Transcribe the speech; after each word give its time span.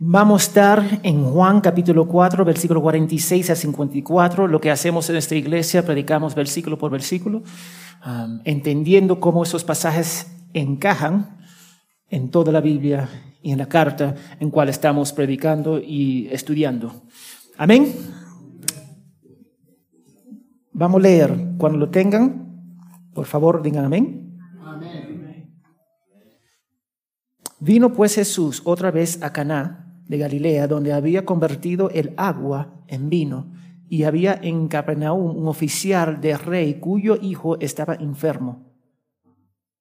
Vamos 0.00 0.42
a 0.42 0.46
estar 0.48 1.00
en 1.04 1.22
Juan 1.22 1.60
capítulo 1.60 2.08
4, 2.08 2.44
versículo 2.44 2.82
46 2.82 3.50
a 3.50 3.54
54. 3.54 4.48
Lo 4.48 4.60
que 4.60 4.72
hacemos 4.72 5.08
en 5.08 5.14
esta 5.14 5.36
iglesia, 5.36 5.86
predicamos 5.86 6.34
versículo 6.34 6.76
por 6.76 6.90
versículo, 6.90 7.44
um, 8.04 8.40
entendiendo 8.44 9.20
cómo 9.20 9.44
esos 9.44 9.62
pasajes 9.62 10.36
encajan 10.52 11.38
en 12.10 12.28
toda 12.32 12.50
la 12.50 12.60
Biblia 12.60 13.08
y 13.40 13.52
en 13.52 13.58
la 13.58 13.68
carta 13.68 14.16
en 14.40 14.50
cual 14.50 14.68
estamos 14.68 15.12
predicando 15.12 15.78
y 15.78 16.26
estudiando. 16.32 17.04
Amén. 17.56 17.94
Vamos 20.72 20.98
a 20.98 21.02
leer. 21.02 21.54
Cuando 21.56 21.78
lo 21.78 21.88
tengan, 21.90 22.66
por 23.14 23.26
favor, 23.26 23.62
digan 23.62 23.84
amén. 23.84 24.40
amén. 24.60 25.52
Vino 27.60 27.92
pues 27.92 28.16
Jesús 28.16 28.60
otra 28.64 28.90
vez 28.90 29.22
a 29.22 29.32
Caná 29.32 29.83
de 30.06 30.18
Galilea, 30.18 30.66
donde 30.66 30.92
había 30.92 31.24
convertido 31.24 31.90
el 31.90 32.14
agua 32.16 32.84
en 32.88 33.10
vino, 33.10 33.52
y 33.88 34.04
había 34.04 34.38
en 34.42 34.68
Capernaum 34.68 35.36
un 35.36 35.46
oficial 35.46 36.20
de 36.20 36.36
rey 36.36 36.74
cuyo 36.74 37.16
hijo 37.20 37.58
estaba 37.60 37.94
enfermo. 37.94 38.74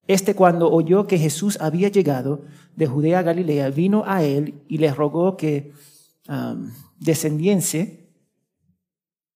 Este 0.07 0.35
cuando 0.35 0.69
oyó 0.69 1.07
que 1.07 1.17
Jesús 1.17 1.57
había 1.61 1.87
llegado 1.87 2.41
de 2.75 2.87
Judea 2.87 3.19
a 3.19 3.23
Galilea, 3.23 3.69
vino 3.69 4.03
a 4.05 4.23
él 4.23 4.61
y 4.67 4.77
le 4.77 4.93
rogó 4.93 5.37
que 5.37 5.71
um, 6.27 6.69
descendiese 6.99 8.09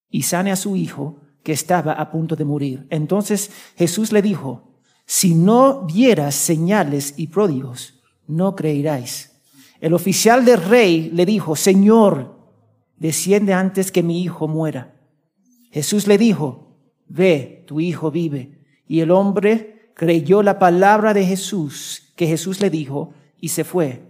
y 0.10 0.24
sane 0.24 0.52
a 0.52 0.58
su 0.58 0.76
hijo 0.76 1.22
que 1.44 1.54
estaba 1.54 1.94
a 1.94 2.12
punto 2.12 2.36
de 2.36 2.44
morir. 2.44 2.86
Entonces 2.90 3.50
Jesús 3.78 4.12
le 4.12 4.22
dijo, 4.22 4.82
si 5.06 5.34
no 5.34 5.86
vieras 5.86 6.36
señales 6.36 7.14
y 7.16 7.28
pródigos, 7.28 8.02
no 8.28 8.56
creeráis. 8.56 9.37
El 9.80 9.94
oficial 9.94 10.46
del 10.46 10.62
rey 10.64 11.12
le 11.14 11.26
dijo, 11.26 11.56
Señor, 11.56 12.36
desciende 12.98 13.54
antes 13.54 13.92
que 13.92 14.04
mi 14.04 14.22
hijo 14.22 14.48
muera. 14.48 14.96
Jesús 15.72 16.08
le 16.08 16.18
dijo, 16.18 16.78
ve, 17.08 17.64
tu 17.68 17.80
hijo 17.80 18.12
vive. 18.12 18.60
Y 18.88 19.02
el 19.02 19.12
hombre 19.12 19.92
creyó 19.94 20.44
la 20.44 20.60
palabra 20.60 21.14
de 21.14 21.26
Jesús, 21.26 22.14
que 22.16 22.28
Jesús 22.28 22.62
le 22.62 22.70
dijo, 22.70 23.14
y 23.40 23.50
se 23.50 23.64
fue. 23.64 24.02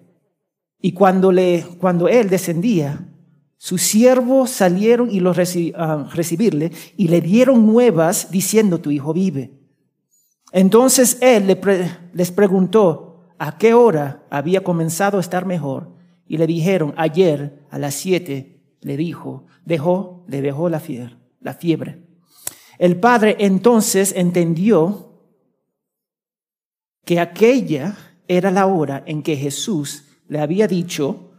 Y 0.79 0.93
cuando, 0.93 1.31
le, 1.31 1.65
cuando 1.79 2.07
él 2.07 2.29
descendía, 2.29 3.07
sus 3.57 3.81
siervos 3.81 4.51
salieron 4.51 5.09
y 5.09 5.19
lo 5.19 5.31
a 5.31 6.03
recibirle 6.13 6.71
y 6.95 7.07
le 7.07 7.21
dieron 7.21 7.65
nuevas 7.65 8.29
diciendo, 8.29 8.79
tu 8.79 8.91
hijo 8.91 9.13
vive. 9.13 9.51
Entonces 10.51 11.17
él 11.21 11.59
les 12.13 12.31
preguntó 12.31 13.06
a 13.39 13.57
qué 13.57 13.73
hora 13.73 14.23
había 14.29 14.63
comenzado 14.63 15.17
a 15.17 15.21
estar 15.21 15.45
mejor 15.45 15.95
y 16.27 16.37
le 16.37 16.47
dijeron, 16.47 16.93
ayer 16.97 17.65
a 17.69 17.79
las 17.79 17.95
siete, 17.95 18.61
le 18.81 18.97
dijo, 18.97 19.45
dejó, 19.65 20.25
le 20.27 20.41
dejó 20.41 20.69
la 20.69 20.79
fiebre, 20.79 21.17
la 21.39 21.53
fiebre. 21.53 22.03
El 22.77 22.99
padre 22.99 23.37
entonces 23.39 24.13
entendió 24.15 25.07
que 27.05 27.19
aquella 27.19 27.95
era 28.27 28.51
la 28.51 28.67
hora 28.67 29.03
en 29.05 29.23
que 29.23 29.35
Jesús 29.35 30.05
le 30.27 30.39
había 30.39 30.67
dicho, 30.67 31.31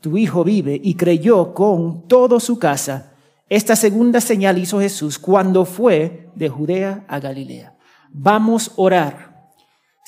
tu 0.00 0.16
hijo 0.16 0.44
vive, 0.44 0.80
y 0.82 0.94
creyó 0.94 1.52
con 1.52 2.06
toda 2.08 2.40
su 2.40 2.58
casa. 2.58 3.14
Esta 3.48 3.76
segunda 3.76 4.20
señal 4.20 4.56
hizo 4.58 4.80
Jesús 4.80 5.18
cuando 5.18 5.64
fue 5.64 6.30
de 6.34 6.48
Judea 6.48 7.04
a 7.08 7.18
Galilea. 7.18 7.76
Vamos 8.10 8.68
a 8.68 8.72
orar. 8.76 9.29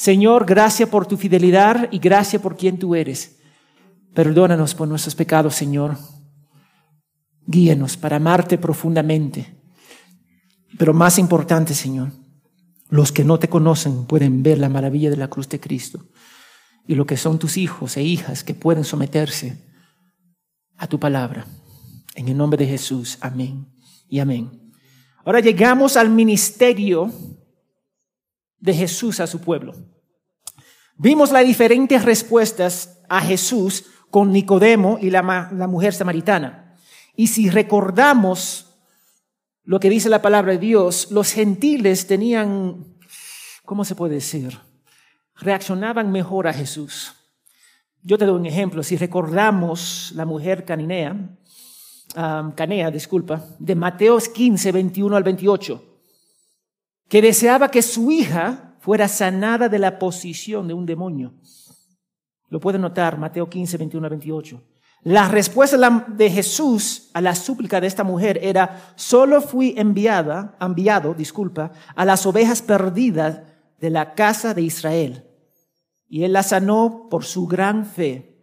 Señor, 0.03 0.47
gracias 0.47 0.89
por 0.89 1.06
tu 1.06 1.17
fidelidad 1.17 1.89
y 1.92 2.00
gracias 2.00 2.42
por 2.42 2.56
quien 2.56 2.77
tú 2.77 2.97
eres. 2.97 3.39
Perdónanos 4.12 4.75
por 4.75 4.89
nuestros 4.89 5.14
pecados, 5.14 5.55
Señor. 5.55 5.97
Guíenos 7.47 7.97
para 7.97 8.17
amarte 8.17 8.58
profundamente. 8.58 9.62
Pero 10.77 10.92
más 10.92 11.20
importante, 11.20 11.73
Señor, 11.73 12.11
los 12.89 13.13
que 13.13 13.23
no 13.23 13.39
te 13.39 13.48
conocen 13.48 14.07
pueden 14.07 14.42
ver 14.42 14.58
la 14.58 14.68
maravilla 14.68 15.08
de 15.08 15.18
la 15.18 15.29
cruz 15.29 15.48
de 15.48 15.61
Cristo. 15.61 16.05
Y 16.84 16.96
lo 16.96 17.07
que 17.07 17.17
son 17.17 17.39
tus 17.39 17.57
hijos 17.57 17.96
e 17.96 18.02
hijas 18.02 18.42
que 18.42 18.55
pueden 18.55 18.83
someterse 18.83 19.57
a 20.79 20.89
tu 20.89 20.98
palabra. 20.98 21.46
En 22.17 22.27
el 22.27 22.36
nombre 22.36 22.58
de 22.58 22.69
Jesús, 22.69 23.19
amén 23.20 23.69
y 24.08 24.19
amén. 24.19 24.73
Ahora 25.24 25.39
llegamos 25.39 25.96
al 25.96 26.11
ministerio 26.11 27.13
de 28.62 28.73
Jesús 28.73 29.20
a 29.20 29.27
su 29.27 29.40
pueblo. 29.40 29.74
Vimos 30.96 31.33
las 31.33 31.45
diferentes 31.45 32.05
respuestas 32.05 33.00
a 33.08 33.20
Jesús 33.20 33.86
con 34.08 34.33
Nicodemo 34.33 34.98
y 35.00 35.11
la, 35.11 35.50
la 35.52 35.67
mujer 35.67 35.92
samaritana. 35.92 36.77
Y 37.17 37.27
si 37.27 37.51
recordamos 37.51 38.78
lo 39.64 39.80
que 39.80 39.90
dice 39.90 40.08
la 40.08 40.22
palabra 40.22 40.52
de 40.52 40.58
Dios, 40.58 41.11
los 41.11 41.33
gentiles 41.33 42.06
tenían, 42.06 42.86
¿cómo 43.64 43.84
se 43.84 43.96
puede 43.96 44.14
decir? 44.14 44.58
Reaccionaban 45.34 46.12
mejor 46.12 46.46
a 46.46 46.52
Jesús. 46.52 47.14
Yo 48.02 48.17
te 48.17 48.27
doy 48.27 48.39
un 48.39 48.46
ejemplo. 48.46 48.83
Si 48.84 48.96
recordamos 48.96 50.12
la 50.14 50.24
mujer 50.24 50.64
cananea, 50.64 51.36
canea, 52.55 52.90
disculpa, 52.92 53.45
de 53.58 53.74
Mateos 53.74 54.28
15, 54.28 54.70
21 54.70 55.17
al 55.17 55.22
28, 55.24 55.92
que 57.12 57.20
deseaba 57.20 57.70
que 57.70 57.83
su 57.83 58.11
hija 58.11 58.74
fuera 58.80 59.06
sanada 59.06 59.68
de 59.68 59.78
la 59.78 59.98
posición 59.98 60.67
de 60.67 60.73
un 60.73 60.86
demonio. 60.86 61.34
Lo 62.48 62.58
puede 62.58 62.78
notar, 62.78 63.18
Mateo 63.18 63.50
15, 63.50 63.77
21 63.77 64.06
al 64.06 64.11
28. 64.12 64.62
La 65.02 65.28
respuesta 65.28 66.06
de 66.08 66.30
Jesús 66.30 67.11
a 67.12 67.20
la 67.20 67.34
súplica 67.34 67.83
de 67.83 67.86
esta 67.86 68.02
mujer 68.02 68.40
era, 68.42 68.95
solo 68.96 69.42
fui 69.42 69.74
enviada, 69.77 70.56
enviado, 70.58 71.12
disculpa, 71.12 71.72
a 71.95 72.06
las 72.06 72.24
ovejas 72.24 72.62
perdidas 72.62 73.42
de 73.78 73.90
la 73.90 74.14
casa 74.14 74.55
de 74.55 74.62
Israel 74.62 75.27
y 76.08 76.24
Él 76.24 76.33
la 76.33 76.42
sanó 76.42 77.08
por 77.11 77.27
su 77.27 77.46
gran 77.46 77.84
fe. 77.84 78.39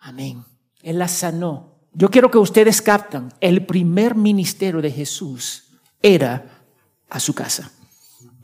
Amén. 0.00 0.42
Él 0.82 0.98
la 0.98 1.08
sanó. 1.08 1.74
Yo 1.92 2.08
quiero 2.08 2.30
que 2.30 2.38
ustedes 2.38 2.80
captan, 2.80 3.34
el 3.42 3.66
primer 3.66 4.14
ministerio 4.14 4.80
de 4.80 4.90
Jesús 4.90 5.78
era 6.00 6.64
a 7.10 7.20
su 7.20 7.34
casa, 7.34 7.70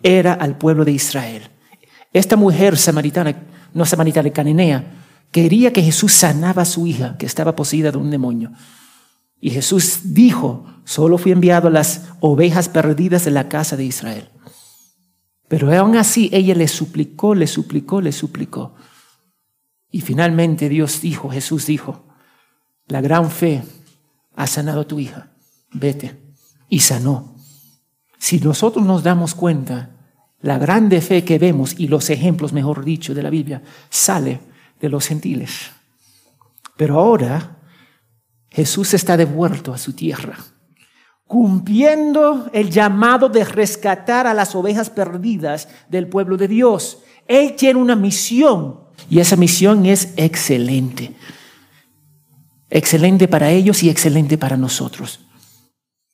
era 0.03 0.33
al 0.33 0.59
pueblo 0.59 0.85
de 0.85 0.93
Israel. 0.93 1.51
Esta 2.13 2.37
mujer 2.37 2.77
samaritana, 2.77 3.35
no 3.75 3.85
samaritana, 3.85 4.31
cananea, 4.31 4.93
quería 5.31 5.73
que 5.73 5.83
Jesús 5.83 6.13
sanaba 6.13 6.63
a 6.63 6.67
su 6.67 6.87
hija 6.87 7.17
que 7.19 7.27
estaba 7.27 7.55
poseída 7.55 7.91
de 7.91 7.99
un 7.99 8.11
demonio. 8.11 8.53
Y 9.41 9.51
Jesús 9.51 10.01
dijo, 10.15 10.67
solo 10.85 11.19
fui 11.19 11.33
enviado 11.33 11.69
a 11.69 11.71
las 11.71 12.09
ovejas 12.21 12.69
perdidas 12.69 13.25
de 13.25 13.31
la 13.31 13.49
casa 13.49 13.77
de 13.77 13.85
Israel. 13.85 14.31
Pero 15.49 15.73
aún 15.73 15.97
así 15.97 16.29
ella 16.33 16.55
le 16.55 16.69
suplicó, 16.69 17.35
le 17.35 17.47
suplicó, 17.47 18.01
le 18.01 18.13
suplicó. 18.13 18.75
Y 19.91 20.03
finalmente 20.03 20.69
Dios 20.69 21.01
dijo, 21.01 21.31
Jesús 21.31 21.67
dijo, 21.67 22.07
la 22.87 23.01
gran 23.01 23.31
fe 23.31 23.63
ha 24.35 24.47
sanado 24.47 24.83
a 24.83 24.89
tu 24.89 24.99
hija, 24.99 25.33
vete. 25.73 26.21
Y 26.69 26.81
sanó. 26.81 27.38
Si 28.19 28.39
nosotros 28.39 28.85
nos 28.85 29.03
damos 29.03 29.35
cuenta, 29.35 29.91
la 30.41 30.59
grande 30.59 31.01
fe 31.01 31.25
que 31.25 31.39
vemos 31.39 31.75
y 31.79 31.89
los 31.89 32.11
ejemplos, 32.11 32.53
mejor 32.53 32.85
dicho, 32.85 33.15
de 33.15 33.23
la 33.23 33.31
Biblia, 33.31 33.63
sale 33.91 34.41
de 34.81 34.89
los 34.89 35.07
gentiles. 35.07 35.71
Pero 36.77 36.99
ahora 36.99 37.57
Jesús 38.51 38.95
está 38.95 39.17
devuelto 39.17 39.73
a 39.73 39.79
su 39.79 39.93
tierra 39.93 40.37
cumpliendo 41.29 42.49
el 42.55 42.71
llamado 42.71 43.29
de 43.29 43.45
rescatar 43.45 44.27
a 44.27 44.35
las 44.35 44.55
ovejas 44.57 44.91
perdidas 44.91 45.69
del 45.89 46.09
pueblo 46.09 46.39
de 46.39 46.49
Dios. 46.49 47.01
Él 47.29 47.55
tiene 47.55 47.79
una 47.79 47.95
misión 47.95 48.81
y 49.11 49.21
esa 49.21 49.37
misión 49.37 49.85
es 49.87 50.15
excelente. 50.17 51.13
Excelente 52.71 53.29
para 53.29 53.51
ellos 53.51 53.83
y 53.83 53.91
excelente 53.91 54.39
para 54.39 54.57
nosotros. 54.57 55.21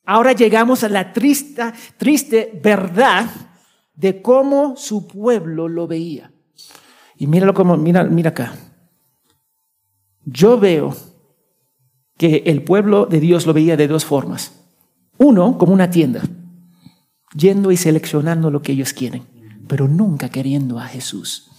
Ahora 0.05 0.33
llegamos 0.33 0.83
a 0.83 0.89
la 0.89 1.13
triste, 1.13 1.73
triste 1.97 2.59
verdad 2.63 3.29
de 3.95 4.21
cómo 4.21 4.75
su 4.75 5.07
pueblo 5.07 5.67
lo 5.67 5.87
veía. 5.87 6.31
Y 7.17 7.27
míralo 7.27 7.53
como, 7.53 7.77
mira, 7.77 8.03
mira 8.03 8.29
acá. 8.29 8.53
Yo 10.25 10.59
veo 10.59 10.95
que 12.17 12.43
el 12.45 12.63
pueblo 12.63 13.05
de 13.05 13.19
Dios 13.19 13.45
lo 13.45 13.53
veía 13.53 13.77
de 13.77 13.87
dos 13.87 14.05
formas. 14.05 14.51
Uno, 15.17 15.57
como 15.57 15.73
una 15.73 15.89
tienda, 15.89 16.21
yendo 17.35 17.71
y 17.71 17.77
seleccionando 17.77 18.51
lo 18.51 18.61
que 18.61 18.73
ellos 18.73 18.93
quieren, 18.93 19.23
pero 19.67 19.87
nunca 19.87 20.29
queriendo 20.29 20.79
a 20.79 20.85
Jesús. 20.85 21.49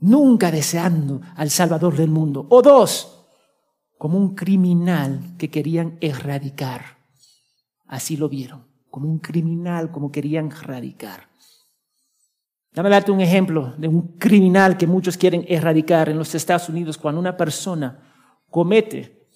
Nunca 0.00 0.50
deseando 0.50 1.20
al 1.36 1.50
Salvador 1.50 1.96
del 1.96 2.08
mundo. 2.08 2.46
O 2.48 2.62
dos, 2.62 3.26
como 3.98 4.16
un 4.16 4.34
criminal 4.34 5.34
que 5.36 5.50
querían 5.50 5.98
erradicar. 6.00 6.99
Así 7.90 8.16
lo 8.16 8.28
vieron, 8.28 8.64
como 8.88 9.08
un 9.08 9.18
criminal, 9.18 9.90
como 9.90 10.12
querían 10.12 10.52
erradicar. 10.52 11.28
Dame 12.70 12.88
darte 12.88 13.10
un 13.10 13.20
ejemplo 13.20 13.74
de 13.76 13.88
un 13.88 14.16
criminal 14.16 14.76
que 14.76 14.86
muchos 14.86 15.16
quieren 15.16 15.44
erradicar 15.48 16.08
en 16.08 16.16
los 16.16 16.32
Estados 16.36 16.68
Unidos 16.68 16.96
cuando 16.96 17.20
una 17.20 17.36
persona 17.36 17.98
comete 18.48 19.26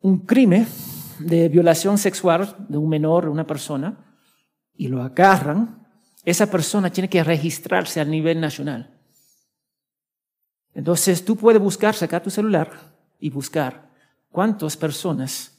un 0.00 0.18
crimen 0.18 0.66
de 1.18 1.48
violación 1.48 1.96
sexual 1.96 2.54
de 2.68 2.76
un 2.76 2.90
menor, 2.90 3.24
de 3.24 3.30
una 3.30 3.46
persona, 3.46 3.96
y 4.74 4.88
lo 4.88 5.02
agarran, 5.02 5.88
esa 6.26 6.50
persona 6.50 6.90
tiene 6.90 7.08
que 7.08 7.24
registrarse 7.24 8.02
a 8.02 8.04
nivel 8.04 8.38
nacional. 8.38 9.00
Entonces 10.74 11.24
tú 11.24 11.36
puedes 11.36 11.62
buscar, 11.62 11.94
sacar 11.94 12.22
tu 12.22 12.28
celular 12.28 12.70
y 13.18 13.30
buscar 13.30 13.88
cuántas 14.30 14.76
personas 14.76 15.51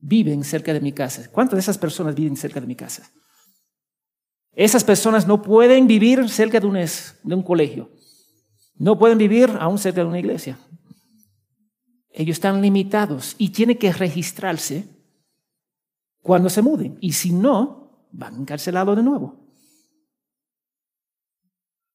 viven 0.00 0.44
cerca 0.44 0.72
de 0.72 0.80
mi 0.80 0.92
casa. 0.92 1.30
¿Cuántas 1.30 1.56
de 1.56 1.60
esas 1.60 1.78
personas 1.78 2.14
viven 2.14 2.36
cerca 2.36 2.60
de 2.60 2.66
mi 2.66 2.76
casa? 2.76 3.10
Esas 4.52 4.84
personas 4.84 5.26
no 5.26 5.42
pueden 5.42 5.86
vivir 5.86 6.28
cerca 6.28 6.60
de 6.60 6.66
un, 6.66 6.74
de 6.74 7.34
un 7.34 7.42
colegio. 7.42 7.90
No 8.76 8.98
pueden 8.98 9.18
vivir 9.18 9.50
aún 9.60 9.78
cerca 9.78 10.00
de 10.00 10.08
una 10.08 10.18
iglesia. 10.18 10.58
Ellos 12.10 12.36
están 12.36 12.60
limitados 12.60 13.34
y 13.38 13.50
tienen 13.50 13.78
que 13.78 13.92
registrarse 13.92 14.88
cuando 16.22 16.50
se 16.50 16.62
muden. 16.62 16.98
Y 17.00 17.12
si 17.12 17.32
no, 17.32 18.08
van 18.10 18.40
encarcelados 18.40 18.96
de 18.96 19.02
nuevo. 19.02 19.47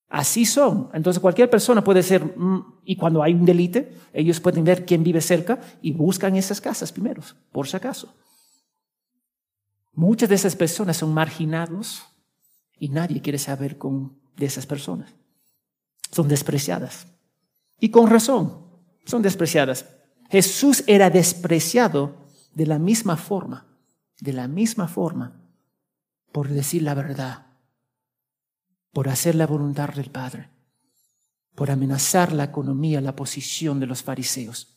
Así 0.10 0.46
son. 0.46 0.90
Entonces 0.94 1.20
cualquier 1.20 1.50
persona 1.50 1.84
puede 1.84 2.04
ser, 2.04 2.24
mm, 2.38 2.82
y 2.86 2.96
cuando 2.96 3.24
hay 3.24 3.34
un 3.34 3.46
delite, 3.46 3.98
ellos 4.14 4.40
pueden 4.40 4.64
ver 4.64 4.86
quién 4.86 5.04
vive 5.04 5.22
cerca 5.22 5.60
y 5.82 5.92
buscan 5.92 6.36
esas 6.36 6.62
casas 6.62 6.92
primero, 6.92 7.24
por 7.52 7.68
si 7.68 7.78
acaso. 7.78 8.14
Muchas 9.94 10.30
de 10.30 10.36
esas 10.36 10.56
personas 10.56 10.98
son 10.98 11.14
marginados 11.14 12.04
y 12.78 12.90
nadie 12.90 13.22
quiere 13.22 13.38
saber 13.40 13.78
con, 13.78 14.20
de 14.36 14.46
esas 14.46 14.66
personas. 14.66 15.14
Son 16.12 16.28
despreciadas. 16.28 17.08
Y 17.80 17.90
con 17.90 18.10
razón, 18.10 18.68
son 19.06 19.22
despreciadas. 19.22 19.88
Jesús 20.30 20.84
era 20.88 21.10
despreciado 21.10 22.16
de 22.54 22.66
la 22.66 22.80
misma 22.80 23.18
forma, 23.18 23.68
de 24.20 24.34
la 24.34 24.48
misma 24.48 24.88
forma, 24.88 25.42
por 26.32 26.50
decir 26.50 26.84
la 26.84 26.94
verdad 26.94 27.53
por 28.94 29.10
hacer 29.10 29.36
la 29.36 29.48
voluntad 29.48 29.90
del 29.90 30.12
Padre, 30.12 30.50
por 31.56 31.72
amenazar 31.72 32.32
la 32.32 32.46
economía, 32.46 33.02
la 33.02 33.16
posición 33.16 33.80
de 33.80 33.88
los 33.88 34.04
fariseos. 34.04 34.70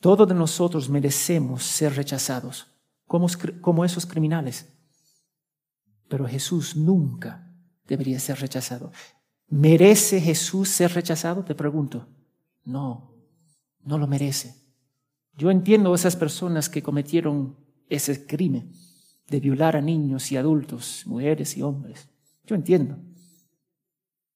Todos 0.00 0.28
de 0.28 0.34
nosotros 0.34 0.88
merecemos 0.88 1.64
ser 1.64 1.96
rechazados 1.96 2.68
como, 3.06 3.26
como 3.60 3.84
esos 3.84 4.06
criminales, 4.06 4.68
pero 6.08 6.26
Jesús 6.26 6.76
nunca 6.76 7.52
debería 7.86 8.20
ser 8.20 8.38
rechazado. 8.38 8.92
¿Merece 9.48 10.20
Jesús 10.20 10.68
ser 10.68 10.92
rechazado? 10.92 11.44
Te 11.44 11.54
pregunto. 11.54 12.06
No, 12.64 13.14
no 13.82 13.98
lo 13.98 14.06
merece. 14.06 14.54
Yo 15.32 15.50
entiendo 15.50 15.92
a 15.92 15.96
esas 15.96 16.16
personas 16.16 16.68
que 16.68 16.82
cometieron 16.82 17.56
ese 17.88 18.26
crimen 18.26 18.72
de 19.28 19.40
violar 19.40 19.76
a 19.76 19.80
niños 19.80 20.32
y 20.32 20.36
adultos, 20.36 21.02
mujeres 21.06 21.56
y 21.56 21.62
hombres. 21.62 22.08
Yo 22.46 22.56
entiendo. 22.56 22.98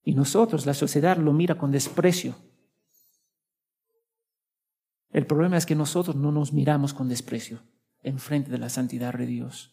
Y 0.03 0.13
nosotros, 0.13 0.65
la 0.65 0.73
sociedad, 0.73 1.17
lo 1.17 1.33
mira 1.33 1.55
con 1.55 1.71
desprecio. 1.71 2.35
El 5.09 5.25
problema 5.25 5.57
es 5.57 5.65
que 5.65 5.75
nosotros 5.75 6.15
no 6.15 6.31
nos 6.31 6.53
miramos 6.53 6.93
con 6.93 7.07
desprecio 7.07 7.59
en 8.01 8.19
frente 8.19 8.51
de 8.51 8.57
la 8.57 8.69
santidad 8.69 9.13
de 9.13 9.25
Dios. 9.25 9.71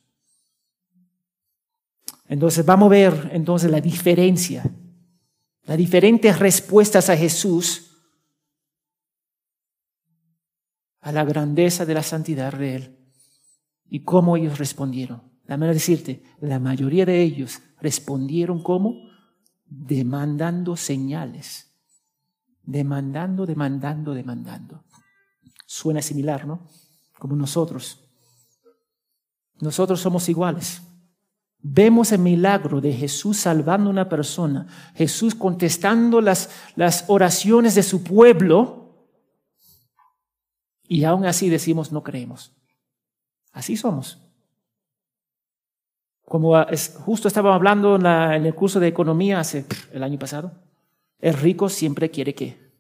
Entonces 2.27 2.65
vamos 2.65 2.87
a 2.87 2.91
ver 2.91 3.31
entonces 3.33 3.71
la 3.71 3.81
diferencia, 3.81 4.65
las 5.65 5.77
diferentes 5.77 6.39
respuestas 6.39 7.11
a 7.11 7.17
Jesús 7.17 7.91
a 11.01 11.13
la 11.13 11.25
grandeza 11.25 11.87
de 11.87 11.95
la 11.95 12.03
santidad 12.03 12.53
de 12.53 12.77
Él. 12.77 13.00
¿Y 13.91 14.05
cómo 14.05 14.37
ellos 14.37 14.59
respondieron? 14.59 15.23
De 15.47 15.57
decirte, 15.59 16.23
la 16.41 16.61
mayoría 16.61 17.05
de 17.05 17.21
ellos 17.21 17.61
respondieron 17.81 18.63
como 18.63 18.95
demandando 19.67 20.77
señales. 20.77 21.77
Demandando, 22.63 23.45
demandando, 23.47 24.15
demandando. 24.15 24.85
Suena 25.67 26.01
similar, 26.03 26.47
¿no? 26.47 26.69
Como 27.19 27.35
nosotros. 27.35 28.09
Nosotros 29.59 30.01
somos 30.01 30.29
iguales. 30.29 30.83
Vemos 31.59 32.13
el 32.13 32.21
milagro 32.21 32.81
de 32.81 32.93
Jesús 32.93 33.39
salvando 33.39 33.91
a 33.91 33.93
una 33.93 34.09
persona, 34.09 34.67
Jesús 34.95 35.35
contestando 35.35 36.21
las, 36.21 36.49
las 36.75 37.05
oraciones 37.09 37.75
de 37.75 37.83
su 37.83 38.03
pueblo, 38.03 39.09
y 40.85 41.05
aún 41.05 41.27
así 41.27 41.51
decimos 41.51 41.93
no 41.93 42.03
creemos. 42.03 42.60
Así 43.53 43.77
somos. 43.77 44.19
Como 46.25 46.55
justo 47.05 47.27
estábamos 47.27 47.57
hablando 47.57 47.97
en, 47.97 48.07
el 48.47 48.55
curso 48.55 48.79
de 48.79 48.87
economía 48.87 49.41
hace 49.41 49.67
el 49.93 50.03
año 50.05 50.19
pasado, 50.19 50.53
el 51.19 51.35
rico 51.35 51.69
siempre 51.69 52.11
quiere 52.11 52.35
que 52.35 52.71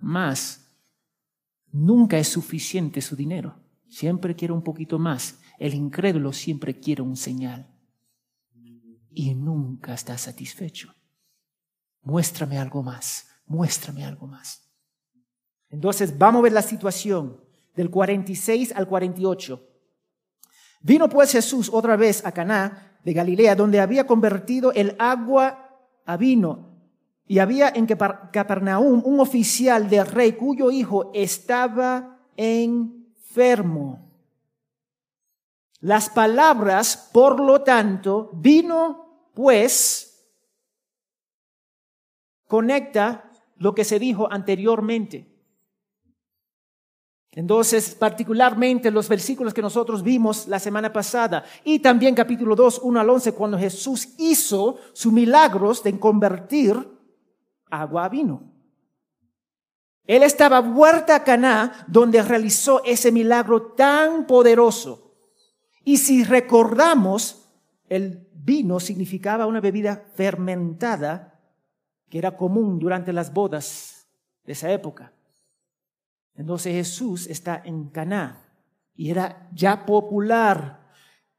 más. 0.00 0.70
Nunca 1.72 2.18
es 2.18 2.28
suficiente 2.28 3.00
su 3.00 3.16
dinero. 3.16 3.56
Siempre 3.88 4.36
quiere 4.36 4.52
un 4.52 4.62
poquito 4.62 4.98
más. 4.98 5.40
El 5.58 5.74
incrédulo 5.74 6.32
siempre 6.32 6.78
quiere 6.78 7.02
un 7.02 7.16
señal. 7.16 7.66
Y 9.12 9.34
nunca 9.34 9.94
está 9.94 10.18
satisfecho. 10.18 10.94
Muéstrame 12.02 12.58
algo 12.58 12.82
más. 12.82 13.28
Muéstrame 13.46 14.04
algo 14.04 14.26
más. 14.26 14.70
Entonces, 15.70 16.18
vamos 16.18 16.40
a 16.40 16.42
ver 16.42 16.52
la 16.52 16.62
situación 16.62 17.40
del 17.74 17.90
46 17.90 18.72
al 18.72 18.86
48. 18.86 19.69
Vino 20.80 21.08
pues 21.08 21.32
Jesús 21.32 21.70
otra 21.72 21.96
vez 21.96 22.24
a 22.24 22.32
Caná 22.32 22.98
de 23.04 23.12
Galilea, 23.12 23.54
donde 23.54 23.80
había 23.80 24.06
convertido 24.06 24.72
el 24.72 24.96
agua 24.98 25.78
a 26.06 26.16
vino. 26.16 26.70
Y 27.26 27.38
había 27.38 27.68
en 27.68 27.86
Capernaum 27.86 29.02
un 29.04 29.20
oficial 29.20 29.88
del 29.88 30.06
rey 30.06 30.32
cuyo 30.32 30.70
hijo 30.70 31.10
estaba 31.14 32.18
enfermo. 32.36 34.10
Las 35.80 36.10
palabras, 36.10 37.08
por 37.12 37.40
lo 37.40 37.62
tanto, 37.62 38.30
vino 38.34 39.30
pues, 39.34 40.28
conecta 42.46 43.30
lo 43.56 43.74
que 43.74 43.84
se 43.84 43.98
dijo 43.98 44.30
anteriormente. 44.30 45.29
Entonces, 47.32 47.94
particularmente 47.94 48.90
los 48.90 49.08
versículos 49.08 49.54
que 49.54 49.62
nosotros 49.62 50.02
vimos 50.02 50.48
la 50.48 50.58
semana 50.58 50.92
pasada 50.92 51.44
y 51.62 51.78
también 51.78 52.14
capítulo 52.14 52.56
2, 52.56 52.80
1 52.82 53.00
al 53.00 53.08
11, 53.08 53.34
cuando 53.34 53.58
Jesús 53.58 54.14
hizo 54.18 54.78
sus 54.92 55.12
milagros 55.12 55.82
de 55.84 55.98
convertir 55.98 56.76
agua 57.70 58.06
a 58.06 58.08
vino. 58.08 58.42
Él 60.06 60.24
estaba 60.24 60.60
vuelta 60.60 61.14
a 61.14 61.22
Caná 61.22 61.84
donde 61.86 62.20
realizó 62.20 62.82
ese 62.84 63.12
milagro 63.12 63.62
tan 63.74 64.26
poderoso. 64.26 65.14
Y 65.84 65.98
si 65.98 66.24
recordamos, 66.24 67.46
el 67.88 68.26
vino 68.34 68.80
significaba 68.80 69.46
una 69.46 69.60
bebida 69.60 70.04
fermentada 70.16 71.40
que 72.08 72.18
era 72.18 72.36
común 72.36 72.80
durante 72.80 73.12
las 73.12 73.32
bodas 73.32 74.08
de 74.44 74.52
esa 74.54 74.72
época. 74.72 75.12
Entonces 76.34 76.72
Jesús 76.72 77.26
está 77.26 77.62
en 77.64 77.90
Caná 77.90 78.50
y 78.94 79.10
era 79.10 79.48
ya 79.52 79.84
popular. 79.84 80.90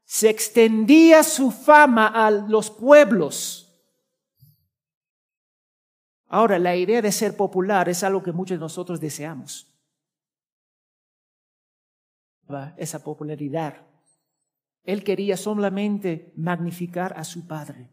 Se 0.04 0.28
extendía 0.28 1.22
su 1.22 1.50
fama 1.50 2.08
a 2.08 2.30
los 2.30 2.70
pueblos. 2.70 3.68
Ahora, 6.26 6.58
la 6.58 6.74
idea 6.76 7.02
de 7.02 7.12
ser 7.12 7.36
popular 7.36 7.88
es 7.88 8.02
algo 8.02 8.22
que 8.22 8.32
muchos 8.32 8.56
de 8.56 8.60
nosotros 8.60 9.00
deseamos. 9.00 9.68
Esa 12.76 13.02
popularidad. 13.02 13.86
Él 14.82 15.04
quería 15.04 15.36
solamente 15.36 16.32
magnificar 16.36 17.14
a 17.16 17.24
su 17.24 17.46
Padre. 17.46 17.90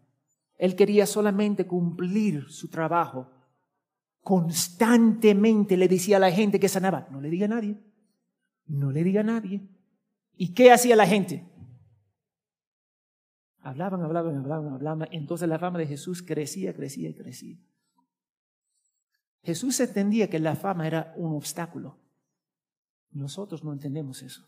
Él 0.56 0.75
quería 0.75 1.06
solamente 1.06 1.68
cumplir 1.68 2.50
su 2.50 2.70
trabajo 2.70 3.32
constantemente 4.21 5.77
le 5.77 5.88
decía 5.88 6.17
a 6.17 6.19
la 6.19 6.31
gente 6.31 6.59
que 6.59 6.69
sanaba, 6.69 7.07
no 7.11 7.21
le 7.21 7.29
diga 7.29 7.45
a 7.45 7.49
nadie, 7.49 7.77
no 8.65 8.91
le 8.91 9.03
diga 9.03 9.21
a 9.21 9.23
nadie. 9.25 9.67
¿Y 10.35 10.53
qué 10.53 10.71
hacía 10.71 10.95
la 10.95 11.07
gente? 11.07 11.45
Hablaban, 13.61 14.01
hablaban, 14.01 14.38
hablaban, 14.38 14.73
hablaban. 14.73 15.09
Entonces 15.11 15.49
la 15.49 15.59
fama 15.59 15.79
de 15.79 15.88
Jesús 15.88 16.23
crecía, 16.23 16.73
crecía 16.73 17.09
y 17.09 17.13
crecía. 17.13 17.57
Jesús 19.43 19.79
entendía 19.79 20.29
que 20.29 20.39
la 20.39 20.55
fama 20.55 20.88
era 20.88 21.13
un 21.17 21.35
obstáculo. 21.35 21.97
Nosotros 23.11 23.63
no 23.63 23.73
entendemos 23.73 24.21
eso. 24.21 24.47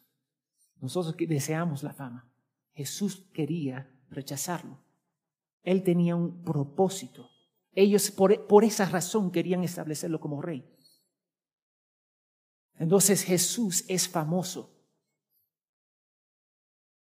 Nosotros 0.80 1.16
deseamos 1.18 1.84
la 1.84 1.94
fama. 1.94 2.32
Jesús 2.74 3.30
quería 3.34 3.92
rechazarlo. 4.10 4.80
Él 5.64 5.84
tenía 5.84 6.16
un 6.16 6.44
propósito. 6.44 7.30
Ellos 7.74 8.12
por, 8.12 8.48
por 8.48 8.64
esa 8.64 8.86
razón 8.86 9.32
querían 9.32 9.64
establecerlo 9.64 10.20
como 10.20 10.42
rey. 10.42 10.68
Entonces 12.76 13.24
Jesús 13.24 13.86
es 13.88 14.10
famoso, 14.10 14.76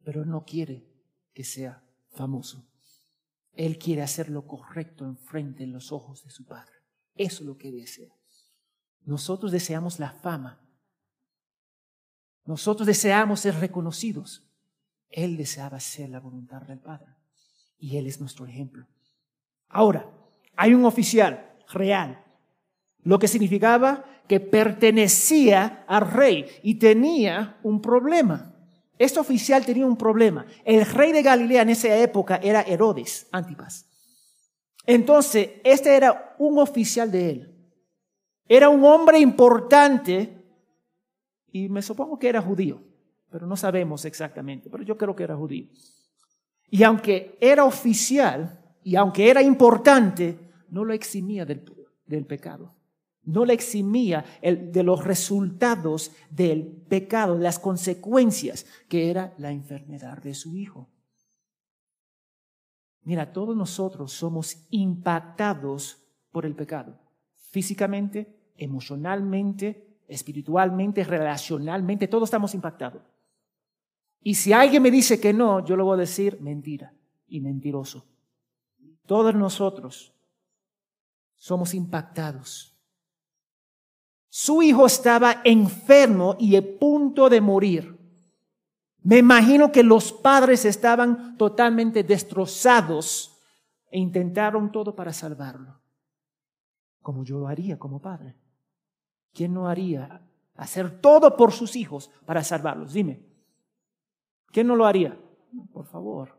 pero 0.04 0.25
no 0.25 0.44
quiere 0.44 0.86
que 1.34 1.44
sea 1.44 1.84
famoso. 2.10 2.66
Él 3.52 3.78
quiere 3.78 4.02
hacer 4.02 4.28
lo 4.28 4.46
correcto 4.46 5.04
enfrente 5.04 5.64
en 5.64 5.72
los 5.72 5.90
ojos 5.90 6.22
de 6.22 6.30
su 6.30 6.44
Padre. 6.44 6.72
Eso 7.14 7.42
es 7.42 7.46
lo 7.46 7.56
que 7.56 7.72
desea. 7.72 8.14
Nosotros 9.04 9.50
deseamos 9.50 9.98
la 9.98 10.12
fama. 10.12 10.60
Nosotros 12.44 12.86
deseamos 12.86 13.40
ser 13.40 13.54
reconocidos. 13.56 14.46
Él 15.08 15.36
deseaba 15.36 15.78
hacer 15.78 16.10
la 16.10 16.20
voluntad 16.20 16.62
del 16.62 16.78
Padre. 16.78 17.16
Y 17.78 17.96
Él 17.96 18.06
es 18.06 18.20
nuestro 18.20 18.46
ejemplo. 18.46 18.86
Ahora, 19.68 20.10
hay 20.56 20.75
un 20.75 20.84
oficial 20.84 21.54
real, 21.72 22.25
lo 23.02 23.18
que 23.18 23.28
significaba 23.28 24.04
que 24.26 24.40
pertenecía 24.40 25.84
al 25.86 26.10
rey 26.10 26.46
y 26.62 26.76
tenía 26.76 27.58
un 27.62 27.80
problema. 27.80 28.52
Este 28.98 29.20
oficial 29.20 29.64
tenía 29.64 29.86
un 29.86 29.96
problema. 29.96 30.46
El 30.64 30.84
rey 30.86 31.12
de 31.12 31.22
Galilea 31.22 31.62
en 31.62 31.70
esa 31.70 31.94
época 31.96 32.40
era 32.42 32.62
Herodes, 32.62 33.28
Antipas. 33.30 33.86
Entonces, 34.86 35.50
este 35.64 35.94
era 35.96 36.34
un 36.38 36.58
oficial 36.58 37.10
de 37.10 37.30
él. 37.30 37.56
Era 38.48 38.68
un 38.68 38.84
hombre 38.84 39.18
importante 39.18 40.36
y 41.52 41.68
me 41.68 41.82
supongo 41.82 42.18
que 42.18 42.28
era 42.28 42.40
judío, 42.40 42.80
pero 43.30 43.46
no 43.46 43.56
sabemos 43.56 44.04
exactamente, 44.04 44.70
pero 44.70 44.84
yo 44.84 44.96
creo 44.96 45.16
que 45.16 45.25
era 45.25 45.36
judío. 45.36 45.66
Y 46.70 46.82
aunque 46.82 47.36
era 47.40 47.64
oficial 47.64 48.60
y 48.82 48.94
aunque 48.96 49.28
era 49.28 49.42
importante, 49.42 50.45
no 50.70 50.85
lo 50.85 50.92
eximía 50.92 51.44
del, 51.44 51.64
del 52.06 52.26
pecado. 52.26 52.75
No 53.23 53.44
le 53.44 53.54
eximía 53.54 54.25
el, 54.40 54.70
de 54.70 54.82
los 54.85 55.04
resultados 55.04 56.12
del 56.30 56.64
pecado, 56.88 57.37
las 57.37 57.58
consecuencias, 57.58 58.66
que 58.88 59.11
era 59.11 59.35
la 59.38 59.50
enfermedad 59.50 60.23
de 60.23 60.35
su 60.35 60.56
hijo. 60.56 60.88
Mira, 63.02 63.32
todos 63.32 63.56
nosotros 63.56 64.12
somos 64.12 64.66
impactados 64.70 66.02
por 66.30 66.46
el 66.46 66.54
pecado, 66.54 66.99
físicamente, 67.35 68.52
emocionalmente, 68.56 70.00
espiritualmente, 70.08 71.04
relacionalmente, 71.04 72.08
todos 72.08 72.28
estamos 72.28 72.54
impactados. 72.54 73.02
Y 74.20 74.35
si 74.35 74.52
alguien 74.52 74.82
me 74.82 74.90
dice 74.90 75.20
que 75.20 75.32
no, 75.32 75.64
yo 75.64 75.76
le 75.76 75.82
voy 75.82 75.94
a 75.94 76.00
decir 76.00 76.40
mentira 76.40 76.92
y 77.28 77.40
mentiroso. 77.40 78.04
Todos 79.06 79.35
nosotros 79.35 80.15
somos 81.37 81.75
impactados 81.75 82.76
su 84.38 84.62
hijo 84.62 84.85
estaba 84.85 85.40
enfermo 85.45 86.37
y 86.38 86.57
a 86.57 86.78
punto 86.78 87.31
de 87.31 87.40
morir. 87.40 87.99
Me 89.02 89.16
imagino 89.16 89.73
que 89.73 89.83
los 89.83 90.12
padres 90.12 90.66
estaban 90.66 91.38
totalmente 91.38 92.05
destrozados 92.05 93.35
e 93.90 93.99
intentaron 93.99 94.71
todo 94.71 94.95
para 94.95 95.14
salvarlo. 95.14 95.81
Como 97.00 97.25
yo 97.25 97.38
lo 97.38 97.49
haría 97.49 97.78
como 97.78 97.99
padre. 97.99 98.37
¿Quién 99.33 99.55
no 99.55 99.69
haría 99.69 100.21
hacer 100.57 101.00
todo 101.00 101.35
por 101.35 101.50
sus 101.52 101.75
hijos 101.75 102.11
para 102.26 102.45
salvarlos? 102.45 102.93
Dime. 102.93 103.25
¿Quién 104.49 104.66
no 104.66 104.76
lo 104.76 104.85
haría? 104.85 105.19
Por 105.73 105.87
favor. 105.87 106.37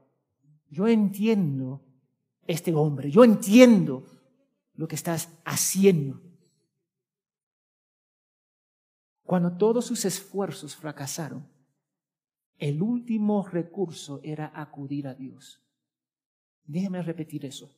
Yo 0.70 0.88
entiendo 0.88 1.82
este 2.46 2.76
hombre. 2.76 3.10
Yo 3.10 3.24
entiendo 3.24 4.06
lo 4.78 4.88
que 4.88 4.96
estás 4.96 5.30
haciendo. 5.44 6.22
Cuando 9.24 9.58
todos 9.58 9.86
sus 9.86 10.06
esfuerzos 10.06 10.76
fracasaron, 10.76 11.46
el 12.58 12.82
último 12.82 13.46
recurso 13.46 14.22
era 14.24 14.52
acudir 14.56 15.08
a 15.08 15.14
Dios. 15.14 15.62
Déjeme 16.64 17.02
repetir 17.02 17.46
eso. 17.46 17.76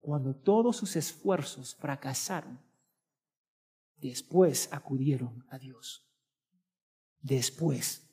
Cuando 0.00 0.34
todos 0.34 0.76
sus 0.76 0.94
esfuerzos 0.94 1.74
fracasaron, 1.74 2.60
después 3.96 4.68
acudieron 4.72 5.44
a 5.48 5.58
Dios. 5.58 6.06
Después. 7.20 8.08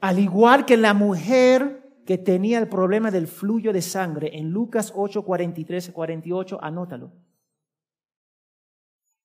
Al 0.00 0.18
igual 0.18 0.66
que 0.66 0.76
la 0.76 0.94
mujer 0.94 1.85
que 2.06 2.16
tenía 2.16 2.58
el 2.58 2.68
problema 2.68 3.10
del 3.10 3.26
fluyo 3.26 3.72
de 3.72 3.82
sangre 3.82 4.38
en 4.38 4.50
Lucas 4.50 4.92
8, 4.94 5.22
43 5.24 5.90
48, 5.92 6.58
anótalo. 6.62 7.12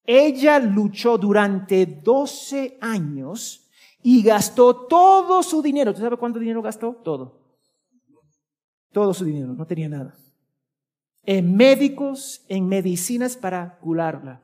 Ella 0.04 0.60
luchó 0.60 1.18
durante 1.18 1.86
12 1.86 2.80
años 2.82 3.70
y 4.02 4.24
gastó 4.24 4.88
todo 4.88 5.44
su 5.44 5.62
dinero. 5.62 5.94
¿Tú 5.94 6.02
sabes 6.02 6.18
cuánto 6.18 6.40
dinero 6.40 6.62
gastó? 6.62 6.94
Todo. 7.04 7.40
Todo 8.92 9.14
su 9.14 9.26
dinero, 9.26 9.54
no 9.54 9.66
tenía 9.66 9.88
nada. 9.88 10.16
En 11.24 11.56
médicos, 11.56 12.44
en 12.50 12.68
medicinas 12.68 13.38
para 13.38 13.78
curarla. 13.78 14.42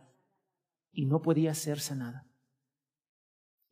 Y 0.91 1.05
no 1.05 1.21
podía 1.21 1.51
hacerse 1.51 1.95
nada. 1.95 2.27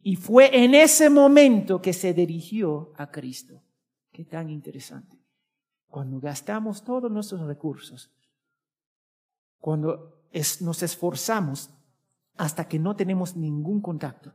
Y 0.02 0.16
fue 0.16 0.64
en 0.64 0.74
ese 0.74 1.10
momento 1.10 1.82
que 1.82 1.94
se 1.94 2.14
dirigió 2.14 2.94
a 2.98 3.12
Cristo. 3.12 3.62
Qué 4.16 4.24
tan 4.24 4.50
interesante. 4.50 5.22
Cuando 5.88 6.22
gastamos 6.22 6.86
todos 6.86 7.12
nuestros 7.12 7.42
recursos, 7.42 8.10
cuando 9.60 10.24
nos 10.62 10.84
esforzamos 10.84 11.70
hasta 12.38 12.66
que 12.66 12.80
no 12.80 12.96
tenemos 12.96 13.36
ningún 13.36 13.82
contacto, 13.82 14.34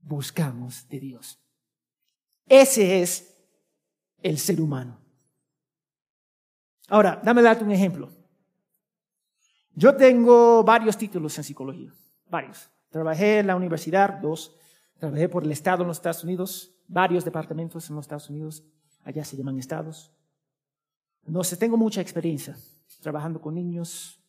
buscamos 0.00 0.88
de 0.88 1.00
Dios. 1.00 1.38
Ese 2.46 3.02
es 3.02 3.44
el 4.22 4.38
ser 4.38 4.58
humano. 4.58 4.98
Ahora, 6.88 7.20
dame 7.22 7.42
darte 7.42 7.64
un 7.64 7.72
ejemplo. 7.72 8.08
Yo 9.74 9.94
tengo 9.96 10.64
varios 10.64 10.96
títulos 10.96 11.36
en 11.36 11.44
psicología, 11.44 11.92
varios. 12.30 12.70
Trabajé 12.88 13.40
en 13.40 13.48
la 13.48 13.56
universidad, 13.56 14.18
dos. 14.18 14.56
Trabajé 14.98 15.28
por 15.28 15.44
el 15.44 15.52
Estado 15.52 15.82
en 15.82 15.88
los 15.88 15.98
Estados 15.98 16.24
Unidos, 16.24 16.74
varios 16.86 17.26
departamentos 17.26 17.90
en 17.90 17.96
los 17.96 18.06
Estados 18.06 18.30
Unidos, 18.30 18.64
allá 19.08 19.24
se 19.24 19.38
llaman 19.38 19.58
estados. 19.58 20.12
Entonces, 21.24 21.58
tengo 21.58 21.78
mucha 21.78 22.02
experiencia 22.02 22.56
trabajando 23.00 23.40
con 23.40 23.54
niños, 23.54 24.22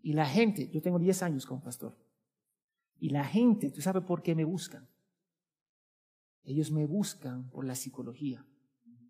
y 0.00 0.14
la 0.14 0.26
gente, 0.26 0.70
yo 0.70 0.80
tengo 0.80 0.98
10 0.98 1.22
años 1.22 1.46
como 1.46 1.62
pastor, 1.62 1.96
y 2.98 3.10
la 3.10 3.24
gente, 3.24 3.70
¿tú 3.70 3.82
sabes 3.82 4.04
por 4.04 4.22
qué 4.22 4.34
me 4.34 4.44
buscan? 4.44 4.88
Ellos 6.44 6.70
me 6.70 6.86
buscan 6.86 7.50
por 7.50 7.66
la 7.66 7.74
psicología, 7.74 8.44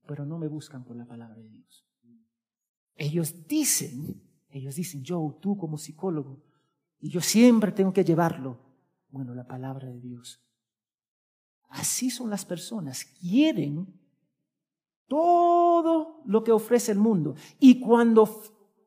pero 0.06 0.26
no 0.26 0.38
me 0.38 0.48
buscan 0.48 0.84
por 0.84 0.96
la 0.96 1.06
palabra 1.06 1.38
de 1.38 1.48
Dios. 1.48 1.86
Ellos 2.96 3.46
dicen, 3.46 4.22
ellos 4.48 4.74
dicen, 4.74 5.04
yo, 5.04 5.38
tú 5.40 5.56
como 5.56 5.78
psicólogo, 5.78 6.42
y 6.98 7.10
yo 7.10 7.20
siempre 7.20 7.70
tengo 7.70 7.92
que 7.92 8.04
llevarlo, 8.04 8.58
bueno, 9.08 9.34
la 9.34 9.46
palabra 9.46 9.88
de 9.88 10.00
Dios. 10.00 10.40
Así 11.68 12.10
son 12.10 12.28
las 12.28 12.44
personas, 12.44 13.04
quieren 13.04 14.01
todo 15.06 16.22
lo 16.24 16.42
que 16.42 16.52
ofrece 16.52 16.92
el 16.92 16.98
mundo. 16.98 17.34
Y 17.58 17.80
cuando 17.80 18.42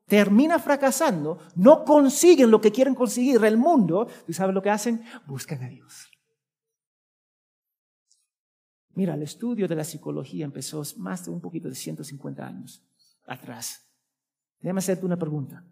termina 0.06 0.58
fracasando, 0.58 1.38
no 1.56 1.84
consiguen 1.84 2.50
lo 2.50 2.60
que 2.60 2.72
quieren 2.72 2.94
conseguir 2.94 3.44
el 3.44 3.56
mundo, 3.56 4.06
¿tú 4.26 4.32
sabes 4.32 4.54
lo 4.54 4.62
que 4.62 4.70
hacen? 4.70 5.02
Buscan 5.26 5.62
a 5.62 5.68
Dios. 5.68 6.10
Mira, 8.94 9.14
el 9.14 9.22
estudio 9.22 9.68
de 9.68 9.74
la 9.74 9.84
psicología 9.84 10.46
empezó 10.46 10.82
más 10.96 11.26
de 11.26 11.30
un 11.30 11.40
poquito 11.40 11.68
de 11.68 11.74
150 11.74 12.46
años 12.46 12.82
atrás. 13.26 13.86
Déjame 14.60 14.78
hacerte 14.78 15.04
una 15.04 15.18
pregunta. 15.18 15.64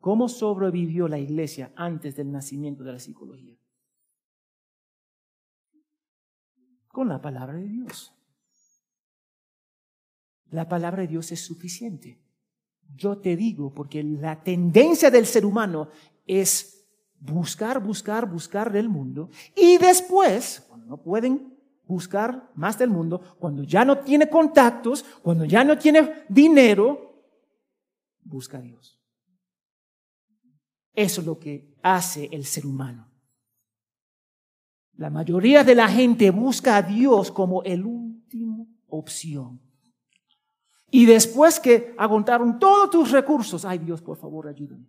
¿Cómo 0.00 0.28
sobrevivió 0.28 1.08
la 1.08 1.18
iglesia 1.18 1.72
antes 1.74 2.14
del 2.14 2.30
nacimiento 2.30 2.84
de 2.84 2.92
la 2.92 3.00
psicología? 3.00 3.58
Con 6.86 7.08
la 7.08 7.20
palabra 7.20 7.58
de 7.58 7.66
Dios. 7.66 8.14
La 10.50 10.68
palabra 10.68 11.02
de 11.02 11.08
Dios 11.08 11.30
es 11.32 11.40
suficiente. 11.44 12.20
Yo 12.94 13.18
te 13.18 13.36
digo, 13.36 13.72
porque 13.72 14.02
la 14.02 14.42
tendencia 14.42 15.10
del 15.10 15.26
ser 15.26 15.44
humano 15.44 15.88
es 16.26 16.86
buscar, 17.20 17.82
buscar, 17.82 18.30
buscar 18.30 18.72
del 18.72 18.88
mundo 18.88 19.30
y 19.54 19.78
después, 19.78 20.64
cuando 20.68 20.86
no 20.86 21.02
pueden 21.02 21.58
buscar 21.86 22.50
más 22.54 22.78
del 22.78 22.90
mundo, 22.90 23.36
cuando 23.38 23.62
ya 23.62 23.84
no 23.84 23.98
tiene 23.98 24.28
contactos, 24.28 25.04
cuando 25.22 25.44
ya 25.44 25.64
no 25.64 25.76
tiene 25.76 26.24
dinero, 26.28 27.24
busca 28.22 28.58
a 28.58 28.60
Dios. 28.60 29.00
Eso 30.94 31.20
es 31.20 31.26
lo 31.26 31.38
que 31.38 31.76
hace 31.82 32.28
el 32.32 32.44
ser 32.44 32.66
humano. 32.66 33.08
La 34.96 35.10
mayoría 35.10 35.62
de 35.62 35.74
la 35.74 35.88
gente 35.88 36.30
busca 36.30 36.76
a 36.76 36.82
Dios 36.82 37.30
como 37.30 37.62
el 37.62 37.84
último 37.84 38.66
opción. 38.88 39.60
Y 40.90 41.06
después 41.06 41.60
que 41.60 41.94
agotaron 41.98 42.58
todos 42.58 42.90
tus 42.90 43.10
recursos, 43.10 43.64
ay 43.64 43.78
Dios, 43.78 44.00
por 44.00 44.16
favor, 44.16 44.48
ayúdame. 44.48 44.86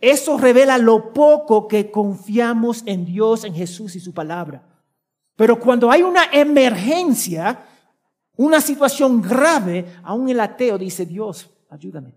Eso 0.00 0.38
revela 0.38 0.78
lo 0.78 1.12
poco 1.12 1.68
que 1.68 1.90
confiamos 1.90 2.82
en 2.86 3.04
Dios, 3.04 3.44
en 3.44 3.54
Jesús 3.54 3.94
y 3.96 4.00
su 4.00 4.14
palabra. 4.14 4.66
Pero 5.36 5.60
cuando 5.60 5.90
hay 5.90 6.02
una 6.02 6.24
emergencia, 6.32 7.66
una 8.36 8.62
situación 8.62 9.20
grave, 9.20 9.96
aún 10.02 10.30
el 10.30 10.40
ateo 10.40 10.78
dice, 10.78 11.04
Dios, 11.04 11.50
ayúdame. 11.68 12.14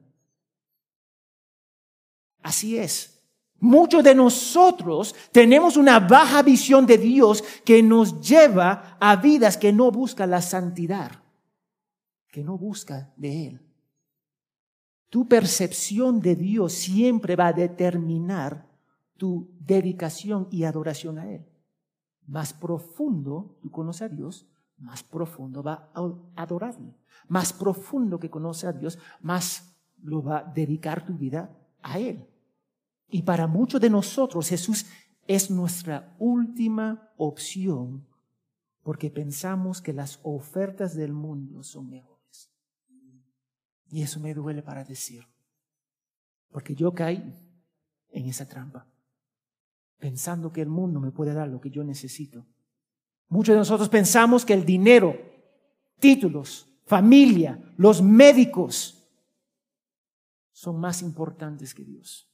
Así 2.41 2.77
es. 2.77 3.12
Muchos 3.63 4.03
de 4.03 4.13
nosotros 4.13 5.15
tenemos 5.31 5.77
una 5.77 5.97
baja 5.97 6.41
visión 6.41 6.85
de 6.85 6.97
Dios 6.97 7.41
que 7.63 7.81
nos 7.81 8.19
lleva 8.19 8.97
a 8.99 9.15
vidas 9.15 9.55
que 9.55 9.71
no 9.71 9.89
buscan 9.89 10.31
la 10.31 10.41
santidad, 10.41 11.23
que 12.27 12.43
no 12.43 12.57
busca 12.57 13.13
de 13.15 13.47
Él. 13.47 13.61
Tu 15.09 15.29
percepción 15.29 16.19
de 16.19 16.35
Dios 16.35 16.73
siempre 16.73 17.37
va 17.37 17.47
a 17.47 17.53
determinar 17.53 18.67
tu 19.15 19.55
dedicación 19.61 20.49
y 20.51 20.65
adoración 20.65 21.17
a 21.17 21.31
Él. 21.31 21.45
Más 22.27 22.51
profundo 22.51 23.59
tú 23.61 23.71
conoces 23.71 24.01
a 24.01 24.09
Dios, 24.09 24.45
más 24.77 25.03
profundo 25.03 25.63
va 25.63 25.89
a 25.93 26.11
adorarle. 26.35 26.97
Más 27.29 27.53
profundo 27.53 28.19
que 28.19 28.29
conoce 28.29 28.67
a 28.67 28.73
Dios, 28.73 28.99
más 29.21 29.73
lo 30.01 30.21
va 30.21 30.39
a 30.39 30.43
dedicar 30.43 31.05
tu 31.05 31.13
vida 31.13 31.57
a 31.81 31.97
Él. 31.97 32.27
Y 33.13 33.21
para 33.21 33.45
muchos 33.45 33.79
de 33.79 33.91
nosotros 33.91 34.49
Jesús 34.49 34.87
es 35.27 35.51
nuestra 35.51 36.15
última 36.17 37.13
opción 37.17 38.07
porque 38.81 39.11
pensamos 39.11 39.83
que 39.83 39.93
las 39.93 40.19
ofertas 40.23 40.95
del 40.95 41.13
mundo 41.13 41.61
son 41.61 41.91
mejores. 41.91 42.49
Y 43.91 44.01
eso 44.01 44.19
me 44.19 44.33
duele 44.33 44.63
para 44.63 44.83
decir, 44.83 45.27
porque 46.49 46.73
yo 46.73 46.91
caí 46.95 47.39
en 48.09 48.25
esa 48.25 48.49
trampa, 48.49 48.87
pensando 49.99 50.51
que 50.51 50.61
el 50.61 50.69
mundo 50.69 50.99
me 50.99 51.11
puede 51.11 51.35
dar 51.35 51.47
lo 51.47 51.61
que 51.61 51.69
yo 51.69 51.83
necesito. 51.83 52.47
Muchos 53.29 53.53
de 53.53 53.59
nosotros 53.59 53.89
pensamos 53.89 54.43
que 54.43 54.53
el 54.53 54.65
dinero, 54.65 55.15
títulos, 55.99 56.67
familia, 56.87 57.61
los 57.77 58.01
médicos 58.01 59.07
son 60.51 60.79
más 60.79 61.03
importantes 61.03 61.75
que 61.75 61.83
Dios. 61.83 62.32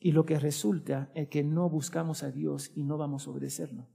Y 0.00 0.12
lo 0.12 0.24
que 0.24 0.38
resulta 0.38 1.10
es 1.14 1.28
que 1.28 1.42
no 1.42 1.68
buscamos 1.68 2.22
a 2.22 2.30
Dios 2.30 2.70
y 2.74 2.84
no 2.84 2.96
vamos 2.96 3.26
a 3.26 3.30
obedecerlo. 3.30 3.88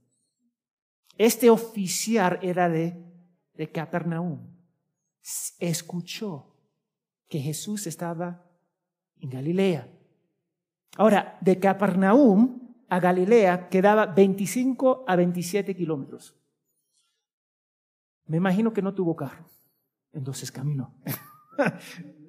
Este 1.16 1.48
oficial 1.48 2.38
era 2.42 2.68
de, 2.68 3.02
de 3.54 3.72
Capernaum. 3.72 4.54
Escuchó 5.58 6.54
que 7.28 7.40
Jesús 7.40 7.86
estaba 7.86 8.44
en 9.16 9.30
Galilea. 9.30 9.90
Ahora, 10.96 11.38
de 11.40 11.58
Capernaum 11.58 12.74
a 12.88 13.00
Galilea 13.00 13.68
quedaba 13.68 14.06
25 14.06 15.04
a 15.06 15.16
27 15.16 15.74
kilómetros. 15.74 16.36
Me 18.26 18.36
imagino 18.36 18.72
que 18.72 18.82
no 18.82 18.94
tuvo 18.94 19.16
carro, 19.16 19.46
entonces 20.12 20.52
caminó. 20.52 20.94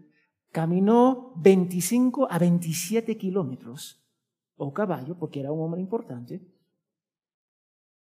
caminó 0.56 1.34
25 1.36 2.32
a 2.32 2.40
27 2.40 3.18
kilómetros, 3.18 4.02
o 4.56 4.74
caballo, 4.74 5.20
porque 5.20 5.42
era 5.42 5.52
un 5.52 5.60
hombre 5.60 5.82
importante, 5.82 6.42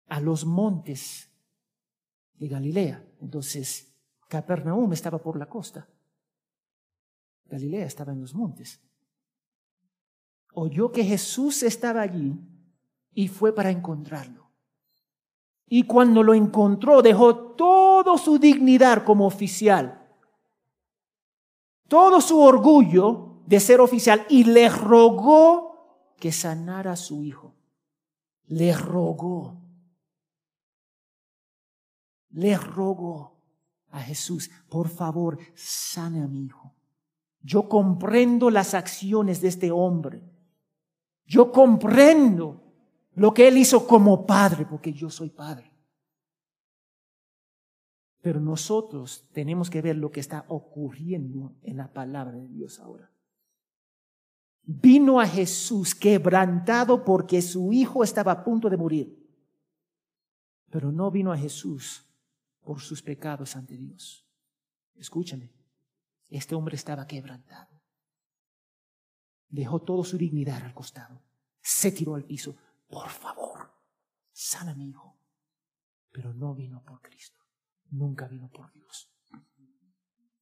a 0.10 0.20
los 0.20 0.44
montes 0.44 1.32
de 2.34 2.50
Galilea. 2.50 3.02
Entonces, 3.22 3.96
Capernaum 4.28 4.92
estaba 4.92 5.20
por 5.20 5.40
la 5.40 5.46
costa. 5.46 5.88
Galilea 7.46 7.86
estaba 7.86 8.12
en 8.12 8.20
los 8.20 8.36
montes. 8.36 8.82
Oyó 10.52 10.92
que 10.92 11.06
Jesús 11.06 11.64
estaba 11.64 12.02
allí 12.02 12.38
y 13.14 13.30
fue 13.30 13.56
para 13.56 13.72
encontrarlo. 13.72 14.52
Y 15.66 15.84
cuando 15.84 16.22
lo 16.22 16.34
encontró, 16.34 17.02
dejó 17.02 17.54
toda 17.56 18.18
su 18.18 18.38
dignidad 18.38 19.06
como 19.06 19.28
oficial 19.28 20.03
todo 21.94 22.22
su 22.22 22.40
orgullo 22.40 23.44
de 23.46 23.60
ser 23.60 23.80
oficial 23.80 24.26
y 24.28 24.46
le 24.46 24.68
rogó 24.68 26.16
que 26.18 26.32
sanara 26.32 26.94
a 26.94 26.96
su 26.96 27.24
hijo. 27.24 27.54
Le 28.48 28.76
rogó. 28.76 29.62
Le 32.32 32.58
rogó 32.58 33.40
a 33.92 34.00
Jesús, 34.00 34.50
por 34.70 34.90
favor, 34.90 35.38
sane 35.54 36.24
a 36.24 36.28
mi 36.28 36.46
hijo. 36.46 36.74
Yo 37.44 37.70
comprendo 37.70 38.50
las 38.50 38.74
acciones 38.74 39.40
de 39.40 39.50
este 39.50 39.70
hombre. 39.70 40.24
Yo 41.28 41.52
comprendo 41.52 42.74
lo 43.14 43.36
que 43.36 43.48
él 43.48 43.60
hizo 43.60 43.86
como 43.86 44.26
padre, 44.26 44.66
porque 44.66 44.94
yo 44.94 45.12
soy 45.12 45.30
padre. 45.30 45.72
Pero 48.24 48.40
nosotros 48.40 49.28
tenemos 49.34 49.70
que 49.70 49.82
ver 49.82 49.98
lo 49.98 50.10
que 50.10 50.22
está 50.22 50.46
ocurriendo 50.48 51.58
en 51.62 51.76
la 51.76 51.92
palabra 51.92 52.38
de 52.38 52.48
Dios 52.48 52.80
ahora. 52.80 53.12
Vino 54.62 55.20
a 55.20 55.28
Jesús 55.28 55.94
quebrantado 55.94 57.04
porque 57.04 57.42
su 57.42 57.74
hijo 57.74 58.02
estaba 58.02 58.32
a 58.32 58.44
punto 58.46 58.70
de 58.70 58.78
morir. 58.78 59.30
Pero 60.70 60.90
no 60.90 61.12
vino 61.12 61.34
a 61.34 61.38
Jesús 61.38 62.06
por 62.62 62.80
sus 62.80 63.02
pecados 63.02 63.58
ante 63.58 63.76
Dios. 63.76 64.26
Escúchame, 64.96 65.52
este 66.30 66.56
hombre 66.56 66.78
estaba 66.78 67.06
quebrantado. 67.06 67.78
Dejó 69.50 69.82
toda 69.82 70.06
su 70.06 70.18
dignidad 70.18 70.64
al 70.64 70.74
costado. 70.74 71.22
Se 71.60 71.92
tiró 71.92 72.16
al 72.16 72.24
piso. 72.24 72.56
Por 72.88 73.10
favor, 73.10 73.70
sana 74.32 74.74
mi 74.76 74.88
hijo. 74.88 75.14
Pero 76.14 76.34
no 76.34 76.56
vino 76.56 76.82
por 76.86 77.02
Cristo 77.02 77.43
nunca 77.94 78.28
vino 78.28 78.50
por 78.50 78.72
Dios. 78.74 79.10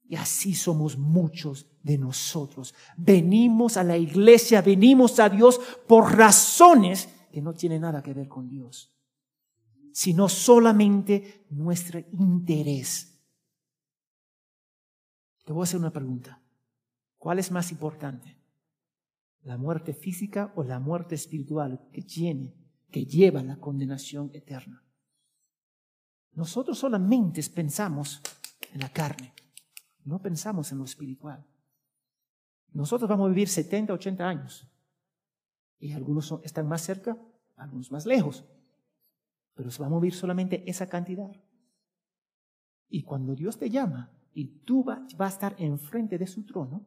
Y 0.05 0.15
así 0.15 0.53
somos 0.53 0.97
muchos 0.97 1.67
de 1.83 1.97
nosotros. 1.97 2.73
Venimos 2.97 3.77
a 3.77 3.83
la 3.83 3.97
iglesia, 3.97 4.61
venimos 4.61 5.19
a 5.19 5.29
Dios 5.29 5.59
por 5.87 6.17
razones 6.17 7.07
que 7.31 7.41
no 7.41 7.53
tienen 7.53 7.81
nada 7.81 8.03
que 8.03 8.13
ver 8.13 8.27
con 8.27 8.49
Dios, 8.49 8.93
sino 9.93 10.27
solamente 10.27 11.45
nuestro 11.49 11.99
interés. 12.11 13.07
Te 15.45 15.53
voy 15.53 15.61
a 15.61 15.63
hacer 15.63 15.79
una 15.79 15.93
pregunta. 15.93 16.41
¿Cuál 17.17 17.39
es 17.39 17.51
más 17.51 17.71
importante? 17.71 18.37
¿La 19.43 19.57
muerte 19.57 19.93
física 19.93 20.51
o 20.55 20.63
la 20.63 20.79
muerte 20.79 21.15
espiritual 21.15 21.87
que 21.93 22.01
tiene, 22.01 22.53
que 22.91 23.05
lleva 23.05 23.41
la 23.41 23.57
condenación 23.57 24.29
eterna? 24.33 24.83
Nosotros 26.33 26.79
solamente 26.79 27.41
pensamos 27.53 28.21
en 28.73 28.79
la 28.79 28.89
carne, 28.89 29.33
no 30.05 30.19
pensamos 30.19 30.71
en 30.71 30.77
lo 30.77 30.85
espiritual. 30.85 31.45
Nosotros 32.73 33.09
vamos 33.09 33.25
a 33.25 33.29
vivir 33.29 33.49
70, 33.49 33.93
80 33.93 34.27
años. 34.27 34.67
Y 35.77 35.91
algunos 35.93 36.33
están 36.43 36.67
más 36.67 36.81
cerca, 36.81 37.17
algunos 37.57 37.91
más 37.91 38.05
lejos. 38.05 38.45
Pero 39.55 39.71
se 39.71 39.79
va 39.81 39.87
a 39.87 39.89
mover 39.89 40.13
solamente 40.13 40.69
esa 40.69 40.87
cantidad. 40.87 41.31
Y 42.87 43.03
cuando 43.03 43.35
Dios 43.35 43.57
te 43.57 43.69
llama 43.69 44.11
y 44.33 44.45
tú 44.63 44.83
vas 44.83 45.01
va 45.19 45.25
a 45.25 45.29
estar 45.29 45.55
enfrente 45.57 46.17
de 46.17 46.27
su 46.27 46.45
trono 46.45 46.85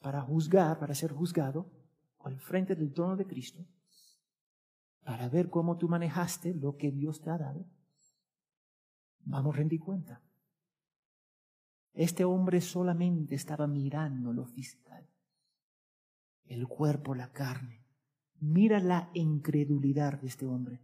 para 0.00 0.20
juzgar, 0.20 0.78
para 0.78 0.94
ser 0.94 1.12
juzgado, 1.12 1.70
al 2.20 2.38
frente 2.38 2.74
del 2.74 2.92
trono 2.92 3.16
de 3.16 3.26
Cristo, 3.26 3.64
para 5.04 5.28
ver 5.28 5.50
cómo 5.50 5.76
tú 5.78 5.88
manejaste 5.88 6.54
lo 6.54 6.76
que 6.76 6.90
Dios 6.90 7.20
te 7.20 7.30
ha 7.30 7.38
dado, 7.38 7.66
vamos 9.24 9.54
a 9.54 9.58
rendir 9.58 9.80
cuenta. 9.80 10.22
Este 11.92 12.24
hombre 12.24 12.60
solamente 12.60 13.34
estaba 13.34 13.66
mirando 13.66 14.32
lo 14.32 14.46
fiscal, 14.46 15.06
el 16.44 16.66
cuerpo, 16.66 17.14
la 17.14 17.32
carne. 17.32 17.84
Mira 18.40 18.80
la 18.80 19.10
incredulidad 19.14 20.20
de 20.20 20.28
este 20.28 20.46
hombre. 20.46 20.80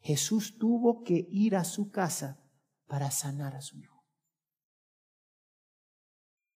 Jesús 0.00 0.58
tuvo 0.58 1.02
que 1.02 1.28
ir 1.30 1.56
a 1.56 1.64
su 1.64 1.90
casa 1.90 2.42
para 2.86 3.10
sanar 3.10 3.54
a 3.54 3.60
su 3.60 3.78
hijo. 3.78 4.04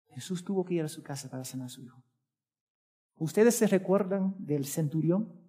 Jesús 0.09 0.45
tuvo 0.45 0.65
que 0.65 0.75
ir 0.75 0.83
a 0.83 0.89
su 0.89 1.03
casa 1.03 1.31
para 1.31 1.45
sanar 1.45 1.67
a 1.67 1.71
su 1.71 1.83
hijo. 1.83 2.03
¿Ustedes 3.17 3.57
se 3.57 3.67
recuerdan 3.67 4.35
del 4.39 4.67
centurión? 4.67 5.42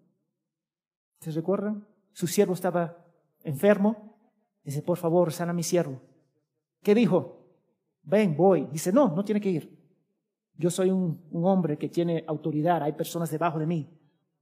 ¿Se 1.24 1.32
recuerdan? 1.32 1.88
Su 2.12 2.28
siervo 2.28 2.54
estaba 2.54 2.98
enfermo. 3.46 4.18
Dice, 4.62 4.82
por 4.82 4.98
favor, 4.98 5.32
sana 5.32 5.52
a 5.52 5.54
mi 5.54 5.64
siervo. 5.64 6.02
¿Qué 6.82 6.94
dijo? 6.94 7.48
Ven, 8.02 8.36
voy. 8.36 8.68
Dice, 8.70 8.92
no, 8.92 9.16
no 9.16 9.24
tiene 9.24 9.40
que 9.40 9.50
ir. 9.50 9.80
Yo 10.58 10.70
soy 10.70 10.92
un, 10.92 11.24
un 11.32 11.46
hombre 11.46 11.78
que 11.78 11.88
tiene 11.88 12.26
autoridad, 12.28 12.84
hay 12.84 12.92
personas 12.92 13.32
debajo 13.32 13.58
de 13.58 13.66
mí. 13.66 13.90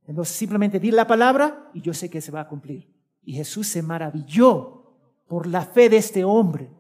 Entonces 0.08 0.36
simplemente 0.36 0.80
di 0.80 0.90
la 0.90 1.06
palabra 1.06 1.70
y 1.72 1.82
yo 1.82 1.94
sé 1.94 2.10
que 2.10 2.20
se 2.20 2.32
va 2.32 2.42
a 2.42 2.48
cumplir. 2.48 2.92
Y 3.22 3.34
Jesús 3.34 3.68
se 3.68 3.84
maravilló 3.84 4.98
por 5.28 5.46
la 5.46 5.62
fe 5.62 5.88
de 5.88 5.98
este 5.98 6.24
hombre. 6.24 6.72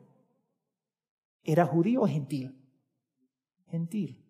¿Era 1.44 1.68
judío 1.68 2.02
o 2.02 2.08
gentil? 2.08 2.60
Gentil. 3.68 4.26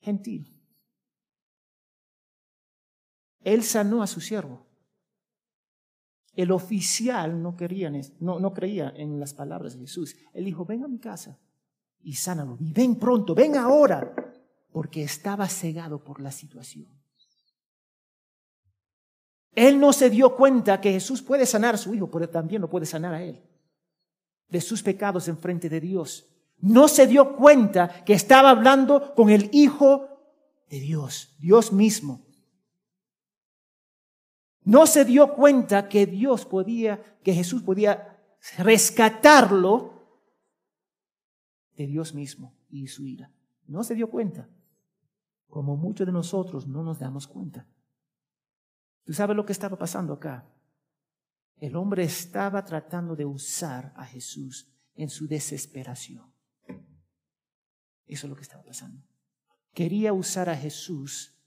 Gentil. 0.00 0.55
Él 3.46 3.62
sanó 3.62 4.02
a 4.02 4.08
su 4.08 4.20
siervo. 4.20 4.66
El 6.34 6.50
oficial 6.50 7.40
no, 7.40 7.56
quería, 7.56 7.92
no, 8.18 8.40
no 8.40 8.52
creía 8.52 8.92
en 8.96 9.20
las 9.20 9.34
palabras 9.34 9.74
de 9.74 9.82
Jesús. 9.82 10.16
Él 10.34 10.46
dijo, 10.46 10.64
ven 10.64 10.82
a 10.82 10.88
mi 10.88 10.98
casa 10.98 11.38
y 12.02 12.14
sánalo. 12.14 12.56
Y 12.58 12.72
ven 12.72 12.96
pronto, 12.96 13.36
ven 13.36 13.56
ahora, 13.56 14.12
porque 14.72 15.04
estaba 15.04 15.48
cegado 15.48 16.02
por 16.02 16.20
la 16.20 16.32
situación. 16.32 16.88
Él 19.52 19.78
no 19.78 19.92
se 19.92 20.10
dio 20.10 20.34
cuenta 20.34 20.80
que 20.80 20.90
Jesús 20.90 21.22
puede 21.22 21.46
sanar 21.46 21.76
a 21.76 21.78
su 21.78 21.94
hijo, 21.94 22.10
pero 22.10 22.28
también 22.28 22.60
lo 22.60 22.68
puede 22.68 22.84
sanar 22.84 23.14
a 23.14 23.22
él 23.22 23.40
de 24.48 24.60
sus 24.60 24.82
pecados 24.82 25.28
en 25.28 25.38
frente 25.38 25.68
de 25.68 25.80
Dios. 25.80 26.26
No 26.58 26.88
se 26.88 27.06
dio 27.06 27.36
cuenta 27.36 28.04
que 28.04 28.14
estaba 28.14 28.50
hablando 28.50 29.14
con 29.14 29.30
el 29.30 29.50
Hijo 29.52 30.08
de 30.68 30.80
Dios, 30.80 31.36
Dios 31.38 31.72
mismo. 31.72 32.25
No 34.66 34.88
se 34.88 35.04
dio 35.04 35.32
cuenta 35.32 35.88
que 35.88 36.06
Dios 36.06 36.44
podía, 36.44 37.00
que 37.22 37.32
Jesús 37.32 37.62
podía 37.62 38.20
rescatarlo 38.58 39.94
de 41.76 41.86
Dios 41.86 42.12
mismo 42.12 42.52
y 42.68 42.88
su 42.88 43.06
ira. 43.06 43.32
No 43.68 43.84
se 43.84 43.94
dio 43.94 44.10
cuenta. 44.10 44.48
Como 45.48 45.76
muchos 45.76 46.04
de 46.04 46.12
nosotros 46.12 46.66
no 46.66 46.82
nos 46.82 46.98
damos 46.98 47.28
cuenta. 47.28 47.64
¿Tú 49.04 49.12
sabes 49.12 49.36
lo 49.36 49.46
que 49.46 49.52
estaba 49.52 49.78
pasando 49.78 50.14
acá? 50.14 50.44
El 51.58 51.76
hombre 51.76 52.02
estaba 52.02 52.64
tratando 52.64 53.14
de 53.14 53.24
usar 53.24 53.92
a 53.94 54.04
Jesús 54.04 54.68
en 54.96 55.10
su 55.10 55.28
desesperación. 55.28 56.28
Eso 58.04 58.26
es 58.26 58.30
lo 58.30 58.34
que 58.34 58.42
estaba 58.42 58.64
pasando. 58.64 59.00
Quería 59.72 60.12
usar 60.12 60.48
a 60.48 60.56
Jesús 60.56 61.38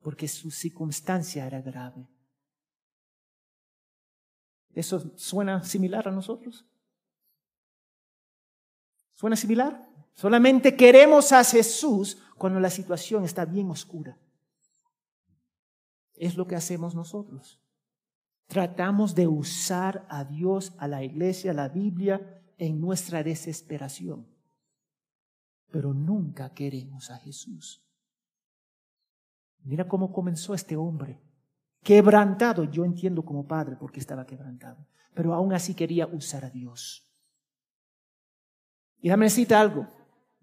porque 0.00 0.28
su 0.28 0.52
circunstancia 0.52 1.48
era 1.48 1.60
grave. 1.60 2.08
¿Eso 4.74 5.12
suena 5.16 5.62
similar 5.64 6.08
a 6.08 6.12
nosotros? 6.12 6.66
¿Suena 9.14 9.36
similar? 9.36 9.88
Solamente 10.14 10.76
queremos 10.76 11.32
a 11.32 11.44
Jesús 11.44 12.18
cuando 12.36 12.60
la 12.60 12.70
situación 12.70 13.24
está 13.24 13.44
bien 13.44 13.70
oscura. 13.70 14.18
Es 16.14 16.36
lo 16.36 16.46
que 16.46 16.56
hacemos 16.56 16.94
nosotros. 16.94 17.60
Tratamos 18.46 19.14
de 19.14 19.26
usar 19.26 20.06
a 20.08 20.24
Dios, 20.24 20.72
a 20.78 20.88
la 20.88 21.04
iglesia, 21.04 21.52
a 21.52 21.54
la 21.54 21.68
Biblia 21.68 22.42
en 22.58 22.80
nuestra 22.80 23.22
desesperación. 23.22 24.26
Pero 25.70 25.94
nunca 25.94 26.52
queremos 26.52 27.10
a 27.10 27.18
Jesús. 27.18 27.82
Mira 29.62 29.86
cómo 29.86 30.12
comenzó 30.12 30.54
este 30.54 30.76
hombre. 30.76 31.20
Quebrantado, 31.82 32.64
yo 32.64 32.84
entiendo 32.84 33.24
como 33.24 33.46
padre 33.46 33.76
porque 33.78 34.00
estaba 34.00 34.26
quebrantado, 34.26 34.86
pero 35.14 35.34
aún 35.34 35.52
así 35.52 35.74
quería 35.74 36.06
usar 36.06 36.44
a 36.44 36.50
Dios. 36.50 37.06
Y 39.00 39.08
dame 39.08 39.26
decirte 39.26 39.54
algo, 39.54 39.86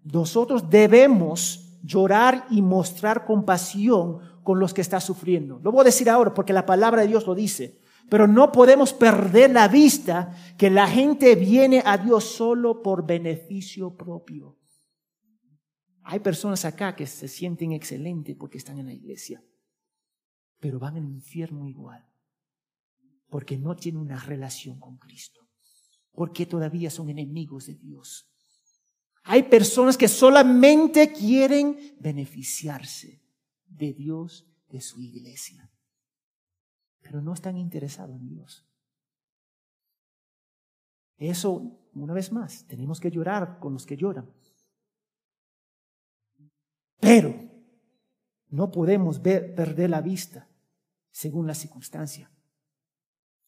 nosotros 0.02 0.68
debemos 0.68 1.78
llorar 1.82 2.46
y 2.50 2.60
mostrar 2.62 3.24
compasión 3.24 4.18
con 4.42 4.58
los 4.58 4.74
que 4.74 4.80
está 4.80 5.00
sufriendo. 5.00 5.60
Lo 5.62 5.70
voy 5.70 5.82
a 5.82 5.84
decir 5.84 6.10
ahora 6.10 6.34
porque 6.34 6.52
la 6.52 6.66
palabra 6.66 7.02
de 7.02 7.08
Dios 7.08 7.26
lo 7.26 7.34
dice. 7.34 7.80
Pero 8.08 8.26
no 8.26 8.50
podemos 8.52 8.94
perder 8.94 9.50
la 9.50 9.68
vista 9.68 10.34
que 10.56 10.70
la 10.70 10.86
gente 10.86 11.34
viene 11.34 11.82
a 11.84 11.98
Dios 11.98 12.24
solo 12.24 12.82
por 12.82 13.06
beneficio 13.06 13.94
propio. 13.94 14.56
Hay 16.04 16.20
personas 16.20 16.64
acá 16.64 16.96
que 16.96 17.06
se 17.06 17.28
sienten 17.28 17.72
excelentes 17.72 18.34
porque 18.34 18.56
están 18.56 18.78
en 18.78 18.86
la 18.86 18.94
iglesia, 18.94 19.42
pero 20.60 20.78
van 20.78 20.96
al 20.96 21.04
infierno 21.04 21.68
igual, 21.68 22.04
porque 23.28 23.58
no 23.58 23.76
tienen 23.76 24.00
una 24.00 24.18
relación 24.18 24.78
con 24.80 24.96
Cristo, 24.98 25.40
porque 26.12 26.46
todavía 26.46 26.90
son 26.90 27.10
enemigos 27.10 27.66
de 27.66 27.74
Dios. 27.74 28.28
Hay 29.24 29.44
personas 29.44 29.96
que 29.96 30.08
solamente 30.08 31.12
quieren 31.12 31.96
beneficiarse 32.00 33.22
de 33.66 33.92
Dios, 33.92 34.46
de 34.70 34.80
su 34.80 35.00
iglesia. 35.00 35.70
Pero 37.00 37.20
no 37.20 37.34
están 37.34 37.56
interesados 37.56 38.16
en 38.16 38.28
Dios. 38.28 38.66
Eso, 41.18 41.78
una 41.94 42.14
vez 42.14 42.32
más, 42.32 42.66
tenemos 42.66 43.00
que 43.00 43.10
llorar 43.10 43.58
con 43.58 43.72
los 43.72 43.84
que 43.84 43.96
lloran. 43.96 44.32
Pero 47.00 47.34
no 48.48 48.70
podemos 48.70 49.20
ver, 49.20 49.54
perder 49.54 49.90
la 49.90 50.00
vista 50.00 50.47
según 51.18 51.48
la 51.48 51.54
circunstancia. 51.54 52.30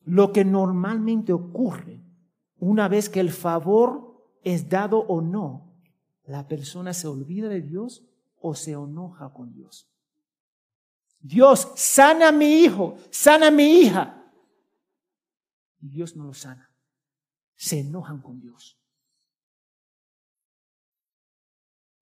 Lo 0.01 0.33
que 0.33 0.45
normalmente 0.45 1.33
ocurre 1.33 2.03
una 2.59 2.89
vez 2.89 3.09
que 3.09 3.21
el 3.21 3.31
favor 3.31 4.27
es 4.43 4.69
dado 4.69 4.99
o 4.99 5.21
no, 5.21 5.73
la 6.25 6.49
persona 6.49 6.93
se 6.93 7.07
olvida 7.07 7.49
de 7.49 7.61
Dios 7.61 8.05
o 8.41 8.57
se 8.57 8.73
enoja 8.73 9.33
con 9.33 9.53
Dios. 9.53 9.89
Dios, 11.21 11.71
sana 11.77 12.31
a 12.31 12.33
mi 12.33 12.65
hijo, 12.65 12.97
sana 13.13 13.47
a 13.47 13.51
mi 13.53 13.83
hija. 13.83 14.21
Y 15.79 15.91
Dios 15.91 16.17
no 16.17 16.25
lo 16.25 16.35
sana. 16.35 16.75
Se 17.55 17.79
enojan 17.79 18.21
con 18.21 18.41
Dios. 18.41 18.81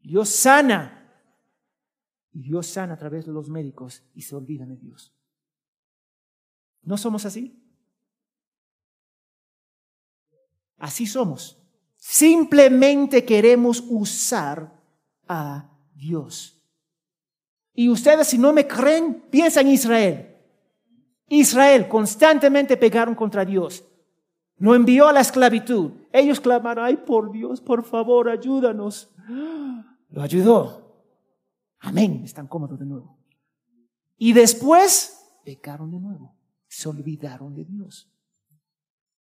Dios 0.01 0.31
sana. 0.31 1.13
Y 2.33 2.41
Dios 2.41 2.69
sana 2.69 2.95
a 2.95 2.99
través 2.99 3.27
de 3.27 3.33
los 3.33 3.51
médicos 3.51 4.03
y 4.15 4.23
se 4.23 4.35
olvidan 4.35 4.71
de 4.71 4.77
Dios. 4.77 5.18
¿No 6.83 6.97
somos 6.97 7.25
así? 7.27 7.59
Así 10.79 11.07
somos. 11.07 11.61
Simplemente 11.97 13.25
queremos 13.25 13.83
usar 13.89 14.73
a 15.27 15.71
Dios. 15.95 16.61
Y 17.75 17.89
ustedes 17.89 18.29
si 18.29 18.39
no 18.39 18.53
me 18.53 18.67
creen, 18.67 19.27
piensan 19.31 19.67
en 19.67 19.75
Israel. 19.75 20.37
Israel 21.29 21.89
constantemente 21.89 22.77
pegaron 22.77 23.15
contra 23.15 23.45
Dios. 23.45 23.85
Lo 24.57 24.75
envió 24.75 25.09
a 25.09 25.13
la 25.13 25.21
esclavitud. 25.21 25.93
Ellos 26.13 26.41
clamaron, 26.41 26.85
ay 26.85 26.97
por 26.97 27.31
Dios, 27.31 27.61
por 27.61 27.85
favor, 27.85 28.29
ayúdanos. 28.29 29.15
Lo 30.11 30.23
ayudó. 30.23 31.05
Amén. 31.81 32.23
Están 32.25 32.47
cómodos 32.47 32.79
de 32.79 32.87
nuevo. 32.87 33.19
Y 34.17 34.33
después 34.33 35.21
pecaron 35.45 35.91
de 35.91 36.01
nuevo. 36.01 36.38
Se 36.79 36.89
olvidaron 36.89 37.57
de 37.57 37.65
Dios. 37.65 38.09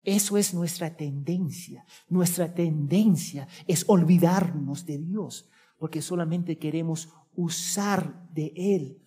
Eso 0.04 0.38
es 0.38 0.54
nuestra 0.54 0.96
tendencia. 0.96 1.84
Nuestra 2.08 2.54
tendencia 2.54 3.48
es 3.66 3.84
olvidarnos 3.88 4.86
de 4.86 5.00
Dios 5.00 5.50
porque 5.80 6.04
solamente 6.04 6.60
queremos 6.60 7.10
usar 7.36 8.30
de 8.30 8.54
Él. 8.56 9.02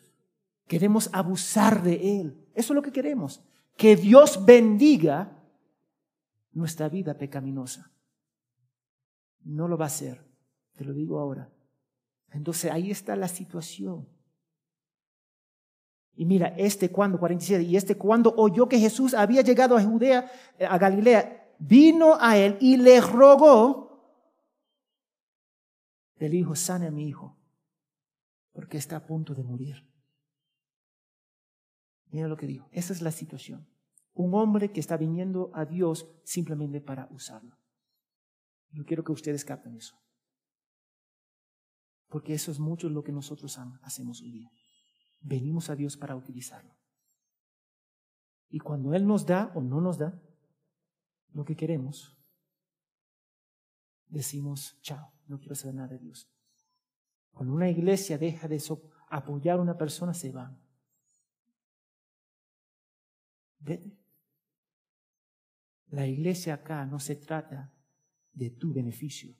Queremos 0.66 1.10
abusar 1.12 1.84
de 1.84 2.20
Él. 2.20 2.44
Eso 2.52 2.72
es 2.72 2.74
lo 2.74 2.82
que 2.82 2.90
queremos. 2.90 3.40
Que 3.76 3.94
Dios 3.94 4.44
bendiga 4.44 5.40
nuestra 6.50 6.88
vida 6.88 7.16
pecaminosa. 7.16 7.92
No 9.44 9.68
lo 9.68 9.78
va 9.78 9.84
a 9.84 9.94
hacer. 9.94 10.28
Te 10.74 10.84
lo 10.84 10.92
digo 10.92 11.20
ahora. 11.20 11.52
Entonces 12.32 12.72
ahí 12.72 12.90
está 12.90 13.14
la 13.14 13.28
situación. 13.28 14.08
Y 16.20 16.26
mira, 16.26 16.48
este 16.48 16.90
cuando, 16.90 17.18
47, 17.18 17.62
y 17.62 17.78
este 17.78 17.96
cuando 17.96 18.34
oyó 18.36 18.68
que 18.68 18.78
Jesús 18.78 19.14
había 19.14 19.40
llegado 19.40 19.74
a 19.74 19.82
Judea, 19.82 20.30
a 20.68 20.76
Galilea, 20.76 21.56
vino 21.58 22.18
a 22.20 22.36
él 22.36 22.58
y 22.60 22.76
le 22.76 23.00
rogó 23.00 24.20
el 26.16 26.34
hijo, 26.34 26.54
sane 26.54 26.88
a 26.88 26.90
mi 26.90 27.08
hijo, 27.08 27.38
porque 28.52 28.76
está 28.76 28.96
a 28.96 29.06
punto 29.06 29.34
de 29.34 29.42
morir. 29.44 29.82
Mira 32.10 32.28
lo 32.28 32.36
que 32.36 32.46
dijo. 32.46 32.68
Esa 32.70 32.92
es 32.92 33.00
la 33.00 33.12
situación. 33.12 33.66
Un 34.12 34.34
hombre 34.34 34.72
que 34.72 34.80
está 34.80 34.98
viniendo 34.98 35.50
a 35.54 35.64
Dios 35.64 36.06
simplemente 36.22 36.82
para 36.82 37.08
usarlo. 37.12 37.56
Yo 38.72 38.84
quiero 38.84 39.04
que 39.04 39.12
ustedes 39.12 39.42
capten 39.42 39.74
eso. 39.74 39.98
Porque 42.08 42.34
eso 42.34 42.50
es 42.50 42.60
mucho 42.60 42.90
lo 42.90 43.02
que 43.02 43.10
nosotros 43.10 43.58
hacemos 43.80 44.20
hoy 44.20 44.32
día. 44.32 44.52
Venimos 45.20 45.70
a 45.70 45.76
Dios 45.76 45.96
para 45.96 46.16
utilizarlo. 46.16 46.74
Y 48.48 48.58
cuando 48.58 48.94
Él 48.94 49.06
nos 49.06 49.26
da 49.26 49.52
o 49.54 49.62
no 49.62 49.80
nos 49.80 49.98
da 49.98 50.20
lo 51.32 51.44
que 51.44 51.56
queremos, 51.56 52.18
decimos, 54.08 54.78
chao, 54.82 55.12
no 55.26 55.38
quiero 55.38 55.54
saber 55.54 55.76
nada 55.76 55.88
de 55.88 55.98
Dios. 55.98 56.28
Cuando 57.30 57.54
una 57.54 57.70
iglesia 57.70 58.18
deja 58.18 58.48
de 58.48 58.62
apoyar 59.08 59.58
a 59.58 59.62
una 59.62 59.78
persona, 59.78 60.12
se 60.12 60.32
va. 60.32 60.58
La 65.88 66.06
iglesia 66.06 66.54
acá 66.54 66.84
no 66.86 66.98
se 66.98 67.16
trata 67.16 67.72
de 68.32 68.50
tu 68.50 68.72
beneficio. 68.72 69.34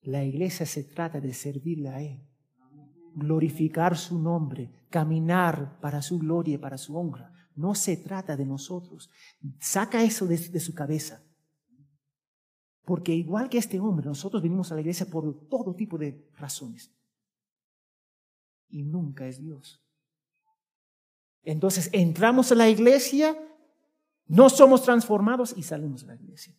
La 0.00 0.24
iglesia 0.24 0.66
se 0.66 0.82
trata 0.82 1.20
de 1.20 1.32
servirle 1.32 1.88
a 1.88 2.02
Él, 2.02 2.26
glorificar 3.14 3.96
su 3.96 4.18
nombre, 4.18 4.70
caminar 4.90 5.78
para 5.80 6.02
su 6.02 6.18
gloria 6.18 6.54
y 6.54 6.58
para 6.58 6.78
su 6.78 6.96
honra. 6.96 7.32
No 7.54 7.74
se 7.74 7.96
trata 7.96 8.36
de 8.36 8.46
nosotros. 8.46 9.10
Saca 9.60 10.02
eso 10.02 10.26
de, 10.26 10.60
su 10.60 10.74
cabeza. 10.74 11.22
Porque 12.84 13.14
igual 13.14 13.48
que 13.48 13.58
este 13.58 13.78
hombre, 13.78 14.06
nosotros 14.06 14.42
venimos 14.42 14.72
a 14.72 14.74
la 14.74 14.80
iglesia 14.80 15.06
por 15.06 15.48
todo 15.48 15.74
tipo 15.74 15.98
de 15.98 16.28
razones. 16.36 16.90
Y 18.68 18.82
nunca 18.82 19.26
es 19.26 19.40
Dios. 19.40 19.82
Entonces 21.44 21.90
entramos 21.92 22.52
a 22.52 22.54
la 22.54 22.68
iglesia, 22.68 23.36
no 24.26 24.48
somos 24.48 24.82
transformados 24.82 25.54
y 25.56 25.62
salimos 25.62 26.02
de 26.02 26.06
la 26.08 26.14
iglesia. 26.14 26.54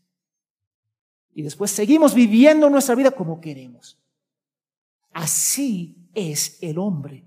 Y 1.33 1.41
después 1.41 1.71
seguimos 1.71 2.13
viviendo 2.13 2.69
nuestra 2.69 2.95
vida 2.95 3.11
como 3.11 3.41
queremos. 3.41 4.02
Así 5.13 6.09
es 6.13 6.57
el 6.61 6.77
hombre. 6.77 7.23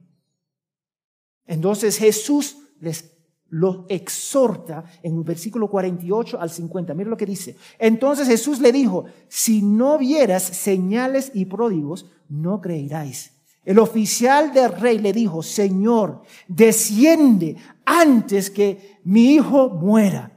Entonces 1.47 1.99
Jesús 1.99 2.59
les 2.81 3.17
lo 3.49 3.87
exhorta 3.89 4.85
en 5.03 5.19
el 5.19 5.23
versículo 5.23 5.71
48 5.71 6.41
al 6.41 6.51
50. 6.51 6.95
Mira 6.95 7.11
lo 7.11 7.17
que 7.17 7.27
dice. 7.27 7.57
Entonces 7.79 8.27
Jesús 8.27 8.61
le 8.61 8.73
dijo, 8.73 9.05
si 9.29 9.63
no 9.63 9.99
vieras 9.99 10.43
señales 10.43 11.31
y 11.33 11.45
pródigos, 11.45 12.07
no 12.29 12.61
creeráis. 12.61 13.33
El 13.65 13.79
oficial 13.79 14.53
del 14.53 14.73
rey 14.73 14.99
le 14.99 15.13
dijo, 15.13 15.43
Señor, 15.43 16.23
desciende 16.49 17.57
antes 17.85 18.51
que 18.51 18.99
mi 19.05 19.35
hijo 19.35 19.71
muera. 19.71 20.33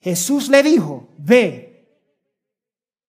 Jesús 0.00 0.48
le 0.48 0.62
dijo, 0.62 1.08
ve, 1.18 1.98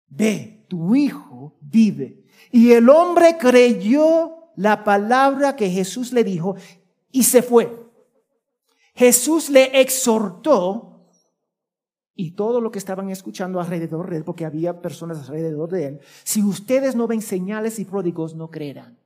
ve, 0.08 0.64
tu 0.68 0.94
hijo 0.94 1.29
vive. 1.70 2.24
Y 2.50 2.72
el 2.72 2.88
hombre 2.88 3.36
creyó 3.38 4.52
la 4.56 4.84
palabra 4.84 5.56
que 5.56 5.70
Jesús 5.70 6.12
le 6.12 6.24
dijo 6.24 6.56
y 7.10 7.22
se 7.22 7.42
fue. 7.42 7.80
Jesús 8.94 9.48
le 9.50 9.80
exhortó 9.80 10.90
y 12.14 12.32
todo 12.32 12.60
lo 12.60 12.70
que 12.70 12.78
estaban 12.78 13.08
escuchando 13.08 13.60
alrededor 13.60 14.10
de 14.10 14.18
él, 14.18 14.24
porque 14.24 14.44
había 14.44 14.82
personas 14.82 15.20
alrededor 15.20 15.70
de 15.70 15.86
él, 15.86 16.00
si 16.22 16.42
ustedes 16.42 16.94
no 16.94 17.06
ven 17.06 17.22
señales 17.22 17.78
y 17.78 17.86
pródigos, 17.86 18.34
no 18.34 18.50
creerán. 18.50 18.98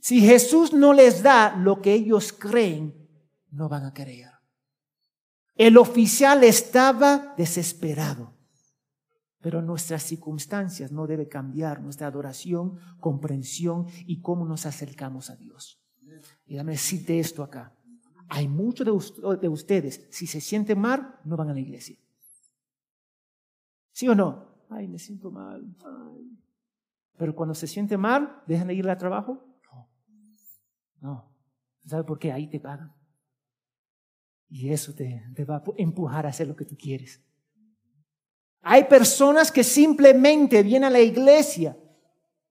Si 0.00 0.20
Jesús 0.20 0.72
no 0.72 0.92
les 0.92 1.22
da 1.22 1.56
lo 1.56 1.82
que 1.82 1.92
ellos 1.92 2.32
creen, 2.32 3.08
no 3.50 3.68
van 3.68 3.86
a 3.86 3.92
creer. 3.92 4.30
El 5.56 5.76
oficial 5.76 6.44
estaba 6.44 7.34
desesperado, 7.36 8.34
pero 9.40 9.62
nuestras 9.62 10.02
circunstancias 10.02 10.92
no 10.92 11.06
deben 11.06 11.28
cambiar 11.28 11.80
nuestra 11.80 12.06
adoración, 12.06 12.78
comprensión 12.98 13.86
y 14.06 14.20
cómo 14.20 14.46
nos 14.46 14.66
acercamos 14.66 15.30
a 15.30 15.36
Dios. 15.36 15.82
Y 16.46 16.56
dame 16.56 16.72
decirte 16.72 17.18
esto 17.18 17.42
acá. 17.42 17.74
Hay 18.28 18.48
muchos 18.48 18.86
de, 18.86 19.48
ustedes, 19.48 20.06
si 20.10 20.26
se 20.26 20.40
sienten 20.40 20.78
mal, 20.78 21.18
no 21.24 21.36
van 21.36 21.48
a 21.48 21.54
la 21.54 21.60
iglesia. 21.60 21.98
¿Sí 23.92 24.08
o 24.08 24.14
no? 24.14 24.54
Ay, 24.68 24.86
me 24.86 24.98
siento 24.98 25.30
mal. 25.30 25.74
Pero 27.16 27.34
cuando 27.34 27.54
se 27.54 27.66
siente 27.66 27.96
mal, 27.96 28.42
¿dejan 28.46 28.68
de 28.68 28.74
ir 28.74 28.88
al 28.88 28.98
trabajo? 28.98 29.42
No. 29.72 29.90
No. 31.00 31.32
¿Sabe 31.84 32.04
por 32.04 32.18
qué? 32.18 32.30
Ahí 32.30 32.48
te 32.48 32.60
pagan. 32.60 32.94
Y 34.48 34.70
eso 34.70 34.94
te 34.94 35.44
va 35.44 35.56
a 35.56 35.64
empujar 35.76 36.26
a 36.26 36.28
hacer 36.28 36.46
lo 36.46 36.56
que 36.56 36.64
tú 36.64 36.76
quieres. 36.76 37.24
Hay 38.62 38.84
personas 38.84 39.50
que 39.50 39.64
simplemente 39.64 40.62
vienen 40.62 40.84
a 40.84 40.90
la 40.90 41.00
iglesia 41.00 41.76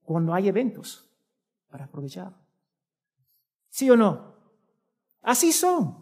cuando 0.02 0.34
hay 0.34 0.48
eventos 0.48 1.08
para 1.70 1.84
aprovechar. 1.84 2.34
¿Sí 3.68 3.88
o 3.88 3.96
no? 3.96 4.34
Así 5.22 5.52
son. 5.52 5.96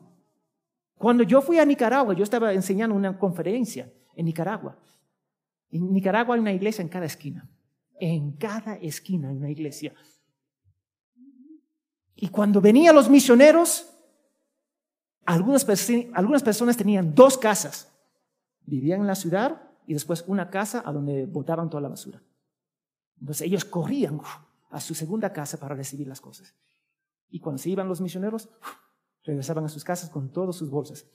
Cuando 0.97 1.23
yo 1.23 1.43
fui 1.43 1.59
a 1.59 1.65
Nicaragua, 1.65 2.15
yo 2.15 2.25
estaba 2.25 2.53
enseñando 2.53 2.97
una 2.97 3.19
conferencia 3.19 3.93
en 4.17 4.25
Nicaragua. 4.25 4.79
En 5.71 5.93
Nicaragua 5.93 6.35
hay 6.35 6.41
una 6.41 6.53
iglesia 6.53 6.83
en 6.83 6.89
cada 6.89 7.05
esquina. 7.05 7.49
En 8.01 8.33
cada 8.33 8.77
esquina 8.77 9.29
hay 9.29 9.37
una 9.37 9.51
iglesia. 9.51 9.95
Y 12.17 12.29
cuando 12.29 12.61
venían 12.61 12.95
los 12.95 13.11
misioneros, 13.11 13.95
algunas, 15.27 15.67
algunas 16.15 16.43
personas 16.43 16.77
tenían 16.77 17.15
dos 17.15 17.37
casas. 17.37 17.93
Vivían 18.65 19.03
en 19.03 19.07
la 19.07 19.15
ciudad 19.15 19.68
y 19.89 19.95
después 19.95 20.23
una 20.27 20.51
casa 20.51 20.83
a 20.85 20.93
donde 20.93 21.25
botaban 21.25 21.71
toda 21.71 21.81
la 21.81 21.89
basura. 21.89 22.23
Entonces 23.19 23.47
ellos 23.47 23.65
corrían 23.65 24.21
a 24.69 24.81
su 24.81 24.95
segunda 24.95 25.33
casa 25.33 25.59
para 25.59 25.75
recibir 25.75 26.07
las 26.07 26.21
cosas. 26.21 26.55
Y 27.31 27.41
cuando 27.41 27.57
se 27.57 27.71
iban 27.71 27.89
los 27.89 28.03
misioneros, 28.03 28.51
regresaban 29.25 29.65
a 29.65 29.69
sus 29.71 29.85
casas 29.85 30.11
con 30.11 30.31
todas 30.31 30.57
sus 30.57 30.69
bolsas. 30.69 31.07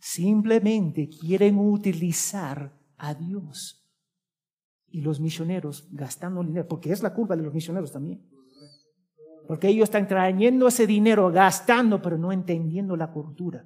Simplemente 0.00 1.08
quieren 1.08 1.56
utilizar 1.56 2.76
a 2.96 3.14
Dios. 3.14 3.88
Y 4.88 5.02
los 5.02 5.20
misioneros 5.20 5.86
gastando 5.92 6.42
dinero, 6.42 6.66
porque 6.66 6.90
es 6.90 7.00
la 7.00 7.14
culpa 7.14 7.36
de 7.36 7.44
los 7.44 7.54
misioneros 7.54 7.92
también. 7.92 8.28
Porque 9.46 9.68
ellos 9.68 9.84
están 9.84 10.08
trayendo 10.08 10.66
ese 10.66 10.88
dinero, 10.88 11.30
gastando, 11.30 12.02
pero 12.02 12.18
no 12.18 12.32
entendiendo 12.32 12.96
la 12.96 13.12
cultura, 13.12 13.64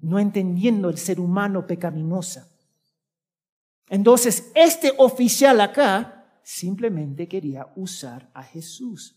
no 0.00 0.18
entendiendo 0.18 0.88
el 0.88 0.98
ser 0.98 1.20
humano 1.20 1.66
pecaminoso. 1.66 2.40
Entonces, 3.88 4.50
este 4.54 4.92
oficial 4.98 5.60
acá 5.60 6.40
simplemente 6.42 7.28
quería 7.28 7.72
usar 7.76 8.30
a 8.34 8.42
Jesús. 8.42 9.16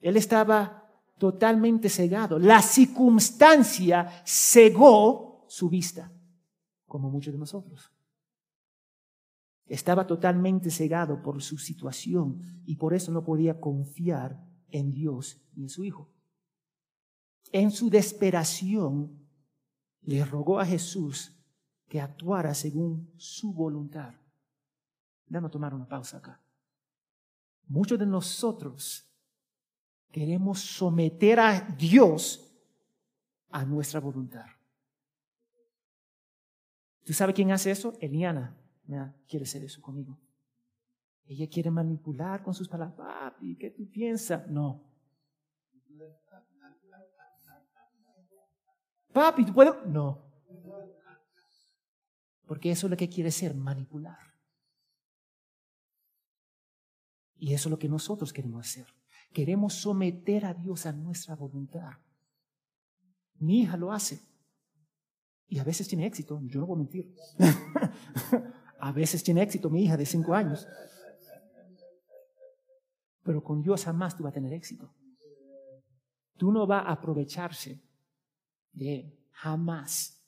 Él 0.00 0.16
estaba 0.16 0.90
totalmente 1.18 1.88
cegado. 1.88 2.38
La 2.38 2.60
circunstancia 2.62 4.22
cegó 4.24 5.44
su 5.48 5.68
vista, 5.68 6.12
como 6.86 7.10
muchos 7.10 7.32
de 7.32 7.38
nosotros. 7.38 7.92
Estaba 9.66 10.06
totalmente 10.06 10.70
cegado 10.70 11.22
por 11.22 11.40
su 11.42 11.58
situación 11.58 12.62
y 12.66 12.76
por 12.76 12.94
eso 12.94 13.12
no 13.12 13.24
podía 13.24 13.60
confiar 13.60 14.44
en 14.70 14.92
Dios 14.92 15.40
y 15.54 15.62
en 15.62 15.68
su 15.68 15.84
Hijo. 15.84 16.10
En 17.52 17.70
su 17.70 17.88
desesperación 17.88 19.21
le 20.02 20.24
rogó 20.24 20.58
a 20.58 20.66
Jesús 20.66 21.32
que 21.88 22.00
actuara 22.00 22.54
según 22.54 23.12
su 23.16 23.52
voluntad. 23.52 24.14
Déjame 25.26 25.48
tomar 25.48 25.74
una 25.74 25.88
pausa 25.88 26.18
acá. 26.18 26.40
Muchos 27.66 27.98
de 27.98 28.06
nosotros 28.06 29.12
Queremos 30.12 30.60
someter 30.60 31.40
a 31.40 31.58
Dios 31.78 32.54
a 33.50 33.64
nuestra 33.64 33.98
voluntad. 33.98 34.44
¿Tú 37.02 37.14
sabes 37.14 37.34
quién 37.34 37.50
hace 37.50 37.70
eso? 37.70 37.94
Eliana 37.98 38.54
quiere 39.26 39.44
hacer 39.44 39.64
eso 39.64 39.80
conmigo. 39.80 40.20
Ella 41.24 41.48
quiere 41.48 41.70
manipular 41.70 42.42
con 42.42 42.52
sus 42.52 42.68
palabras. 42.68 42.94
Papi, 42.94 43.56
¿qué 43.56 43.70
tú 43.70 43.88
piensas? 43.88 44.46
No. 44.48 44.84
Papi, 49.12 49.44
¿tú 49.44 49.52
puedes? 49.52 49.74
No. 49.86 50.22
Porque 52.46 52.70
eso 52.70 52.86
es 52.86 52.90
lo 52.90 52.96
que 52.96 53.08
quiere 53.08 53.30
ser, 53.30 53.54
manipular. 53.54 54.18
Y 57.36 57.54
eso 57.54 57.68
es 57.68 57.70
lo 57.70 57.78
que 57.78 57.88
nosotros 57.88 58.32
queremos 58.32 58.66
hacer. 58.66 58.86
Queremos 59.32 59.74
someter 59.74 60.44
a 60.44 60.54
Dios 60.54 60.86
a 60.86 60.92
nuestra 60.92 61.34
voluntad. 61.34 61.90
Mi 63.38 63.62
hija 63.62 63.76
lo 63.76 63.92
hace. 63.92 64.20
Y 65.48 65.58
a 65.58 65.64
veces 65.64 65.88
tiene 65.88 66.06
éxito, 66.06 66.40
yo 66.44 66.60
no 66.60 66.66
voy 66.66 66.76
a 66.76 66.78
mentir. 66.78 67.14
a 68.80 68.92
veces 68.92 69.22
tiene 69.22 69.42
éxito 69.42 69.68
mi 69.68 69.84
hija 69.84 69.96
de 69.96 70.06
cinco 70.06 70.34
años. 70.34 70.66
Pero 73.22 73.42
con 73.42 73.62
Dios 73.62 73.84
jamás 73.84 74.16
tú 74.16 74.24
vas 74.24 74.30
a 74.30 74.34
tener 74.34 74.52
éxito. 74.52 74.94
Tú 76.36 76.52
no 76.52 76.66
vas 76.66 76.86
a 76.86 76.92
aprovecharse 76.92 77.82
de 78.72 78.94
Él, 78.94 79.18
jamás. 79.30 80.22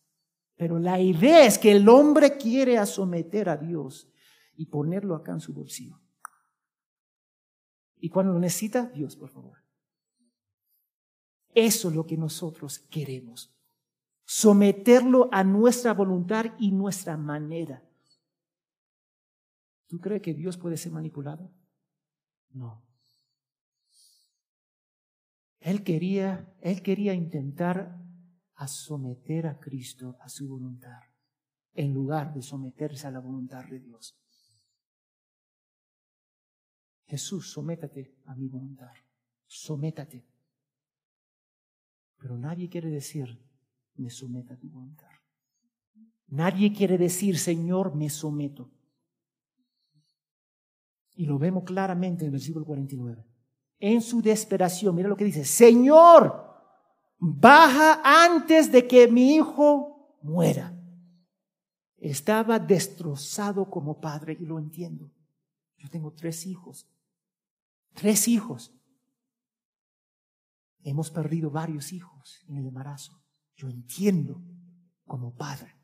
Pero 0.56 0.78
la 0.78 1.00
idea 1.00 1.44
es 1.44 1.58
que 1.58 1.72
el 1.72 1.88
hombre 1.88 2.36
quiere 2.36 2.84
someter 2.86 3.48
a 3.48 3.56
Dios 3.56 4.10
y 4.56 4.66
ponerlo 4.66 5.14
acá 5.14 5.32
en 5.32 5.40
su 5.40 5.52
bolsillo. 5.52 6.00
Y 7.96 8.08
cuando 8.08 8.32
lo 8.32 8.38
necesita, 8.38 8.86
Dios, 8.94 9.16
por 9.16 9.30
favor. 9.30 9.58
Eso 11.54 11.88
es 11.88 11.94
lo 11.94 12.06
que 12.06 12.16
nosotros 12.16 12.78
queremos. 12.78 13.54
Someterlo 14.24 15.28
a 15.32 15.44
nuestra 15.44 15.94
voluntad 15.94 16.46
y 16.58 16.72
nuestra 16.72 17.16
manera. 17.16 17.82
¿Tú 19.86 20.00
crees 20.00 20.22
que 20.22 20.34
Dios 20.34 20.56
puede 20.56 20.76
ser 20.76 20.92
manipulado? 20.92 21.50
No. 22.50 22.84
Él 25.60 25.82
quería, 25.82 26.54
él 26.60 26.82
quería 26.82 27.14
intentar 27.14 28.03
a 28.56 28.68
someter 28.68 29.46
a 29.46 29.58
Cristo 29.58 30.16
a 30.20 30.28
su 30.28 30.48
voluntad, 30.48 31.00
en 31.72 31.92
lugar 31.92 32.32
de 32.32 32.42
someterse 32.42 33.06
a 33.06 33.10
la 33.10 33.20
voluntad 33.20 33.64
de 33.64 33.80
Dios. 33.80 34.16
Jesús, 37.06 37.50
sométate 37.52 38.16
a 38.26 38.34
mi 38.34 38.48
voluntad, 38.48 38.92
sométate. 39.46 40.26
Pero 42.18 42.38
nadie 42.38 42.68
quiere 42.68 42.90
decir, 42.90 43.38
me 43.96 44.10
someta 44.10 44.54
a 44.54 44.58
tu 44.58 44.68
voluntad. 44.70 45.10
Nadie 46.28 46.72
quiere 46.72 46.96
decir, 46.96 47.38
Señor, 47.38 47.94
me 47.94 48.08
someto. 48.08 48.70
Y 51.16 51.26
lo 51.26 51.38
vemos 51.38 51.64
claramente 51.64 52.24
en 52.24 52.28
el 52.28 52.32
versículo 52.32 52.64
49. 52.64 53.24
En 53.78 54.00
su 54.00 54.22
desesperación, 54.22 54.94
mira 54.94 55.08
lo 55.08 55.16
que 55.16 55.24
dice, 55.24 55.44
Señor, 55.44 56.43
baja 57.18 58.00
antes 58.04 58.70
de 58.70 58.86
que 58.86 59.08
mi 59.08 59.34
hijo 59.36 60.18
muera. 60.22 60.70
Estaba 61.96 62.58
destrozado 62.58 63.70
como 63.70 64.00
padre 64.00 64.36
y 64.38 64.44
lo 64.44 64.58
entiendo. 64.58 65.10
Yo 65.78 65.88
tengo 65.88 66.12
tres 66.12 66.46
hijos. 66.46 66.86
Tres 67.94 68.28
hijos. 68.28 68.74
Hemos 70.82 71.10
perdido 71.10 71.50
varios 71.50 71.92
hijos 71.92 72.44
en 72.46 72.58
el 72.58 72.66
embarazo. 72.66 73.22
Yo 73.56 73.68
entiendo 73.68 74.42
como 75.06 75.34
padre 75.34 75.74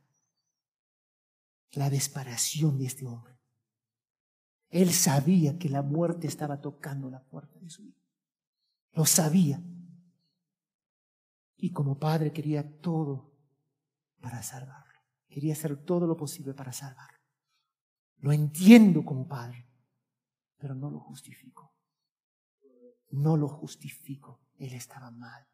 la 1.73 1.89
desesperación 1.89 2.79
de 2.79 2.87
este 2.87 3.07
hombre. 3.07 3.39
Él 4.69 4.93
sabía 4.93 5.59
que 5.59 5.69
la 5.69 5.83
muerte 5.83 6.27
estaba 6.27 6.61
tocando 6.61 7.11
la 7.11 7.23
puerta 7.25 7.59
de 7.59 7.71
su 7.71 7.83
hijo. 7.85 8.01
Lo 8.93 9.05
sabía. 9.07 9.63
Y 11.63 11.73
como 11.73 11.99
padre 11.99 12.33
quería 12.33 12.81
todo 12.81 13.31
para 14.21 14.43
salvarlo. 14.43 14.99
Quería 15.29 15.53
hacer 15.53 15.77
todo 15.85 16.07
lo 16.07 16.17
posible 16.17 16.55
para 16.55 16.73
salvarlo. 16.73 17.19
Lo 18.17 18.33
entiendo 18.33 19.05
como 19.05 19.29
padre, 19.29 19.69
pero 20.57 20.75
no 20.75 20.91
lo 20.91 21.01
justifico. 21.01 21.75
No 23.11 23.37
lo 23.37 23.47
justifico. 23.49 24.41
Él 24.57 24.73
estaba 24.73 25.11
mal. 25.11 25.47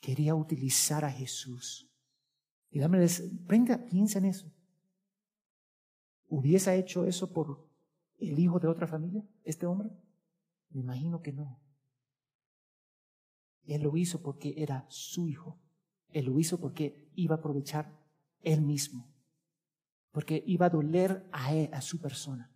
Quería 0.00 0.34
utilizar 0.34 1.04
a 1.04 1.10
Jesús. 1.10 1.90
Y 2.70 2.78
dame, 2.78 3.06
piensa 3.90 4.18
en 4.18 4.24
eso. 4.26 4.52
¿Hubiese 6.26 6.76
hecho 6.78 7.06
eso 7.06 7.32
por 7.32 7.66
el 8.18 8.38
hijo 8.38 8.60
de 8.60 8.68
otra 8.68 8.86
familia, 8.86 9.26
este 9.44 9.64
hombre? 9.64 9.90
Me 10.68 10.80
imagino 10.80 11.22
que 11.22 11.32
no. 11.32 11.58
Él 13.68 13.82
lo 13.82 13.96
hizo 13.96 14.22
porque 14.22 14.54
era 14.56 14.86
su 14.88 15.28
hijo. 15.28 15.60
Él 16.08 16.24
lo 16.24 16.38
hizo 16.38 16.58
porque 16.58 17.10
iba 17.14 17.34
a 17.34 17.38
aprovechar 17.38 17.94
él 18.40 18.62
mismo. 18.62 19.12
Porque 20.10 20.42
iba 20.46 20.66
a 20.66 20.70
doler 20.70 21.28
a, 21.32 21.54
él, 21.54 21.68
a 21.72 21.82
su 21.82 22.00
persona. 22.00 22.50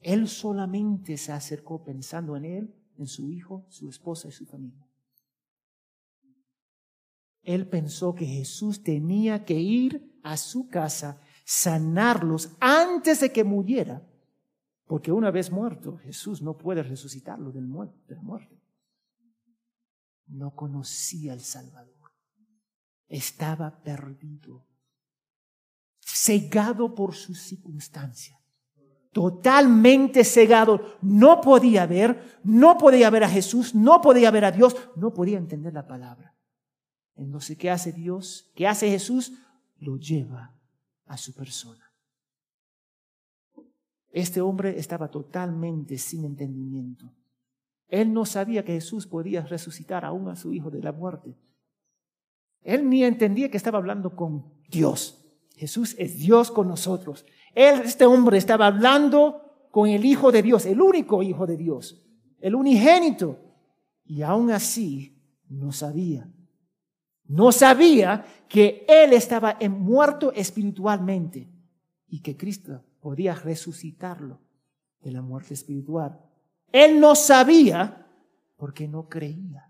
Él 0.00 0.28
solamente 0.28 1.16
se 1.16 1.32
acercó 1.32 1.82
pensando 1.82 2.36
en 2.36 2.44
él, 2.44 2.74
en 2.96 3.08
su 3.08 3.28
hijo, 3.28 3.66
su 3.68 3.88
esposa 3.88 4.28
y 4.28 4.32
su 4.32 4.46
familia. 4.46 4.88
Él 7.42 7.66
pensó 7.66 8.14
que 8.14 8.24
Jesús 8.24 8.84
tenía 8.84 9.44
que 9.44 9.58
ir 9.58 10.20
a 10.22 10.36
su 10.36 10.68
casa, 10.68 11.20
sanarlos 11.44 12.56
antes 12.60 13.20
de 13.20 13.32
que 13.32 13.42
muriera. 13.42 14.06
Porque 14.86 15.10
una 15.10 15.32
vez 15.32 15.50
muerto, 15.50 15.96
Jesús 15.96 16.40
no 16.40 16.56
puede 16.56 16.84
resucitarlo 16.84 17.50
del 17.50 17.66
muerto, 17.66 17.98
de 18.06 18.14
la 18.14 18.22
muerte 18.22 18.57
no 20.28 20.54
conocía 20.54 21.32
al 21.32 21.40
Salvador. 21.40 22.12
Estaba 23.08 23.82
perdido, 23.82 24.66
cegado 26.00 26.94
por 26.94 27.14
sus 27.14 27.40
circunstancias, 27.40 28.38
totalmente 29.12 30.24
cegado. 30.24 30.98
No 31.00 31.40
podía 31.40 31.86
ver, 31.86 32.40
no 32.44 32.76
podía 32.76 33.10
ver 33.10 33.24
a 33.24 33.28
Jesús, 33.28 33.74
no 33.74 34.00
podía 34.00 34.30
ver 34.30 34.44
a 34.44 34.52
Dios, 34.52 34.76
no 34.96 35.12
podía 35.14 35.38
entender 35.38 35.72
la 35.72 35.86
palabra. 35.86 36.36
Entonces, 37.16 37.56
¿qué 37.56 37.70
hace 37.70 37.92
Dios? 37.92 38.50
¿Qué 38.54 38.66
hace 38.66 38.88
Jesús? 38.88 39.32
Lo 39.78 39.96
lleva 39.96 40.54
a 41.06 41.16
su 41.16 41.34
persona. 41.34 41.84
Este 44.10 44.40
hombre 44.40 44.78
estaba 44.78 45.10
totalmente 45.10 45.98
sin 45.98 46.24
entendimiento. 46.24 47.12
Él 47.88 48.12
no 48.12 48.26
sabía 48.26 48.64
que 48.64 48.74
Jesús 48.74 49.06
podía 49.06 49.42
resucitar 49.42 50.04
aún 50.04 50.28
a 50.28 50.36
su 50.36 50.52
hijo 50.52 50.70
de 50.70 50.82
la 50.82 50.92
muerte. 50.92 51.34
Él 52.62 52.88
ni 52.88 53.02
entendía 53.02 53.50
que 53.50 53.56
estaba 53.56 53.78
hablando 53.78 54.14
con 54.14 54.44
Dios. 54.68 55.24
Jesús 55.56 55.96
es 55.98 56.18
Dios 56.18 56.50
con 56.50 56.68
nosotros. 56.68 57.24
Él, 57.54 57.80
este 57.84 58.04
hombre 58.04 58.38
estaba 58.38 58.66
hablando 58.66 59.68
con 59.70 59.88
el 59.88 60.04
Hijo 60.04 60.30
de 60.30 60.42
Dios, 60.42 60.66
el 60.66 60.80
único 60.80 61.22
Hijo 61.22 61.46
de 61.46 61.56
Dios, 61.56 62.04
el 62.40 62.54
unigénito. 62.54 63.38
Y 64.04 64.22
aún 64.22 64.50
así 64.50 65.20
no 65.48 65.72
sabía. 65.72 66.30
No 67.24 67.52
sabía 67.52 68.24
que 68.48 68.86
Él 68.88 69.12
estaba 69.12 69.58
muerto 69.68 70.32
espiritualmente 70.32 71.50
y 72.06 72.20
que 72.20 72.36
Cristo 72.36 72.84
podía 73.00 73.34
resucitarlo 73.34 74.40
de 75.00 75.12
la 75.12 75.22
muerte 75.22 75.54
espiritual. 75.54 76.18
Él 76.72 77.00
no 77.00 77.14
sabía 77.14 78.06
porque 78.56 78.86
no 78.86 79.08
creía. 79.08 79.68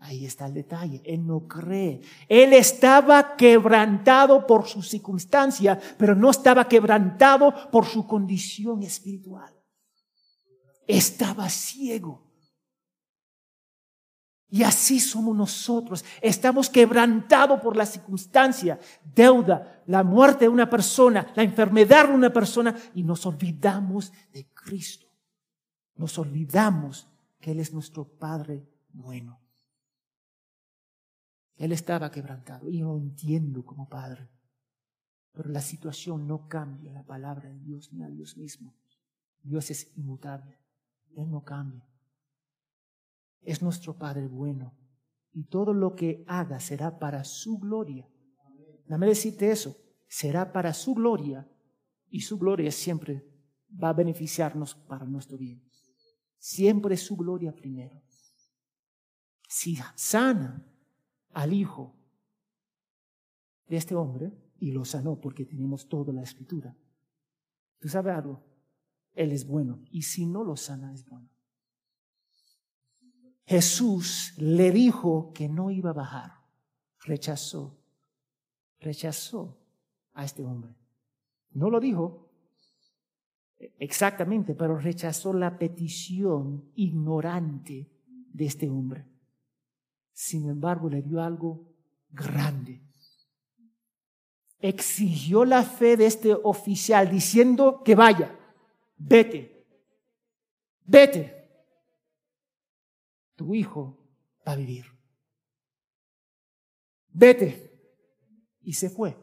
Ahí 0.00 0.24
está 0.24 0.46
el 0.46 0.54
detalle. 0.54 1.02
Él 1.04 1.26
no 1.26 1.46
cree. 1.46 2.00
Él 2.26 2.54
estaba 2.54 3.36
quebrantado 3.36 4.46
por 4.46 4.66
su 4.66 4.82
circunstancia, 4.82 5.78
pero 5.98 6.14
no 6.14 6.30
estaba 6.30 6.66
quebrantado 6.66 7.70
por 7.70 7.84
su 7.84 8.06
condición 8.06 8.82
espiritual. 8.82 9.52
Estaba 10.86 11.48
ciego. 11.50 12.26
Y 14.48 14.62
así 14.62 14.98
somos 14.98 15.36
nosotros. 15.36 16.04
Estamos 16.22 16.70
quebrantados 16.70 17.60
por 17.60 17.76
la 17.76 17.86
circunstancia, 17.86 18.80
deuda, 19.14 19.82
la 19.86 20.02
muerte 20.02 20.46
de 20.46 20.48
una 20.48 20.68
persona, 20.68 21.30
la 21.36 21.42
enfermedad 21.42 22.08
de 22.08 22.14
una 22.14 22.32
persona 22.32 22.74
y 22.94 23.04
nos 23.04 23.24
olvidamos 23.26 24.10
de 24.32 24.46
Cristo 24.52 25.09
nos 26.00 26.18
olvidamos 26.18 27.06
que 27.40 27.50
Él 27.50 27.60
es 27.60 27.74
nuestro 27.74 28.08
Padre 28.08 28.66
bueno. 28.88 29.38
Él 31.56 31.72
estaba 31.72 32.10
quebrantado 32.10 32.70
y 32.70 32.78
lo 32.78 32.96
entiendo 32.96 33.66
como 33.66 33.86
Padre. 33.86 34.30
Pero 35.32 35.50
la 35.50 35.60
situación 35.60 36.26
no 36.26 36.48
cambia 36.48 36.90
la 36.90 37.04
palabra 37.04 37.50
de 37.50 37.60
Dios 37.60 37.92
ni 37.92 38.02
a 38.02 38.08
Dios 38.08 38.38
mismo. 38.38 38.74
Dios 39.42 39.70
es 39.70 39.94
inmutable. 39.94 40.58
Él 41.14 41.30
no 41.30 41.44
cambia. 41.44 41.86
Es 43.42 43.60
nuestro 43.60 43.98
Padre 43.98 44.26
bueno. 44.26 44.74
Y 45.34 45.44
todo 45.44 45.74
lo 45.74 45.94
que 45.94 46.24
haga 46.26 46.60
será 46.60 46.98
para 46.98 47.24
su 47.24 47.58
gloria. 47.58 48.08
Dame 48.86 49.06
decirte 49.06 49.50
eso. 49.50 49.76
Será 50.08 50.50
para 50.50 50.72
su 50.72 50.94
gloria. 50.94 51.46
Y 52.08 52.22
su 52.22 52.38
gloria 52.38 52.72
siempre 52.72 53.22
va 53.70 53.90
a 53.90 53.92
beneficiarnos 53.92 54.74
para 54.74 55.04
nuestro 55.04 55.36
bien. 55.36 55.69
Siempre 56.40 56.96
su 56.96 57.16
gloria 57.16 57.54
primero. 57.54 58.02
Si 59.46 59.78
sana 59.94 60.66
al 61.32 61.52
hijo 61.52 61.94
de 63.68 63.76
este 63.76 63.94
hombre, 63.94 64.32
y 64.58 64.72
lo 64.72 64.86
sanó 64.86 65.20
porque 65.20 65.44
tenemos 65.44 65.86
toda 65.86 66.14
la 66.14 66.22
escritura, 66.22 66.74
tú 67.78 67.88
sabes 67.88 68.14
algo, 68.14 68.42
él 69.12 69.32
es 69.32 69.46
bueno, 69.46 69.82
y 69.90 70.02
si 70.02 70.24
no 70.24 70.42
lo 70.42 70.56
sana 70.56 70.94
es 70.94 71.06
bueno. 71.06 71.28
Jesús 73.44 74.32
le 74.38 74.70
dijo 74.70 75.32
que 75.34 75.46
no 75.48 75.70
iba 75.70 75.90
a 75.90 75.94
bajar, 75.94 76.32
rechazó, 77.00 77.78
rechazó 78.78 79.60
a 80.14 80.24
este 80.24 80.42
hombre. 80.42 80.74
No 81.50 81.68
lo 81.68 81.80
dijo 81.80 82.29
exactamente, 83.78 84.54
pero 84.54 84.78
rechazó 84.78 85.32
la 85.32 85.58
petición 85.58 86.70
ignorante 86.74 87.90
de 88.32 88.44
este 88.44 88.68
hombre. 88.68 89.06
Sin 90.12 90.48
embargo, 90.48 90.88
le 90.88 91.02
dio 91.02 91.22
algo 91.22 91.74
grande. 92.10 92.82
Exigió 94.58 95.44
la 95.44 95.62
fe 95.62 95.96
de 95.96 96.06
este 96.06 96.34
oficial 96.34 97.10
diciendo 97.10 97.82
que 97.82 97.94
vaya, 97.94 98.38
vete, 98.96 99.66
vete. 100.84 101.36
Tu 103.36 103.54
hijo 103.54 103.98
va 104.46 104.52
a 104.52 104.56
vivir. 104.56 104.84
Vete. 107.08 107.70
Y 108.62 108.74
se 108.74 108.90
fue. 108.90 109.16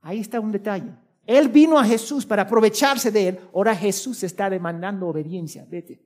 Ahí 0.00 0.20
está 0.20 0.40
un 0.40 0.52
detalle. 0.52 0.96
Él 1.30 1.48
vino 1.48 1.78
a 1.78 1.84
Jesús 1.84 2.26
para 2.26 2.42
aprovecharse 2.42 3.12
de 3.12 3.28
él. 3.28 3.40
Ahora 3.54 3.72
Jesús 3.76 4.20
está 4.24 4.50
demandando 4.50 5.06
obediencia. 5.06 5.64
Vete. 5.64 6.04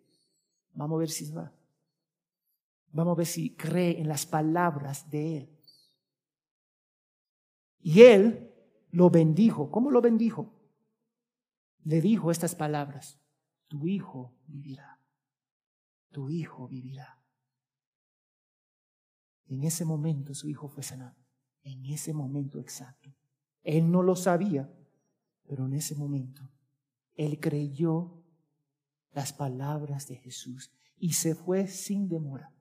Vamos 0.75 0.97
a 0.97 0.99
ver 0.99 1.09
si 1.09 1.33
va. 1.33 1.51
Vamos 2.93 3.13
a 3.13 3.17
ver 3.17 3.27
si 3.27 3.57
cree 3.57 3.99
en 3.99 4.07
las 4.07 4.27
palabras 4.27 5.09
de 5.09 5.39
Él. 5.39 5.59
Y 7.81 8.03
Él 8.03 8.53
lo 8.91 9.09
bendijo. 9.09 9.71
¿Cómo 9.71 9.91
lo 9.91 10.03
bendijo? 10.03 10.53
Le 11.85 12.03
dijo 12.03 12.31
estas 12.31 12.55
palabras. 12.55 13.19
Tu 13.69 13.89
hijo 13.89 14.37
vivirá. 14.47 15.01
Tu 16.11 16.29
hijo 16.29 16.69
vivirá. 16.69 17.19
En 19.47 19.65
ese 19.65 19.87
momento 19.87 20.35
su 20.35 20.51
hijo 20.51 20.69
fue 20.69 20.83
sanado. 20.83 21.17
En 21.63 21.87
ese 21.87 22.13
momento 22.13 22.61
exacto. 22.61 23.11
Él 23.63 23.91
no 23.91 24.03
lo 24.03 24.17
sabía, 24.17 24.71
pero 25.47 25.67
en 25.67 25.75
ese 25.75 25.95
momento 25.95 26.49
él 27.15 27.39
creyó 27.41 28.23
las 29.13 29.33
palabras 29.33 30.09
de 30.09 30.17
Jesús 30.17 30.71
y 30.99 31.13
se 31.13 31.35
fue 31.35 31.67
sin 31.69 32.09
demora. 32.09 32.53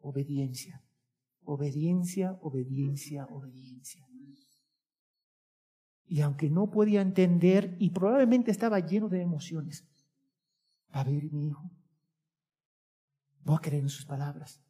Obediencia, 0.00 0.82
obediencia, 1.44 2.38
obediencia, 2.40 3.26
obediencia. 3.26 4.06
Y 6.08 6.20
aunque 6.20 6.48
no 6.48 6.70
podía 6.70 7.00
entender 7.00 7.76
y 7.80 7.90
probablemente 7.90 8.50
estaba 8.50 8.78
lleno 8.78 9.08
de 9.08 9.20
emociones, 9.20 9.84
a 10.90 11.02
ver 11.02 11.32
mi 11.32 11.48
hijo, 11.48 11.70
voy 13.42 13.56
a 13.56 13.60
creer 13.60 13.82
en 13.82 13.88
sus 13.88 14.06
palabras. 14.06 14.62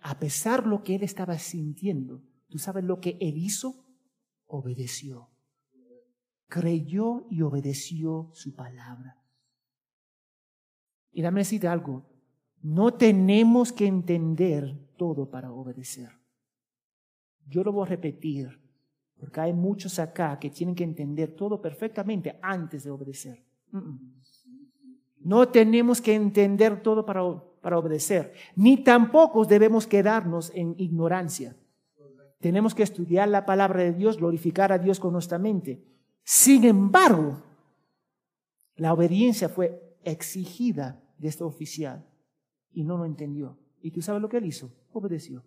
A 0.00 0.18
pesar 0.18 0.64
de 0.64 0.70
lo 0.70 0.82
que 0.82 0.96
él 0.96 1.02
estaba 1.02 1.38
sintiendo, 1.38 2.22
¿tú 2.48 2.58
sabes 2.58 2.84
lo 2.84 3.00
que 3.00 3.16
él 3.20 3.38
hizo? 3.38 3.82
Obedeció 4.54 5.32
creyó 6.52 7.24
y 7.30 7.40
obedeció 7.40 8.28
su 8.34 8.54
palabra. 8.54 9.16
Y 11.10 11.22
dame 11.22 11.40
decirte 11.40 11.66
algo, 11.66 12.04
no 12.60 12.92
tenemos 12.92 13.72
que 13.72 13.86
entender 13.86 14.90
todo 14.98 15.30
para 15.30 15.50
obedecer. 15.50 16.10
Yo 17.46 17.64
lo 17.64 17.72
voy 17.72 17.86
a 17.86 17.88
repetir, 17.88 18.60
porque 19.18 19.40
hay 19.40 19.54
muchos 19.54 19.98
acá 19.98 20.38
que 20.38 20.50
tienen 20.50 20.74
que 20.74 20.84
entender 20.84 21.34
todo 21.34 21.62
perfectamente 21.62 22.38
antes 22.42 22.84
de 22.84 22.90
obedecer. 22.90 23.42
No 25.20 25.48
tenemos 25.48 26.02
que 26.02 26.14
entender 26.14 26.82
todo 26.82 27.06
para, 27.06 27.22
para 27.62 27.78
obedecer, 27.78 28.34
ni 28.56 28.84
tampoco 28.84 29.46
debemos 29.46 29.86
quedarnos 29.86 30.52
en 30.54 30.74
ignorancia. 30.76 31.56
Tenemos 32.42 32.74
que 32.74 32.82
estudiar 32.82 33.28
la 33.28 33.46
palabra 33.46 33.84
de 33.84 33.92
Dios, 33.92 34.18
glorificar 34.18 34.72
a 34.72 34.78
Dios 34.78 34.98
con 34.98 35.12
nuestra 35.12 35.38
mente. 35.38 35.80
Sin 36.24 36.64
embargo, 36.64 37.40
la 38.74 38.92
obediencia 38.92 39.48
fue 39.48 39.96
exigida 40.02 41.00
de 41.18 41.28
este 41.28 41.44
oficial 41.44 42.04
y 42.72 42.82
no 42.82 42.98
lo 42.98 43.04
entendió. 43.04 43.60
¿Y 43.80 43.92
tú 43.92 44.02
sabes 44.02 44.20
lo 44.20 44.28
que 44.28 44.38
él 44.38 44.46
hizo? 44.46 44.74
Obedeció. 44.92 45.44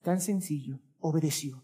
Tan 0.00 0.22
sencillo, 0.22 0.80
obedeció. 0.98 1.62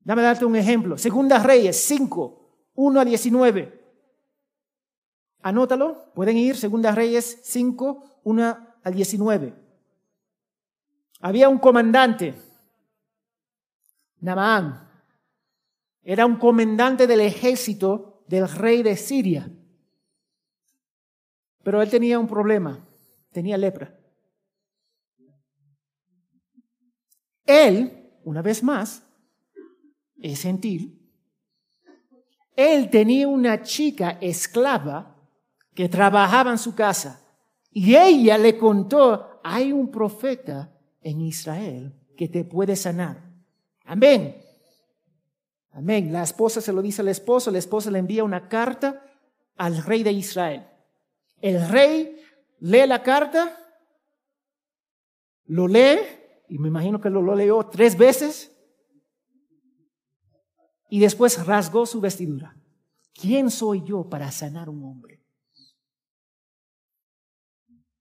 Dame 0.00 0.22
darte 0.22 0.46
un 0.46 0.56
ejemplo. 0.56 0.96
Segunda 0.96 1.42
Reyes 1.42 1.76
5, 1.76 2.70
1 2.74 3.00
a 3.00 3.04
19. 3.04 3.84
Anótalo, 5.42 6.10
pueden 6.14 6.38
ir, 6.38 6.56
Segunda 6.56 6.94
Reyes 6.94 7.40
5, 7.44 8.20
1 8.24 8.58
a 8.82 8.90
19. 8.90 9.63
Había 11.24 11.48
un 11.48 11.56
comandante, 11.56 12.34
Namán, 14.20 14.90
era 16.02 16.26
un 16.26 16.36
comandante 16.36 17.06
del 17.06 17.20
ejército 17.22 18.22
del 18.28 18.46
rey 18.46 18.82
de 18.82 18.94
Siria. 18.94 19.50
Pero 21.62 21.80
él 21.80 21.88
tenía 21.88 22.18
un 22.18 22.26
problema, 22.26 22.86
tenía 23.32 23.56
lepra. 23.56 23.98
Él, 27.46 28.20
una 28.24 28.42
vez 28.42 28.62
más, 28.62 29.02
es 30.20 30.42
gentil. 30.42 31.10
Él 32.54 32.90
tenía 32.90 33.28
una 33.28 33.62
chica 33.62 34.18
esclava 34.20 35.16
que 35.74 35.88
trabajaba 35.88 36.50
en 36.50 36.58
su 36.58 36.74
casa 36.74 37.26
y 37.70 37.96
ella 37.96 38.36
le 38.36 38.58
contó, 38.58 39.40
hay 39.42 39.72
un 39.72 39.90
profeta 39.90 40.70
en 41.04 41.20
Israel 41.20 41.94
que 42.16 42.28
te 42.28 42.44
puede 42.44 42.74
sanar. 42.74 43.30
Amén. 43.84 44.42
Amén. 45.70 46.12
La 46.12 46.22
esposa 46.22 46.60
se 46.60 46.72
lo 46.72 46.82
dice 46.82 47.02
al 47.02 47.08
esposo, 47.08 47.50
la 47.50 47.58
esposa 47.58 47.90
le 47.90 47.98
envía 47.98 48.24
una 48.24 48.48
carta 48.48 49.04
al 49.56 49.84
rey 49.84 50.02
de 50.02 50.12
Israel. 50.12 50.66
El 51.40 51.68
rey 51.68 52.20
lee 52.60 52.86
la 52.86 53.02
carta, 53.02 53.56
lo 55.44 55.68
lee, 55.68 55.98
y 56.48 56.58
me 56.58 56.68
imagino 56.68 57.00
que 57.00 57.10
lo, 57.10 57.20
lo 57.20 57.34
leyó 57.34 57.66
tres 57.66 57.96
veces, 57.96 58.50
y 60.88 61.00
después 61.00 61.44
rasgó 61.44 61.86
su 61.86 62.00
vestidura. 62.00 62.56
¿Quién 63.12 63.50
soy 63.50 63.84
yo 63.84 64.08
para 64.08 64.30
sanar 64.30 64.68
un 64.68 64.82
hombre? 64.84 65.22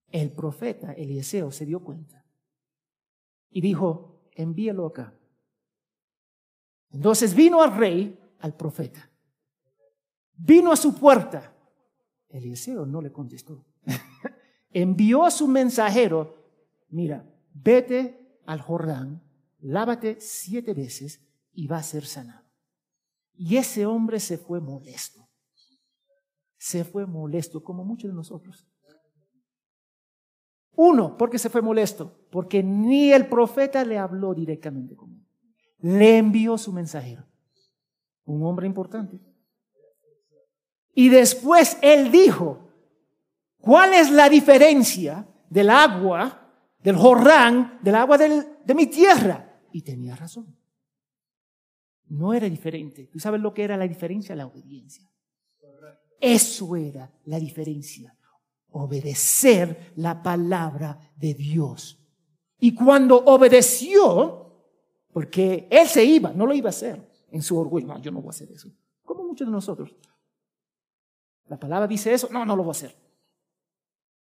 El 0.10 0.32
profeta 0.32 0.93
Eliseo 0.93 1.51
se 1.51 1.66
dio 1.66 1.84
cuenta 1.84 2.22
y 3.54 3.62
dijo, 3.62 4.20
envíalo 4.34 4.88
acá. 4.88 5.14
Entonces 6.89 7.34
vino 7.34 7.62
al 7.62 7.78
rey, 7.78 8.20
al 8.39 8.56
profeta. 8.56 9.10
Vino 10.36 10.72
a 10.72 10.76
su 10.76 10.95
puerta. 10.95 11.56
Eliseo 12.30 12.86
no 12.86 13.01
le 13.01 13.12
contestó. 13.12 13.64
Envió 14.72 15.24
a 15.24 15.32
su 15.32 15.47
mensajero, 15.47 16.36
mira, 16.89 17.32
vete 17.54 18.39
al 18.47 18.60
Jordán, 18.60 19.22
lávate 19.60 20.18
siete 20.20 20.74
veces 20.74 21.22
y 21.54 21.68
va 21.68 21.78
a 21.78 21.84
ser 21.84 22.06
sanado. 22.06 22.43
Y 23.36 23.58
ese 23.58 23.86
hombre 23.86 24.20
se 24.20 24.39
fue 24.39 24.60
molesto. 24.60 25.30
Se 26.58 26.84
fue 26.84 27.06
molesto, 27.06 27.64
como 27.64 27.86
muchos 27.86 28.10
de 28.10 28.16
nosotros. 28.16 28.66
Uno, 30.76 31.17
porque 31.17 31.38
se 31.38 31.49
fue 31.49 31.61
molesto, 31.61 32.15
porque 32.32 32.63
ni 32.63 33.11
el 33.11 33.28
profeta 33.28 33.84
le 33.86 33.97
habló 33.97 34.34
directamente 34.34 34.95
con 34.95 35.11
él 35.11 35.24
le 35.84 36.17
envió 36.17 36.57
su 36.57 36.71
mensajero, 36.71 37.26
un 38.24 38.41
hombre 38.43 38.65
importante. 38.65 39.19
Y 40.93 41.09
después 41.09 41.78
él 41.82 42.09
dijo, 42.09 42.69
¿cuál 43.59 43.93
es 43.93 44.09
la 44.09 44.30
diferencia 44.30 45.28
del 45.49 45.69
agua, 45.69 46.53
del 46.80 46.95
Jordán, 46.95 47.80
del 47.82 47.95
agua 47.95 48.17
de 48.17 48.74
mi 48.74 48.88
tierra? 48.88 49.59
Y 49.74 49.82
tenía 49.82 50.15
razón. 50.15 50.55
No 52.07 52.34
era 52.34 52.47
diferente. 52.47 53.07
¿Tú 53.07 53.19
sabes 53.19 53.41
lo 53.41 53.53
que 53.53 53.63
era 53.63 53.76
la 53.76 53.88
diferencia? 53.88 54.36
La 54.36 54.45
obediencia. 54.45 55.09
Eso 56.21 56.78
era 56.78 57.11
la 57.26 57.39
diferencia. 57.39 58.15
Obedecer 58.74 59.93
la 59.95 60.21
palabra 60.21 60.99
de 61.15 61.34
Dios. 61.34 61.99
Y 62.59 62.74
cuando 62.74 63.17
obedeció, 63.26 64.43
porque 65.11 65.67
él 65.69 65.88
se 65.88 66.03
iba, 66.03 66.34
no 66.34 66.45
lo 66.45 66.53
iba 66.53 66.69
a 66.69 66.71
hacer 66.71 67.11
en 67.32 67.41
su 67.41 67.57
orgullo. 67.57 67.88
No, 67.88 67.99
yo 67.99 68.11
no 68.11 68.21
voy 68.21 68.30
a 68.30 68.32
hacer 68.32 68.51
eso. 68.51 68.71
Como 69.03 69.24
muchos 69.24 69.47
de 69.47 69.51
nosotros. 69.51 69.95
La 71.45 71.59
palabra 71.59 71.88
dice 71.88 72.13
eso, 72.13 72.30
no, 72.32 72.45
no 72.45 72.55
lo 72.55 72.63
voy 72.63 72.71
a 72.71 72.78
hacer. 72.78 72.95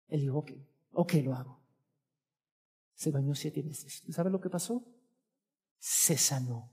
Él 0.08 0.20
dijo, 0.20 0.38
ok, 0.38 0.52
ok, 0.92 1.14
lo 1.24 1.34
hago. 1.34 1.60
Se 2.94 3.10
bañó 3.10 3.34
siete 3.34 3.62
veces. 3.62 4.02
¿Tú 4.02 4.12
sabes 4.12 4.32
lo 4.32 4.40
que 4.40 4.50
pasó? 4.50 4.84
Se 5.78 6.16
sanó. 6.16 6.72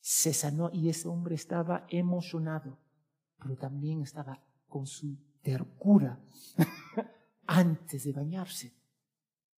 Se 0.00 0.32
sanó 0.32 0.70
y 0.72 0.88
ese 0.88 1.08
hombre 1.08 1.34
estaba 1.34 1.86
emocionado, 1.88 2.78
pero 3.38 3.56
también 3.56 4.02
estaba 4.02 4.42
con 4.66 4.86
su 4.86 5.16
tercura 5.42 6.20
antes 7.46 8.04
de 8.04 8.12
bañarse, 8.12 8.74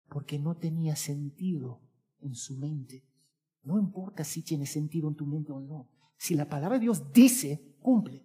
porque 0.09 0.39
no 0.39 0.57
tenía 0.57 0.97
sentido 0.97 1.81
en 2.21 2.35
su 2.35 2.57
mente. 2.57 3.05
No 3.63 3.79
importa 3.79 4.25
si 4.25 4.43
tiene 4.43 4.67
sentido 4.67 5.09
en 5.09 5.15
tu 5.15 5.27
mente 5.27 5.53
o 5.53 5.61
no. 5.61 5.89
Si 6.17 6.35
la 6.35 6.49
palabra 6.49 6.79
de 6.79 6.85
Dios 6.85 7.13
dice, 7.13 7.77
cumple. 7.81 8.25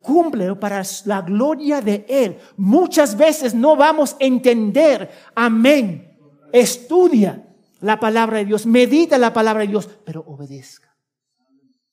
Cumple 0.00 0.54
para 0.56 0.82
la 1.06 1.22
gloria 1.22 1.80
de 1.80 2.04
Él. 2.08 2.38
Muchas 2.56 3.16
veces 3.16 3.54
no 3.54 3.76
vamos 3.76 4.14
a 4.14 4.24
entender. 4.24 5.10
Amén. 5.34 6.18
Estudia 6.52 7.56
la 7.80 7.98
palabra 7.98 8.38
de 8.38 8.44
Dios. 8.44 8.66
Medita 8.66 9.16
la 9.16 9.32
palabra 9.32 9.62
de 9.62 9.68
Dios. 9.68 9.88
Pero 10.04 10.20
obedezca. 10.26 10.94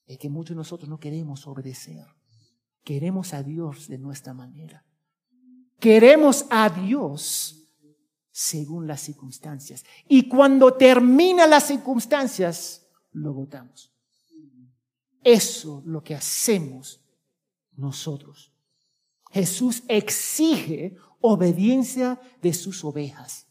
Es 0.06 0.18
que 0.18 0.28
muchos 0.28 0.50
de 0.50 0.58
nosotros 0.58 0.90
no 0.90 1.00
queremos 1.00 1.46
obedecer. 1.46 2.04
Queremos 2.84 3.34
a 3.34 3.42
Dios 3.42 3.88
de 3.88 3.98
nuestra 3.98 4.34
manera. 4.34 4.84
Queremos 5.78 6.46
a 6.50 6.68
Dios 6.68 7.62
según 8.30 8.86
las 8.86 9.02
circunstancias. 9.02 9.84
Y 10.08 10.28
cuando 10.28 10.74
termina 10.74 11.46
las 11.46 11.66
circunstancias, 11.66 12.86
lo 13.12 13.32
votamos. 13.32 13.92
Eso 15.22 15.82
lo 15.84 16.02
que 16.02 16.14
hacemos 16.14 17.00
nosotros. 17.76 18.52
Jesús 19.30 19.82
exige 19.88 20.96
obediencia 21.20 22.20
de 22.40 22.52
sus 22.52 22.84
ovejas. 22.84 23.46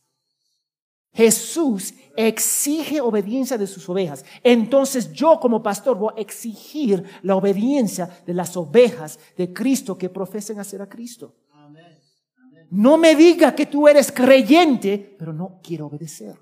Jesús 1.13 1.93
exige 2.15 3.01
obediencia 3.01 3.57
de 3.57 3.67
sus 3.67 3.87
ovejas. 3.89 4.23
Entonces 4.43 5.11
yo 5.11 5.39
como 5.39 5.61
pastor 5.61 5.97
voy 5.97 6.13
a 6.15 6.21
exigir 6.21 7.03
la 7.21 7.35
obediencia 7.35 8.09
de 8.25 8.33
las 8.33 8.55
ovejas 8.55 9.19
de 9.37 9.51
Cristo 9.51 9.97
que 9.97 10.09
profesen 10.09 10.59
hacer 10.59 10.81
a 10.81 10.89
Cristo. 10.89 11.35
No 12.69 12.97
me 12.97 13.15
diga 13.15 13.53
que 13.53 13.65
tú 13.65 13.87
eres 13.87 14.11
creyente, 14.11 15.15
pero 15.19 15.33
no 15.33 15.59
quiero 15.61 15.87
obedecer. 15.87 16.39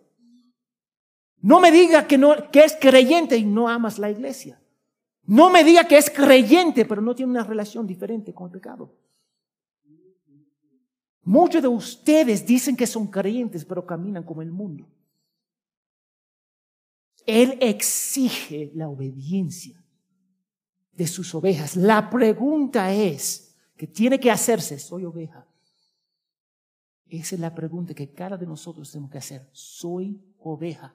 No 1.41 1.59
me 1.59 1.71
diga 1.71 2.05
que, 2.05 2.17
no, 2.17 2.51
que 2.51 2.63
es 2.63 2.77
creyente 2.79 3.35
y 3.37 3.45
no 3.45 3.67
amas 3.67 3.97
la 3.97 4.11
iglesia. 4.11 4.61
No 5.23 5.49
me 5.49 5.63
diga 5.63 5.87
que 5.87 5.97
es 5.97 6.09
creyente, 6.09 6.85
pero 6.85 7.01
no 7.01 7.15
tiene 7.15 7.31
una 7.31 7.43
relación 7.43 7.87
diferente 7.87 8.33
con 8.33 8.47
el 8.47 8.51
pecado. 8.51 8.93
Muchos 11.21 11.61
de 11.61 11.67
ustedes 11.67 12.45
dicen 12.45 12.75
que 12.75 12.87
son 12.87 13.07
creyentes, 13.07 13.65
pero 13.65 13.85
caminan 13.85 14.23
como 14.23 14.41
el 14.41 14.51
mundo. 14.51 14.87
Él 17.25 17.57
exige 17.61 18.71
la 18.73 18.89
obediencia 18.89 19.83
de 20.93 21.07
sus 21.07 21.33
ovejas. 21.35 21.75
La 21.75 22.09
pregunta 22.09 22.93
es, 22.93 23.49
que 23.79 23.87
tiene 23.87 24.19
que 24.19 24.29
hacerse, 24.29 24.77
¿soy 24.77 25.05
oveja? 25.05 25.47
Esa 27.07 27.35
es 27.35 27.41
la 27.41 27.55
pregunta 27.55 27.93
que 27.93 28.11
cada 28.11 28.35
de 28.35 28.45
nosotros 28.45 28.91
tenemos 28.91 29.09
que 29.09 29.17
hacer. 29.17 29.49
¿Soy 29.53 30.21
oveja? 30.39 30.93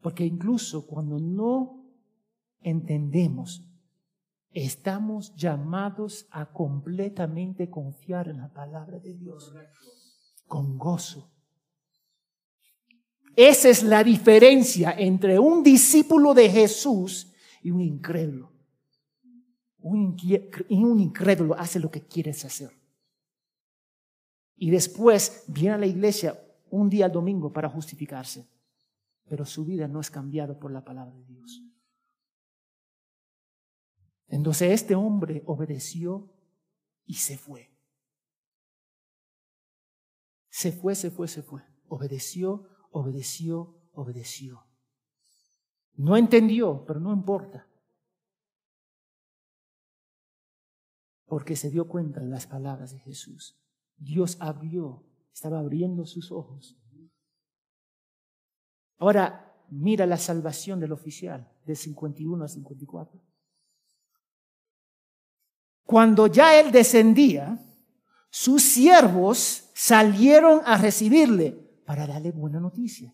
Porque 0.00 0.24
incluso 0.24 0.86
cuando 0.86 1.20
no 1.20 1.84
entendemos 2.62 3.62
Estamos 4.52 5.34
llamados 5.36 6.26
a 6.30 6.46
completamente 6.52 7.70
confiar 7.70 8.28
en 8.28 8.38
la 8.38 8.52
palabra 8.52 8.98
de 8.98 9.14
Dios 9.14 9.54
con 10.48 10.76
gozo. 10.76 11.30
Esa 13.36 13.68
es 13.68 13.84
la 13.84 14.02
diferencia 14.02 14.92
entre 14.98 15.38
un 15.38 15.62
discípulo 15.62 16.34
de 16.34 16.50
Jesús 16.50 17.32
y 17.62 17.70
un 17.70 17.80
incrédulo. 17.80 18.52
Un, 19.82 20.16
incrédulo 20.68 21.54
hace 21.54 21.78
lo 21.78 21.90
que 21.90 22.02
quieres 22.02 22.44
hacer. 22.44 22.70
Y 24.56 24.70
después 24.70 25.44
viene 25.46 25.76
a 25.76 25.78
la 25.78 25.86
iglesia 25.86 26.38
un 26.70 26.90
día 26.90 27.06
al 27.06 27.12
domingo 27.12 27.52
para 27.52 27.68
justificarse. 27.68 28.46
Pero 29.28 29.46
su 29.46 29.64
vida 29.64 29.86
no 29.86 30.00
es 30.00 30.10
cambiada 30.10 30.58
por 30.58 30.72
la 30.72 30.84
palabra 30.84 31.14
de 31.14 31.24
Dios. 31.24 31.62
Entonces 34.30 34.70
este 34.70 34.94
hombre 34.94 35.42
obedeció 35.46 36.32
y 37.04 37.14
se 37.14 37.36
fue. 37.36 37.76
Se 40.48 40.72
fue, 40.72 40.94
se 40.94 41.10
fue, 41.10 41.26
se 41.26 41.42
fue. 41.42 41.62
Obedeció, 41.88 42.68
obedeció, 42.92 43.76
obedeció. 43.92 44.66
No 45.94 46.16
entendió, 46.16 46.84
pero 46.86 47.00
no 47.00 47.12
importa. 47.12 47.68
Porque 51.26 51.56
se 51.56 51.70
dio 51.70 51.88
cuenta 51.88 52.20
de 52.20 52.28
las 52.28 52.46
palabras 52.46 52.92
de 52.92 53.00
Jesús. 53.00 53.60
Dios 53.96 54.36
abrió, 54.40 55.04
estaba 55.32 55.58
abriendo 55.58 56.06
sus 56.06 56.30
ojos. 56.30 56.76
Ahora, 58.98 59.64
mira 59.70 60.06
la 60.06 60.18
salvación 60.18 60.78
del 60.78 60.92
oficial, 60.92 61.52
del 61.64 61.76
51 61.76 62.42
al 62.42 62.48
54. 62.48 63.29
Cuando 65.90 66.28
ya 66.28 66.60
él 66.60 66.70
descendía, 66.70 67.58
sus 68.30 68.62
siervos 68.62 69.70
salieron 69.74 70.60
a 70.64 70.78
recibirle 70.78 71.50
para 71.84 72.06
darle 72.06 72.30
buena 72.30 72.60
noticia. 72.60 73.12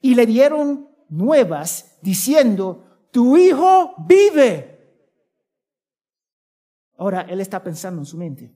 Y 0.00 0.14
le 0.14 0.24
dieron 0.24 0.88
nuevas 1.08 1.98
diciendo, 2.00 3.08
tu 3.10 3.36
hijo 3.36 3.92
vive. 4.06 5.02
Ahora 6.96 7.22
él 7.22 7.40
está 7.40 7.60
pensando 7.64 8.02
en 8.02 8.06
su 8.06 8.18
mente. 8.18 8.54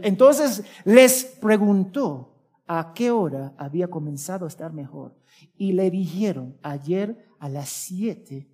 Entonces 0.00 0.64
les 0.86 1.24
preguntó 1.38 2.34
a 2.66 2.94
qué 2.94 3.10
hora 3.10 3.52
había 3.58 3.88
comenzado 3.88 4.46
a 4.46 4.48
estar 4.48 4.72
mejor. 4.72 5.14
Y 5.54 5.72
le 5.72 5.90
dijeron, 5.90 6.56
ayer 6.62 7.28
a 7.38 7.50
las 7.50 7.68
siete, 7.68 8.50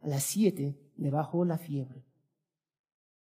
a 0.00 0.06
las 0.06 0.22
siete 0.22 0.78
le 0.94 1.10
bajó 1.10 1.44
la 1.44 1.58
fiebre. 1.58 2.05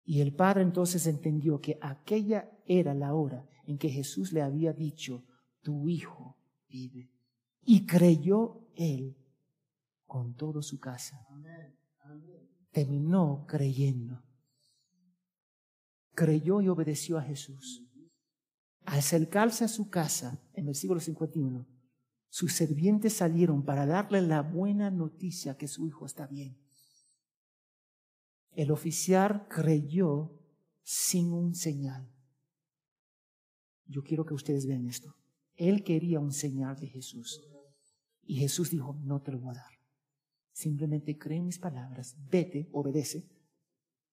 Y 0.05 0.21
el 0.21 0.35
padre 0.35 0.63
entonces 0.63 1.07
entendió 1.07 1.61
que 1.61 1.79
aquella 1.81 2.51
era 2.67 2.95
la 2.95 3.15
hora 3.15 3.49
en 3.67 3.79
que 3.79 3.89
Jesús 3.89 4.33
le 4.33 4.43
había 4.43 4.73
dicho, 4.73 5.25
tu 5.61 5.89
hijo 5.89 6.37
vive. 6.69 7.11
Y 7.65 7.87
creyó 7.87 8.69
él 8.75 9.17
con 10.07 10.35
toda 10.35 10.63
su 10.63 10.81
casa. 10.81 11.27
Terminó 12.71 13.45
creyendo. 13.47 14.23
Creyó 16.15 16.61
y 16.61 16.69
obedeció 16.69 17.19
a 17.19 17.23
Jesús. 17.23 17.87
Al 18.85 18.99
acercarse 18.99 19.65
a 19.65 19.69
su 19.69 19.89
casa, 19.89 20.43
en 20.55 20.61
el 20.61 20.67
versículo 20.67 21.01
51, 21.01 21.67
sus 22.29 22.55
sirvientes 22.55 23.13
salieron 23.13 23.65
para 23.65 23.87
darle 23.87 24.21
la 24.23 24.43
buena 24.43 24.91
noticia 24.91 25.57
que 25.57 25.69
su 25.69 25.87
hijo 25.87 26.07
está 26.07 26.27
bien. 26.27 26.59
El 28.53 28.71
oficial 28.71 29.47
creyó 29.49 30.39
sin 30.83 31.33
un 31.33 31.55
señal. 31.55 32.11
Yo 33.87 34.03
quiero 34.03 34.27
que 34.27 34.35
ustedes 34.35 34.67
vean 34.67 34.87
esto. 34.87 35.17
Él 35.55 35.85
quería 35.85 36.21
un 36.21 36.33
señal 36.33 36.77
de 36.79 36.89
Jesús. 36.89 37.41
Y 38.23 38.37
Jesús 38.37 38.71
dijo, 38.71 38.95
no 39.03 39.23
te 39.23 39.33
lo 39.33 39.41
voy 39.41 39.51
a 39.51 39.59
dar. 39.59 39.73
Simplemente 40.53 41.19
cree 41.19 41.39
en 41.39 41.47
mis 41.47 41.59
palabras, 41.59 42.17
vete, 42.31 42.69
obedece, 42.73 43.27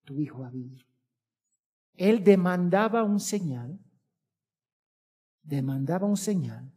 tu 0.06 0.20
hijo 0.22 0.40
va 0.40 0.48
a 0.48 0.52
vivir. 0.52 0.86
Él 1.96 2.24
demandaba 2.24 3.04
un 3.04 3.20
señal, 3.20 3.78
demandaba 5.44 6.08
un 6.08 6.16
señal, 6.16 6.74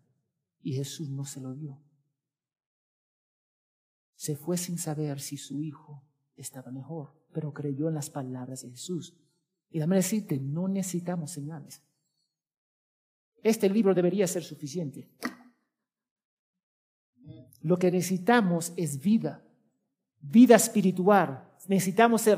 y 0.61 0.75
Jesús 0.75 1.11
no 1.11 1.25
se 1.25 1.41
lo 1.41 1.55
dio. 1.55 1.81
Se 4.17 4.37
fue 4.37 4.57
sin 4.57 4.79
saber 4.79 5.21
si 5.21 5.37
su 5.37 5.63
hijo 5.63 6.05
estaba 6.35 6.73
mejor 6.73 7.22
pero 7.33 7.53
creyó 7.53 7.89
en 7.89 7.95
las 7.95 8.11
palabras 8.11 8.63
de 8.63 8.71
Jesús. 8.71 9.15
Y 9.71 9.79
dame 9.79 9.97
decirte, 9.97 10.39
no 10.39 10.69
necesitamos 10.69 11.31
señales. 11.31 11.81
Este 13.43 13.69
libro 13.69 13.95
debería 13.95 14.27
ser 14.27 14.45
suficiente. 14.45 15.09
Lo 17.63 17.79
que 17.79 17.91
necesitamos 17.91 18.73
es 18.77 19.01
vida, 19.01 19.43
vida 20.21 20.57
espiritual. 20.57 21.49
Necesitamos 21.69 22.29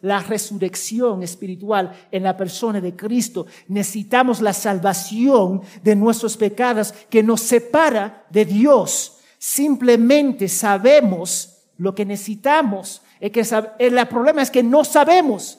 la 0.00 0.20
resurrección 0.20 1.22
espiritual 1.22 1.92
en 2.10 2.22
la 2.22 2.36
persona 2.36 2.80
de 2.80 2.94
Cristo. 2.94 3.46
Necesitamos 3.68 4.40
la 4.40 4.52
salvación 4.52 5.62
de 5.82 5.96
nuestros 5.96 6.36
pecados 6.36 6.92
que 7.10 7.22
nos 7.22 7.40
separa 7.40 8.26
de 8.30 8.44
Dios. 8.44 9.18
Simplemente 9.38 10.48
sabemos 10.48 11.64
lo 11.78 11.94
que 11.94 12.04
necesitamos 12.04 13.02
es 13.20 13.30
que 13.30 13.44
el 13.78 14.08
problema 14.08 14.40
es 14.40 14.50
que 14.50 14.62
no 14.62 14.82
sabemos. 14.82 15.58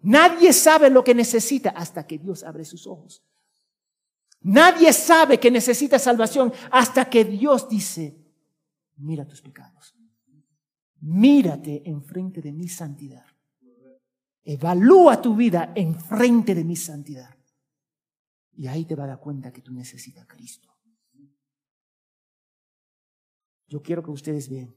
Nadie 0.00 0.52
sabe 0.52 0.88
lo 0.88 1.04
que 1.04 1.14
necesita 1.14 1.70
hasta 1.70 2.06
que 2.06 2.18
Dios 2.18 2.42
abre 2.42 2.64
sus 2.64 2.86
ojos. 2.86 3.22
Nadie 4.40 4.92
sabe 4.92 5.38
que 5.38 5.50
necesita 5.50 5.98
salvación 5.98 6.52
hasta 6.70 7.08
que 7.08 7.24
Dios 7.24 7.68
dice, 7.68 8.18
mira 8.96 9.26
tus 9.26 9.42
pecados. 9.42 9.94
Mírate 11.00 11.82
enfrente 11.88 12.40
de 12.40 12.52
mi 12.52 12.66
santidad. 12.66 13.26
Evalúa 14.42 15.20
tu 15.20 15.36
vida 15.36 15.72
enfrente 15.74 16.54
de 16.54 16.64
mi 16.64 16.76
santidad. 16.76 17.34
Y 18.56 18.66
ahí 18.68 18.86
te 18.86 18.94
va 18.94 19.04
a 19.04 19.08
dar 19.08 19.20
cuenta 19.20 19.52
que 19.52 19.60
tú 19.60 19.72
necesitas 19.72 20.24
a 20.24 20.26
Cristo. 20.26 20.70
Yo 23.66 23.82
quiero 23.82 24.02
que 24.02 24.10
ustedes 24.10 24.48
vean 24.48 24.74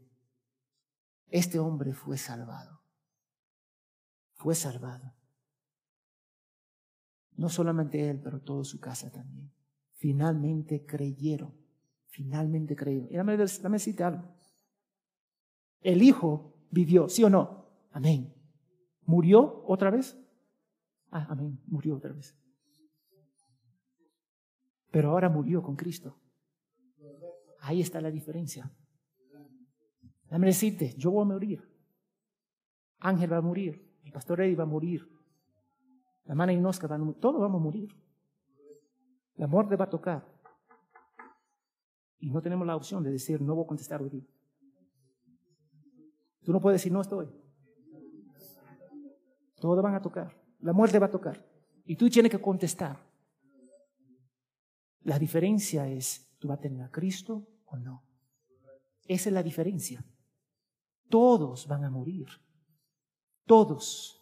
este 1.30 1.60
hombre 1.60 1.94
fue 1.94 2.18
salvado. 2.18 2.82
Fue 4.34 4.56
salvado. 4.56 5.14
No 7.36 7.50
solamente 7.50 8.10
él, 8.10 8.20
pero 8.22 8.42
toda 8.42 8.64
su 8.64 8.80
casa 8.80 9.12
también. 9.12 9.52
Finalmente 9.94 10.86
creyeron. 10.86 11.54
Finalmente 12.08 12.76
creyeron. 12.76 13.12
Y 13.12 13.16
dame, 13.16 13.38
dame 13.38 13.78
algo. 14.00 14.36
El 15.82 16.02
hijo 16.02 16.54
vivió, 16.72 17.10
¿sí 17.10 17.24
o 17.24 17.30
no? 17.30 17.66
Amén. 17.92 18.34
¿Murió 19.06 19.64
otra 19.66 19.90
vez? 19.90 20.18
Ah, 21.12 21.28
amén. 21.30 21.60
Murió 21.68 21.96
otra 21.96 22.12
vez. 22.14 22.36
Pero 24.92 25.12
ahora 25.12 25.30
murió 25.30 25.62
con 25.62 25.76
Cristo. 25.76 26.18
Ahí 27.60 27.82
está 27.82 28.02
la 28.02 28.12
diferencia. 28.12 28.72
Déjame 30.28 30.48
decirte, 30.48 30.94
yo 30.98 31.12
voy 31.12 31.24
a 31.24 31.26
morir. 31.26 31.64
Ángel 33.00 33.32
va 33.32 33.38
a 33.38 33.42
morir, 33.42 33.82
el 34.04 34.12
pastor 34.12 34.42
Eddie 34.42 34.56
va 34.56 34.64
a 34.64 34.68
morir, 34.68 35.08
la 36.26 36.34
hermana 36.34 36.52
Inosca 36.52 36.88
va 36.88 36.96
a 36.96 36.98
morir, 36.98 37.20
todos 37.22 37.40
vamos 37.40 37.62
a 37.62 37.64
morir. 37.64 37.90
La 39.36 39.48
muerte 39.48 39.76
va 39.76 39.86
a 39.86 39.90
tocar. 39.90 40.28
Y 42.20 42.32
no 42.32 42.42
tenemos 42.42 42.66
la 42.66 42.76
opción 42.76 43.04
de 43.04 43.12
decir, 43.12 43.40
no 43.42 43.56
voy 43.56 43.64
a 43.64 43.68
contestar 43.68 44.02
hoy 44.02 44.28
Tú 46.44 46.52
no 46.52 46.60
puedes 46.60 46.82
decir, 46.82 46.92
no 46.92 47.02
estoy. 47.02 47.30
Todos 49.60 49.82
van 49.84 49.96
a 49.96 50.02
tocar. 50.02 50.36
La 50.60 50.74
muerte 50.74 50.98
va 50.98 51.08
a 51.08 51.12
tocar. 51.12 51.46
Y 51.86 51.96
tú 51.96 52.10
tienes 52.10 52.32
que 52.32 52.40
contestar. 52.40 53.06
La 55.02 55.20
diferencia 55.20 55.88
es, 55.88 56.36
¿tú 56.40 56.48
vas 56.48 56.58
a 56.58 56.62
tener 56.62 56.82
a 56.82 56.92
Cristo 56.92 57.48
o 57.66 57.78
no? 57.78 58.04
Esa 59.08 59.30
es 59.30 59.34
la 59.34 59.44
diferencia. 59.44 60.04
Todos 61.10 61.68
van 61.68 61.84
a 61.84 61.90
morir. 61.90 62.28
Todos. 63.46 64.22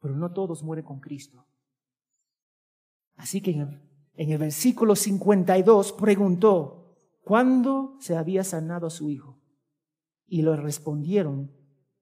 Pero 0.00 0.14
no 0.16 0.32
todos 0.32 0.62
mueren 0.62 0.84
con 0.84 1.00
Cristo. 1.00 1.44
Así 3.16 3.40
que 3.40 3.52
en 3.52 4.30
el, 4.30 4.38
versículo 4.38 4.96
52 4.96 5.92
preguntó, 5.92 6.96
¿cuándo 7.22 7.96
se 8.00 8.16
había 8.16 8.44
sanado 8.44 8.86
a 8.86 8.90
su 8.90 9.10
hijo? 9.10 9.38
Y 10.26 10.42
le 10.42 10.56
respondieron, 10.56 11.50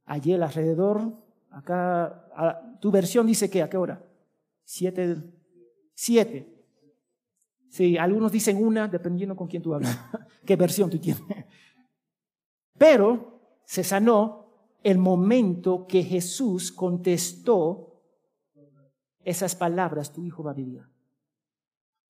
allí 0.04 0.32
alrededor, 0.32 1.12
acá, 1.50 2.78
tu 2.80 2.90
versión 2.90 3.26
dice 3.26 3.50
que, 3.50 3.62
¿a 3.62 3.68
qué 3.68 3.76
hora? 3.76 4.04
Siete, 4.64 5.16
siete. 5.94 6.48
Sí, 7.68 7.96
algunos 7.96 8.32
dicen 8.32 8.64
una, 8.64 8.88
dependiendo 8.88 9.36
con 9.36 9.48
quién 9.48 9.62
tú 9.62 9.74
hablas, 9.74 9.98
qué 10.46 10.56
versión 10.56 10.90
tú 10.90 10.98
tienes. 10.98 11.22
Pero 12.78 13.31
se 13.72 13.82
sanó 13.82 14.44
el 14.82 14.98
momento 14.98 15.86
que 15.86 16.02
Jesús 16.02 16.70
contestó 16.70 18.02
esas 19.24 19.56
palabras, 19.56 20.12
tu 20.12 20.22
hijo 20.26 20.42
va 20.42 20.50
a 20.50 20.54
vivir. 20.54 20.82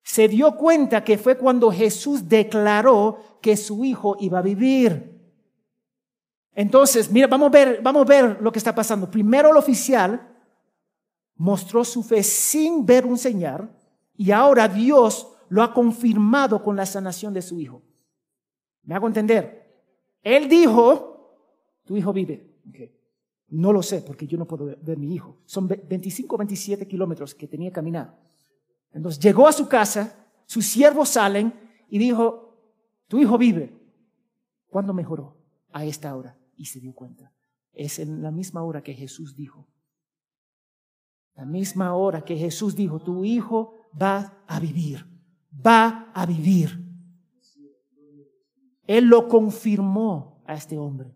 Se 0.03 0.27
dio 0.27 0.57
cuenta 0.57 1.05
que 1.05 1.17
fue 1.19 1.39
cuando 1.39 1.71
Jesús 1.71 2.29
declaró 2.29 3.39
que 3.41 3.57
su 3.57 3.85
hijo 3.85 4.17
iba 4.19 4.41
a 4.41 4.43
vivir. 4.43 5.23
Entonces, 6.53 7.09
mira, 7.13 7.29
vamos 7.29 7.47
a 7.47 7.51
ver, 7.53 7.81
vamos 7.81 8.03
a 8.03 8.09
ver 8.09 8.43
lo 8.43 8.51
que 8.51 8.59
está 8.59 8.75
pasando. 8.75 9.09
Primero 9.09 9.51
el 9.51 9.57
oficial 9.57 10.35
mostró 11.37 11.85
su 11.85 12.03
fe 12.03 12.25
sin 12.25 12.85
ver 12.85 13.07
un 13.07 13.17
señal 13.17 13.71
y 14.17 14.33
ahora 14.33 14.67
Dios 14.67 15.29
lo 15.49 15.63
ha 15.63 15.73
confirmado 15.73 16.61
con 16.61 16.75
la 16.75 16.87
sanación 16.87 17.33
de 17.33 17.43
su 17.43 17.61
hijo. 17.61 17.83
¿Me 18.83 18.97
hago 18.97 19.07
entender? 19.07 19.63
Él 20.25 20.49
dijo, 20.49 21.12
tu 21.93 21.99
hijo 21.99 22.11
vive. 22.15 22.43
No 23.49 23.71
lo 23.71 23.83
sé 23.83 24.01
porque 24.01 24.27
yo 24.27 24.39
no 24.39 24.47
puedo 24.47 24.65
ver, 24.65 24.97
mi 24.97 25.13
hijo. 25.13 25.37
Son 25.45 25.69
25 25.69 26.35
o 26.35 26.39
27 26.39 26.89
kilómetros 26.89 27.35
que 27.35 27.47
tenía 27.47 27.69
que 27.69 27.75
caminar. 27.75 28.19
Entonces 28.93 29.23
llegó 29.23 29.47
a 29.47 29.53
su 29.53 29.69
casa, 29.69 30.27
sus 30.47 30.65
siervos 30.65 31.11
salen 31.11 31.53
y 31.91 31.99
dijo, 31.99 32.57
tu 33.09 33.19
hijo 33.19 33.37
vive. 33.37 33.79
¿Cuándo 34.69 34.95
mejoró? 34.95 35.37
A 35.71 35.85
esta 35.85 36.17
hora. 36.17 36.39
Y 36.57 36.65
se 36.65 36.81
dio 36.81 36.95
cuenta. 36.95 37.31
Es 37.75 37.99
en 37.99 38.23
la 38.23 38.31
misma 38.31 38.63
hora 38.63 38.83
que 38.83 38.95
Jesús 38.95 39.37
dijo. 39.37 39.69
La 41.35 41.45
misma 41.45 41.95
hora 41.95 42.25
que 42.25 42.39
Jesús 42.39 42.75
dijo, 42.75 43.01
tu 43.01 43.23
hijo 43.23 43.75
va 44.01 44.45
a 44.47 44.59
vivir. 44.59 45.05
Va 45.55 46.11
a 46.15 46.25
vivir. 46.25 46.71
Él 48.87 49.05
lo 49.05 49.29
confirmó 49.29 50.43
a 50.47 50.55
este 50.55 50.79
hombre. 50.79 51.15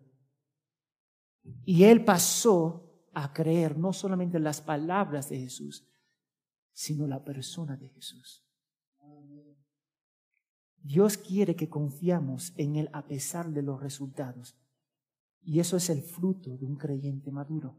Y 1.65 1.83
él 1.83 2.03
pasó 2.03 2.83
a 3.13 3.33
creer 3.33 3.77
no 3.77 3.93
solamente 3.93 4.39
las 4.39 4.61
palabras 4.61 5.29
de 5.29 5.39
Jesús, 5.39 5.87
sino 6.71 7.07
la 7.07 7.23
persona 7.23 7.75
de 7.75 7.89
Jesús. 7.89 8.43
Dios 10.87 11.17
quiere 11.17 11.55
que 11.55 11.67
confiamos 11.67 12.53
en 12.55 12.77
Él 12.77 12.89
a 12.93 13.07
pesar 13.07 13.49
de 13.49 13.61
los 13.61 13.81
resultados. 13.81 14.55
Y 15.41 15.59
eso 15.59 15.75
es 15.75 15.89
el 15.89 16.01
fruto 16.01 16.57
de 16.57 16.65
un 16.65 16.75
creyente 16.75 17.31
maduro. 17.31 17.75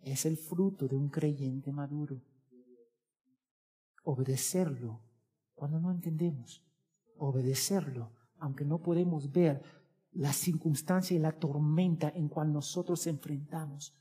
Es 0.00 0.24
el 0.24 0.36
fruto 0.36 0.86
de 0.88 0.96
un 0.96 1.10
creyente 1.10 1.72
maduro. 1.72 2.22
Obedecerlo 4.04 5.02
cuando 5.54 5.80
no 5.80 5.90
entendemos. 5.90 6.62
Obedecerlo 7.18 8.12
aunque 8.38 8.64
no 8.64 8.80
podemos 8.82 9.32
ver 9.32 9.62
la 10.16 10.32
circunstancia 10.32 11.14
y 11.14 11.20
la 11.20 11.32
tormenta 11.32 12.08
en 12.08 12.28
cual 12.28 12.52
nosotros 12.52 13.06
enfrentamos. 13.06 13.94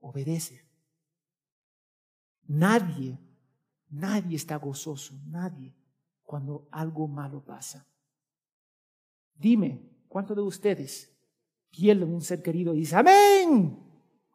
Obedece. 0.00 0.68
Nadie, 2.46 3.18
nadie 3.88 4.36
está 4.36 4.56
gozoso, 4.56 5.18
nadie, 5.26 5.74
cuando 6.22 6.68
algo 6.72 7.06
malo 7.06 7.44
pasa. 7.44 7.88
Dime, 9.34 10.04
¿cuántos 10.08 10.36
de 10.36 10.42
ustedes 10.42 11.16
pierden 11.70 12.12
un 12.12 12.20
ser 12.20 12.42
querido 12.42 12.74
y 12.74 12.80
dicen, 12.80 12.98
amén, 12.98 13.78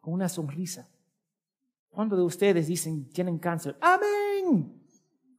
con 0.00 0.14
una 0.14 0.28
sonrisa? 0.28 0.88
¿Cuántos 1.88 2.18
de 2.18 2.24
ustedes 2.24 2.66
dicen, 2.66 3.08
tienen 3.10 3.38
cáncer? 3.38 3.76
Amén, 3.80 4.82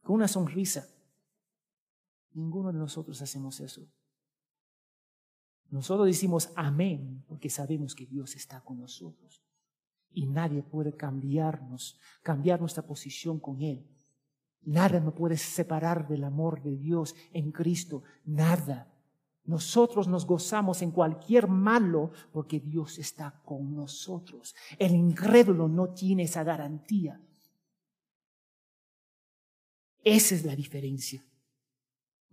con 0.02 0.14
una 0.14 0.28
sonrisa. 0.28 0.88
Ninguno 2.30 2.72
de 2.72 2.78
nosotros 2.78 3.20
hacemos 3.20 3.60
eso. 3.60 3.86
Nosotros 5.72 6.06
decimos 6.06 6.52
amén 6.54 7.24
porque 7.26 7.48
sabemos 7.48 7.94
que 7.94 8.04
Dios 8.04 8.36
está 8.36 8.60
con 8.60 8.78
nosotros 8.78 9.42
y 10.12 10.26
nadie 10.26 10.62
puede 10.62 10.94
cambiarnos, 10.94 11.98
cambiar 12.22 12.60
nuestra 12.60 12.86
posición 12.86 13.40
con 13.40 13.62
Él. 13.62 13.88
Nada 14.60 15.00
nos 15.00 15.14
puede 15.14 15.38
separar 15.38 16.06
del 16.06 16.24
amor 16.24 16.62
de 16.62 16.76
Dios 16.76 17.14
en 17.32 17.52
Cristo, 17.52 18.02
nada. 18.26 18.92
Nosotros 19.44 20.06
nos 20.08 20.26
gozamos 20.26 20.82
en 20.82 20.90
cualquier 20.90 21.48
malo 21.48 22.12
porque 22.32 22.60
Dios 22.60 22.98
está 22.98 23.40
con 23.42 23.74
nosotros. 23.74 24.54
El 24.78 24.94
incrédulo 24.94 25.68
no 25.68 25.94
tiene 25.94 26.24
esa 26.24 26.44
garantía. 26.44 27.18
Esa 30.04 30.34
es 30.34 30.44
la 30.44 30.54
diferencia. 30.54 31.24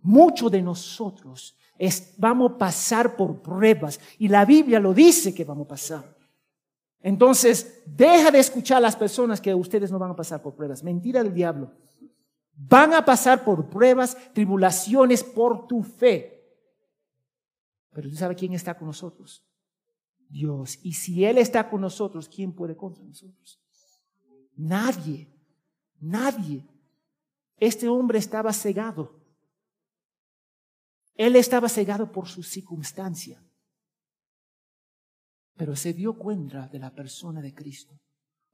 Muchos 0.02 0.50
de 0.50 0.62
nosotros 0.62 1.56
vamos 2.16 2.52
a 2.52 2.58
pasar 2.58 3.16
por 3.16 3.40
pruebas 3.40 3.98
y 4.18 4.28
la 4.28 4.44
Biblia 4.44 4.78
lo 4.80 4.92
dice 4.92 5.34
que 5.34 5.44
vamos 5.44 5.64
a 5.64 5.68
pasar. 5.68 6.16
Entonces, 7.02 7.82
deja 7.86 8.30
de 8.30 8.38
escuchar 8.38 8.78
a 8.78 8.80
las 8.80 8.96
personas 8.96 9.40
que 9.40 9.54
ustedes 9.54 9.90
no 9.90 9.98
van 9.98 10.10
a 10.10 10.16
pasar 10.16 10.42
por 10.42 10.54
pruebas. 10.54 10.84
Mentira 10.84 11.22
del 11.22 11.32
diablo. 11.32 11.72
Van 12.54 12.92
a 12.92 13.02
pasar 13.02 13.42
por 13.42 13.70
pruebas, 13.70 14.16
tribulaciones 14.34 15.24
por 15.24 15.66
tu 15.66 15.82
fe. 15.82 16.44
Pero 17.92 18.10
tú 18.10 18.16
sabes 18.16 18.36
quién 18.36 18.52
está 18.52 18.76
con 18.76 18.88
nosotros. 18.88 19.42
Dios. 20.28 20.78
Y 20.82 20.92
si 20.92 21.24
Él 21.24 21.38
está 21.38 21.68
con 21.70 21.80
nosotros, 21.80 22.28
¿quién 22.28 22.52
puede 22.52 22.76
contra 22.76 23.02
nosotros? 23.02 23.58
Nadie. 24.56 25.26
Nadie. 25.98 26.68
Este 27.56 27.88
hombre 27.88 28.18
estaba 28.18 28.52
cegado. 28.52 29.19
Él 31.20 31.36
estaba 31.36 31.68
cegado 31.68 32.10
por 32.10 32.28
su 32.28 32.42
circunstancia 32.42 33.42
pero 35.60 35.76
se 35.76 35.92
dio 35.92 36.14
cuenta 36.14 36.68
de 36.68 36.78
la 36.78 36.94
persona 36.94 37.42
de 37.42 37.52
Cristo. 37.52 37.94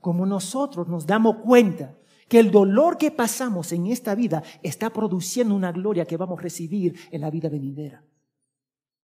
Como 0.00 0.26
nosotros 0.26 0.88
nos 0.88 1.06
damos 1.06 1.36
cuenta 1.36 1.96
que 2.28 2.40
el 2.40 2.50
dolor 2.50 2.98
que 2.98 3.12
pasamos 3.12 3.70
en 3.70 3.86
esta 3.86 4.16
vida 4.16 4.42
está 4.60 4.90
produciendo 4.90 5.54
una 5.54 5.70
gloria 5.70 6.04
que 6.04 6.16
vamos 6.16 6.40
a 6.40 6.42
recibir 6.42 6.98
en 7.12 7.20
la 7.20 7.30
vida 7.30 7.48
venidera. 7.48 8.04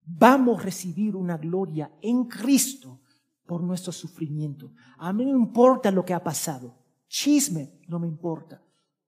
Vamos 0.06 0.60
a 0.60 0.66
recibir 0.66 1.16
una 1.16 1.38
gloria 1.38 1.92
en 2.00 2.26
Cristo 2.26 3.02
por 3.48 3.64
nuestro 3.64 3.92
sufrimiento. 3.92 4.72
A 5.00 5.12
mí 5.12 5.26
no 5.26 5.36
importa 5.36 5.90
lo 5.90 6.06
que 6.06 6.14
ha 6.14 6.24
pasado. 6.24 6.78
Chisme, 7.08 7.82
no 7.88 7.98
me 7.98 8.06
importa. 8.06 8.62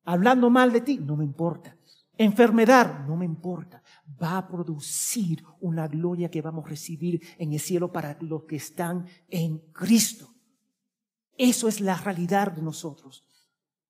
Hablando 0.06 0.50
mal 0.50 0.72
de 0.72 0.82
ti, 0.82 0.98
no 0.98 1.16
me 1.18 1.24
importa. 1.24 1.78
Enfermedad, 2.18 3.06
no 3.08 3.16
me 3.16 3.26
importa. 3.26 3.82
Va 4.22 4.38
a 4.38 4.48
producir 4.48 5.44
una 5.60 5.88
gloria 5.88 6.30
que 6.30 6.42
vamos 6.42 6.66
a 6.66 6.70
recibir 6.70 7.22
en 7.38 7.54
el 7.54 7.60
cielo 7.60 7.92
para 7.92 8.18
los 8.22 8.44
que 8.44 8.58
están 8.58 9.08
en 9.28 9.60
Cristo. 9.72 10.34
Eso 11.38 11.68
es 11.68 11.82
la 11.82 11.96
realidad 11.96 12.52
de 12.52 12.62
nosotros. 12.62 13.26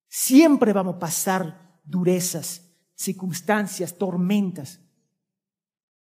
Siempre 0.08 0.74
vamos 0.74 0.96
a 0.96 1.00
pasar 1.00 1.80
durezas, 1.84 2.70
circunstancias, 2.94 3.98
tormentas, 3.98 4.80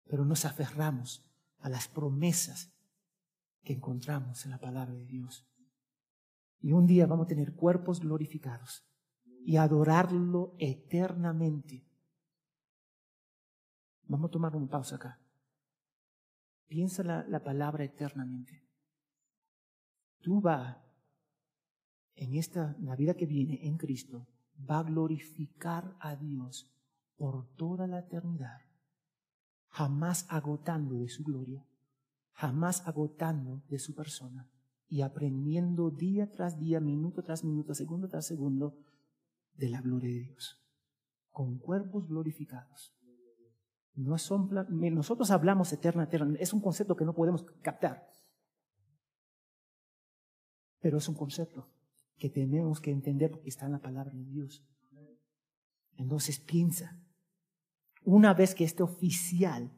pero 0.06 0.26
nos 0.26 0.46
aferramos 0.46 1.26
a 1.60 1.70
las 1.70 1.88
promesas 1.88 2.74
que 3.64 3.74
encontramos 3.74 4.46
en 4.46 4.52
la 4.52 4.60
palabra 4.60 4.94
de 4.94 5.06
Dios. 5.06 5.48
Y 6.60 6.74
un 6.74 6.86
día 6.86 7.08
vamos 7.08 7.26
a 7.26 7.30
tener 7.30 7.54
cuerpos 7.54 8.02
glorificados 8.02 8.84
y 9.44 9.56
adorarlo 9.56 10.56
eternamente 10.60 11.91
Vamos 14.12 14.28
a 14.28 14.32
tomar 14.32 14.54
una 14.58 14.68
pausa 14.68 14.98
acá. 14.98 15.22
Piensa 16.68 17.02
la, 17.02 17.26
la 17.30 17.42
palabra 17.42 17.86
eternamente. 17.86 18.62
Tú 20.20 20.42
vas 20.42 20.78
en 22.16 22.36
esta 22.36 22.76
Navidad 22.80 23.16
que 23.16 23.26
viene 23.26 23.66
en 23.66 23.78
Cristo, 23.78 24.28
va 24.70 24.80
a 24.80 24.84
glorificar 24.84 25.96
a 26.02 26.18
Dios 26.18 26.70
por 27.16 27.56
toda 27.56 27.88
la 27.88 28.00
eternidad, 28.00 28.60
jamás 29.70 30.26
agotando 30.28 30.96
de 30.96 31.08
su 31.08 31.24
gloria, 31.24 31.66
jamás 32.34 32.86
agotando 32.86 33.64
de 33.70 33.80
su 33.80 33.96
persona 33.96 34.50
y 34.90 35.04
aprendiendo 35.04 35.90
día 35.90 36.30
tras 36.30 36.60
día, 36.60 36.82
minuto 36.82 37.24
tras 37.24 37.46
minuto, 37.46 37.74
segundo 37.74 38.10
tras 38.10 38.28
segundo, 38.28 38.78
de 39.54 39.70
la 39.70 39.80
gloria 39.80 40.14
de 40.14 40.20
Dios, 40.20 40.62
con 41.30 41.60
cuerpos 41.60 42.10
glorificados. 42.10 42.94
No 43.94 44.18
son, 44.18 44.50
nosotros 44.70 45.32
hablamos 45.32 45.74
eterna, 45.74 46.04
eterna, 46.04 46.38
es 46.40 46.54
un 46.54 46.62
concepto 46.62 46.96
que 46.96 47.06
no 47.06 47.14
podemos 47.14 47.44
captar, 47.62 48.08
pero 50.80 50.98
es 50.98 51.08
un 51.10 51.16
concepto 51.16 51.70
que 52.18 52.30
tenemos 52.30 52.80
que 52.80 52.92
entender 52.92 53.32
porque 53.32 53.50
está 53.50 53.66
en 53.66 53.74
la 53.74 53.82
palabra 53.82 54.14
de 54.14 54.24
Dios. 54.24 54.66
Entonces 55.96 56.40
piensa, 56.40 56.98
una 58.04 58.34
vez 58.34 58.56
que 58.56 58.64
este 58.64 58.82
oficial 58.82 59.72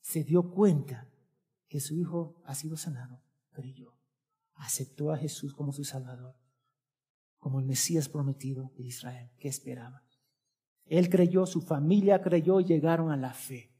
se 0.00 0.22
dio 0.22 0.50
cuenta 0.52 1.08
que 1.68 1.80
su 1.80 1.94
hijo 1.96 2.40
ha 2.44 2.54
sido 2.54 2.76
sanado, 2.76 3.20
creyó, 3.50 3.98
aceptó 4.54 5.12
a 5.12 5.18
Jesús 5.18 5.52
como 5.52 5.72
su 5.72 5.84
Salvador, 5.84 6.36
como 7.38 7.58
el 7.60 7.66
Mesías 7.66 8.08
prometido 8.08 8.72
de 8.76 8.84
Israel, 8.84 9.30
que 9.38 9.48
esperaba. 9.48 10.05
Él 10.86 11.10
creyó, 11.10 11.46
su 11.46 11.60
familia 11.60 12.22
creyó 12.22 12.60
y 12.60 12.64
llegaron 12.64 13.10
a 13.10 13.16
la 13.16 13.32
fe. 13.32 13.70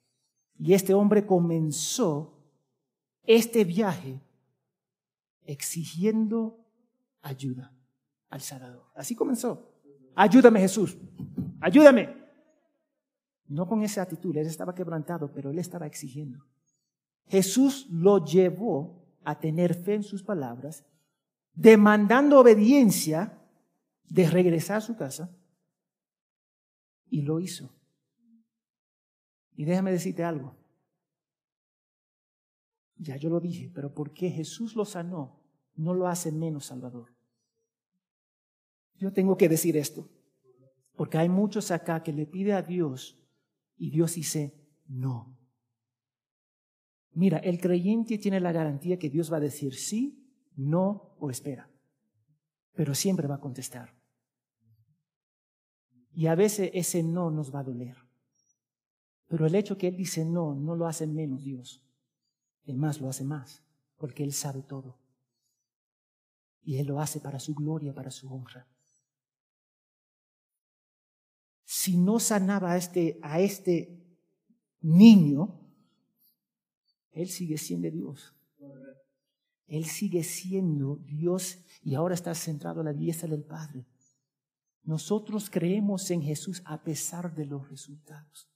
Y 0.58 0.72
este 0.72 0.94
hombre 0.94 1.26
comenzó 1.26 2.36
este 3.24 3.64
viaje 3.64 4.20
exigiendo 5.44 6.58
ayuda 7.22 7.72
al 8.30 8.40
Salvador. 8.40 8.84
Así 8.94 9.14
comenzó. 9.14 9.72
Ayúdame 10.14 10.60
Jesús, 10.60 10.96
ayúdame. 11.60 12.26
No 13.48 13.68
con 13.68 13.82
esa 13.82 14.02
actitud, 14.02 14.36
él 14.36 14.46
estaba 14.46 14.74
quebrantado, 14.74 15.30
pero 15.32 15.50
él 15.50 15.58
estaba 15.58 15.86
exigiendo. 15.86 16.44
Jesús 17.26 17.86
lo 17.90 18.24
llevó 18.24 19.04
a 19.24 19.38
tener 19.38 19.74
fe 19.74 19.94
en 19.94 20.02
sus 20.02 20.22
palabras, 20.22 20.84
demandando 21.54 22.40
obediencia 22.40 23.38
de 24.08 24.28
regresar 24.28 24.78
a 24.78 24.80
su 24.80 24.96
casa, 24.96 25.30
y 27.08 27.22
lo 27.22 27.40
hizo. 27.40 27.70
Y 29.54 29.64
déjame 29.64 29.92
decirte 29.92 30.22
algo. 30.24 30.56
Ya 32.98 33.16
yo 33.16 33.28
lo 33.28 33.40
dije, 33.40 33.70
pero 33.74 33.92
porque 33.92 34.30
Jesús 34.30 34.74
lo 34.74 34.84
sanó, 34.84 35.42
no 35.74 35.94
lo 35.94 36.08
hace 36.08 36.32
menos 36.32 36.66
salvador. 36.66 37.14
Yo 38.94 39.12
tengo 39.12 39.36
que 39.36 39.48
decir 39.48 39.76
esto, 39.76 40.08
porque 40.96 41.18
hay 41.18 41.28
muchos 41.28 41.70
acá 41.70 42.02
que 42.02 42.12
le 42.12 42.26
pide 42.26 42.54
a 42.54 42.62
Dios 42.62 43.22
y 43.76 43.90
Dios 43.90 44.14
dice 44.14 44.54
no. 44.86 45.36
Mira, 47.12 47.38
el 47.38 47.60
creyente 47.60 48.18
tiene 48.18 48.40
la 48.40 48.52
garantía 48.52 48.98
que 48.98 49.10
Dios 49.10 49.32
va 49.32 49.38
a 49.38 49.40
decir 49.40 49.74
sí, 49.74 50.22
no 50.54 51.14
o 51.18 51.30
espera, 51.30 51.70
pero 52.74 52.94
siempre 52.94 53.26
va 53.26 53.36
a 53.36 53.40
contestar. 53.40 53.94
Y 56.16 56.26
a 56.26 56.34
veces 56.34 56.70
ese 56.74 57.04
no 57.04 57.30
nos 57.30 57.54
va 57.54 57.60
a 57.60 57.64
doler. 57.64 57.96
Pero 59.28 59.46
el 59.46 59.54
hecho 59.54 59.78
que 59.78 59.86
Él 59.86 59.96
dice 59.96 60.24
no, 60.24 60.52
no 60.52 60.74
lo 60.74 60.88
hace 60.88 61.06
menos 61.06 61.44
Dios. 61.44 61.80
Además, 62.64 63.00
lo 63.00 63.08
hace 63.08 63.22
más, 63.22 63.62
porque 63.96 64.24
Él 64.24 64.32
sabe 64.32 64.62
todo. 64.62 64.98
Y 66.64 66.78
Él 66.78 66.88
lo 66.88 67.00
hace 67.00 67.20
para 67.20 67.38
su 67.38 67.54
gloria, 67.54 67.94
para 67.94 68.10
su 68.10 68.32
honra 68.32 68.66
si 71.66 71.96
no 71.96 72.20
sanaba 72.20 72.72
a 72.72 72.76
este, 72.76 73.18
a 73.22 73.40
este 73.40 74.00
niño, 74.80 75.60
él 77.10 77.28
sigue 77.28 77.58
siendo 77.58 77.90
Dios. 77.90 78.34
Él 79.66 79.84
sigue 79.84 80.22
siendo 80.22 80.96
Dios 80.96 81.58
y 81.82 81.96
ahora 81.96 82.14
está 82.14 82.34
centrado 82.34 82.80
a 82.80 82.84
la 82.84 82.92
diestra 82.92 83.28
del 83.28 83.42
Padre. 83.42 83.84
Nosotros 84.86 85.50
creemos 85.50 86.08
en 86.12 86.22
Jesús 86.22 86.62
a 86.64 86.82
pesar 86.84 87.34
de 87.34 87.44
los 87.44 87.68
resultados. 87.68 88.48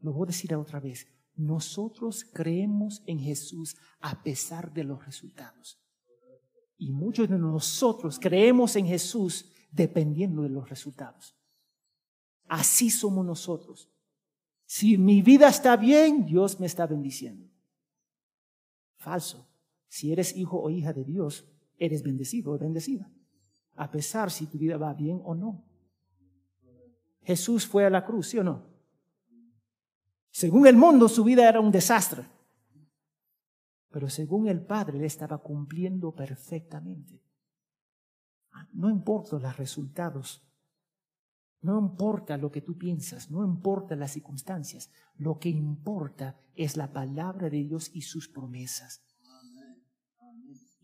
Lo 0.00 0.12
voy 0.12 0.26
a 0.26 0.26
decir 0.26 0.54
otra 0.54 0.78
vez. 0.78 1.06
Nosotros 1.34 2.22
creemos 2.32 3.02
en 3.06 3.18
Jesús 3.18 3.74
a 4.00 4.22
pesar 4.22 4.72
de 4.74 4.84
los 4.84 5.04
resultados. 5.06 5.80
Y 6.76 6.92
muchos 6.92 7.30
de 7.30 7.38
nosotros 7.38 8.18
creemos 8.20 8.76
en 8.76 8.86
Jesús 8.86 9.50
dependiendo 9.72 10.42
de 10.42 10.50
los 10.50 10.68
resultados. 10.68 11.34
Así 12.46 12.90
somos 12.90 13.24
nosotros. 13.24 13.90
Si 14.66 14.98
mi 14.98 15.22
vida 15.22 15.48
está 15.48 15.76
bien, 15.76 16.26
Dios 16.26 16.60
me 16.60 16.66
está 16.66 16.86
bendiciendo. 16.86 17.48
Falso. 18.96 19.48
Si 19.88 20.12
eres 20.12 20.36
hijo 20.36 20.60
o 20.60 20.68
hija 20.68 20.92
de 20.92 21.04
Dios, 21.04 21.46
eres 21.78 22.02
bendecido 22.02 22.52
o 22.52 22.58
bendecida. 22.58 23.10
A 23.78 23.90
pesar 23.90 24.30
si 24.30 24.46
tu 24.46 24.58
vida 24.58 24.76
va 24.76 24.92
bien 24.92 25.20
o 25.24 25.34
no. 25.34 25.64
Jesús 27.22 27.66
fue 27.66 27.84
a 27.86 27.90
la 27.90 28.04
cruz, 28.04 28.28
¿sí 28.28 28.38
o 28.38 28.44
no? 28.44 28.66
Según 30.30 30.66
el 30.66 30.76
mundo, 30.76 31.08
su 31.08 31.24
vida 31.24 31.48
era 31.48 31.60
un 31.60 31.70
desastre. 31.70 32.26
Pero 33.90 34.08
según 34.08 34.48
el 34.48 34.64
Padre, 34.64 34.98
él 34.98 35.04
estaba 35.04 35.38
cumpliendo 35.38 36.14
perfectamente. 36.14 37.22
No 38.72 38.90
importa 38.90 39.38
los 39.38 39.56
resultados 39.56 40.48
no 41.60 41.78
importa 41.78 42.36
lo 42.36 42.52
que 42.52 42.60
tú 42.60 42.78
piensas, 42.78 43.30
no 43.30 43.44
importa 43.44 43.96
las 43.96 44.12
circunstancias, 44.12 44.90
lo 45.16 45.38
que 45.38 45.48
importa 45.48 46.38
es 46.54 46.76
la 46.76 46.92
palabra 46.92 47.50
de 47.50 47.64
Dios 47.64 47.90
y 47.92 48.02
sus 48.02 48.28
promesas. 48.28 49.02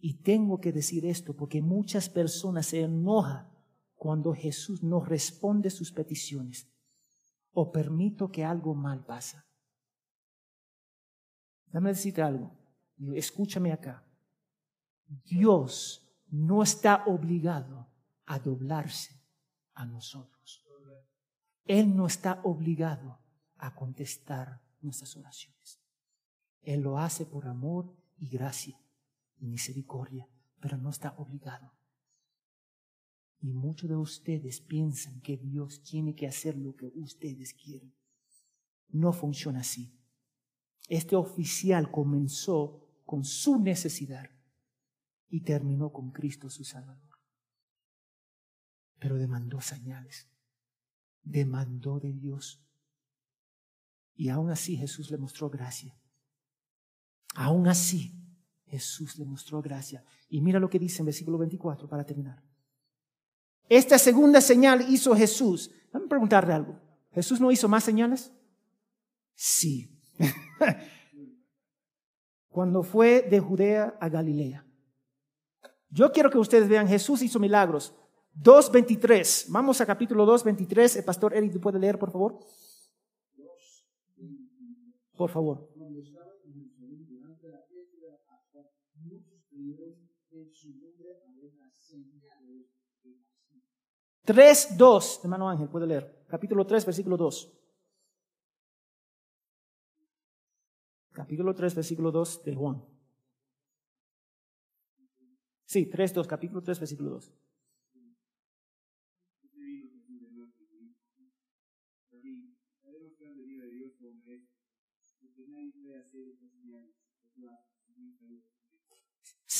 Y 0.06 0.18
tengo 0.20 0.60
que 0.60 0.70
decir 0.70 1.06
esto 1.06 1.34
porque 1.34 1.62
muchas 1.62 2.10
personas 2.10 2.66
se 2.66 2.82
enojan 2.82 3.50
cuando 3.94 4.34
Jesús 4.34 4.82
no 4.82 5.00
responde 5.00 5.70
sus 5.70 5.92
peticiones 5.92 6.70
o 7.52 7.72
permito 7.72 8.30
que 8.30 8.44
algo 8.44 8.74
mal 8.74 9.06
pasa. 9.06 9.46
Dame 11.68 11.88
decirte 11.88 12.20
algo, 12.20 12.54
escúchame 13.14 13.72
acá. 13.72 14.06
Dios 15.06 16.06
no 16.28 16.62
está 16.62 17.04
obligado 17.06 17.88
a 18.26 18.38
doblarse 18.38 19.18
a 19.72 19.86
nosotros. 19.86 20.66
Él 21.64 21.96
no 21.96 22.04
está 22.04 22.42
obligado 22.44 23.20
a 23.56 23.74
contestar 23.74 24.60
nuestras 24.82 25.16
oraciones. 25.16 25.80
Él 26.60 26.82
lo 26.82 26.98
hace 26.98 27.24
por 27.24 27.46
amor 27.46 27.90
y 28.18 28.28
gracia 28.28 28.83
y 29.38 29.46
misericordia, 29.46 30.28
pero 30.60 30.76
no 30.76 30.90
está 30.90 31.14
obligado. 31.18 31.72
Y 33.40 33.52
muchos 33.52 33.90
de 33.90 33.96
ustedes 33.96 34.60
piensan 34.60 35.20
que 35.20 35.36
Dios 35.36 35.82
tiene 35.82 36.14
que 36.14 36.26
hacer 36.26 36.56
lo 36.56 36.74
que 36.76 36.92
ustedes 36.94 37.52
quieren. 37.52 37.94
No 38.88 39.12
funciona 39.12 39.60
así. 39.60 39.98
Este 40.88 41.16
oficial 41.16 41.90
comenzó 41.90 42.88
con 43.04 43.24
su 43.24 43.58
necesidad 43.58 44.30
y 45.28 45.40
terminó 45.40 45.92
con 45.92 46.10
Cristo 46.10 46.48
su 46.48 46.64
Salvador. 46.64 47.18
Pero 48.98 49.16
demandó 49.16 49.60
señales 49.60 50.28
demandó 51.24 51.98
de 51.98 52.12
Dios. 52.12 52.62
Y 54.14 54.28
aún 54.28 54.50
así 54.50 54.76
Jesús 54.76 55.10
le 55.10 55.18
mostró 55.18 55.50
gracia. 55.50 55.98
Aún 57.34 57.66
así 57.66 58.14
Jesús 58.74 59.16
le 59.18 59.24
mostró 59.24 59.62
gracia. 59.62 60.02
Y 60.28 60.40
mira 60.40 60.58
lo 60.58 60.68
que 60.68 60.80
dice 60.80 61.00
en 61.00 61.06
versículo 61.06 61.38
24 61.38 61.88
para 61.88 62.04
terminar. 62.04 62.42
Esta 63.68 63.98
segunda 63.98 64.40
señal 64.40 64.84
hizo 64.88 65.14
Jesús. 65.14 65.70
Déjame 65.86 66.08
preguntarle 66.08 66.52
algo. 66.52 66.80
¿Jesús 67.12 67.40
no 67.40 67.52
hizo 67.52 67.68
más 67.68 67.84
señales? 67.84 68.32
Sí. 69.34 69.96
Cuando 72.48 72.82
fue 72.82 73.22
de 73.22 73.38
Judea 73.38 73.96
a 74.00 74.08
Galilea. 74.08 74.66
Yo 75.88 76.10
quiero 76.10 76.28
que 76.28 76.38
ustedes 76.38 76.68
vean, 76.68 76.88
Jesús 76.88 77.22
hizo 77.22 77.38
milagros. 77.38 77.94
2.23. 78.36 79.46
Vamos 79.50 79.80
a 79.80 79.86
capítulo 79.86 80.26
2.23. 80.26 80.96
El 80.96 81.04
pastor 81.04 81.32
Eric, 81.36 81.52
¿tú 81.52 81.60
puede 81.60 81.78
leer, 81.78 81.96
por 81.96 82.10
favor? 82.10 82.40
Por 85.16 85.30
favor. 85.30 85.70
Tres, 94.24 94.76
dos, 94.76 95.20
hermano 95.22 95.48
Ángel, 95.48 95.68
puede 95.68 95.86
leer. 95.86 96.24
Capítulo 96.28 96.66
3, 96.66 96.86
versículo 96.86 97.16
2. 97.16 97.52
Capítulo 101.12 101.54
3, 101.54 101.74
versículo 101.74 102.10
2 102.10 102.42
de 102.42 102.54
Juan. 102.54 102.84
Sí, 105.66 105.86
3, 105.86 106.14
2, 106.14 106.26
capítulo 106.26 106.62
3, 106.62 106.80
versículo 106.80 107.10
2. 107.10 107.32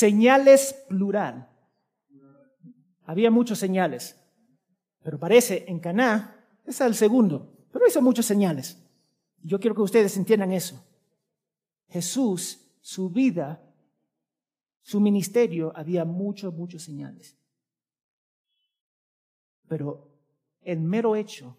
Señales 0.05 0.85
plural. 0.87 1.49
Había 3.05 3.31
muchos 3.31 3.59
señales. 3.59 4.21
Pero 5.03 5.19
parece 5.19 5.65
en 5.67 5.81
Caná, 5.81 6.47
es 6.67 6.79
el 6.83 6.95
segundo, 6.95 7.67
pero 7.73 7.87
hizo 7.89 8.03
muchas 8.03 8.27
señales. 8.27 8.87
Yo 9.43 9.59
quiero 9.59 9.75
que 9.75 9.81
ustedes 9.81 10.15
entiendan 10.19 10.53
eso. 10.53 10.87
Jesús, 11.89 12.71
su 12.83 13.09
vida, 13.09 13.63
su 14.83 15.01
ministerio, 15.01 15.73
había 15.75 16.05
muchos, 16.05 16.53
muchos 16.53 16.83
señales. 16.83 17.35
Pero 19.69 20.19
el 20.61 20.81
mero 20.81 21.17
hecho 21.17 21.57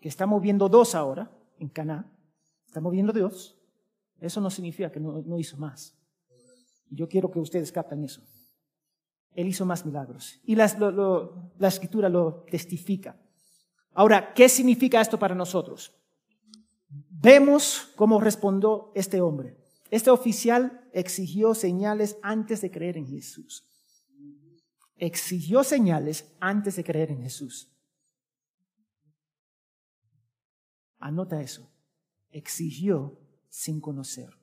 que 0.00 0.08
estamos 0.08 0.40
viendo 0.40 0.68
dos 0.68 0.94
ahora 0.94 1.36
en 1.58 1.68
Caná, 1.68 2.16
estamos 2.64 2.92
viendo 2.92 3.12
Dios, 3.12 3.60
eso 4.20 4.40
no 4.40 4.50
significa 4.50 4.92
que 4.92 5.00
no, 5.00 5.20
no 5.22 5.36
hizo 5.36 5.56
más. 5.56 5.99
Yo 6.90 7.08
quiero 7.08 7.30
que 7.30 7.38
ustedes 7.38 7.72
capten 7.72 8.04
eso. 8.04 8.22
Él 9.32 9.46
hizo 9.46 9.64
más 9.64 9.86
milagros. 9.86 10.40
Y 10.44 10.56
la 10.56 10.66
escritura 11.60 12.08
lo 12.08 12.44
testifica. 12.50 13.16
Ahora, 13.92 14.34
¿qué 14.34 14.48
significa 14.48 15.00
esto 15.00 15.18
para 15.18 15.34
nosotros? 15.34 15.94
Vemos 16.88 17.92
cómo 17.96 18.20
respondió 18.20 18.92
este 18.94 19.20
hombre. 19.20 19.56
Este 19.90 20.10
oficial 20.10 20.88
exigió 20.92 21.54
señales 21.54 22.18
antes 22.22 22.60
de 22.60 22.70
creer 22.70 22.96
en 22.96 23.06
Jesús. 23.06 23.66
Exigió 24.96 25.64
señales 25.64 26.36
antes 26.40 26.76
de 26.76 26.84
creer 26.84 27.10
en 27.10 27.22
Jesús. 27.22 27.72
Anota 30.98 31.40
eso. 31.40 31.70
Exigió 32.30 33.18
sin 33.48 33.80
conocer. 33.80 34.39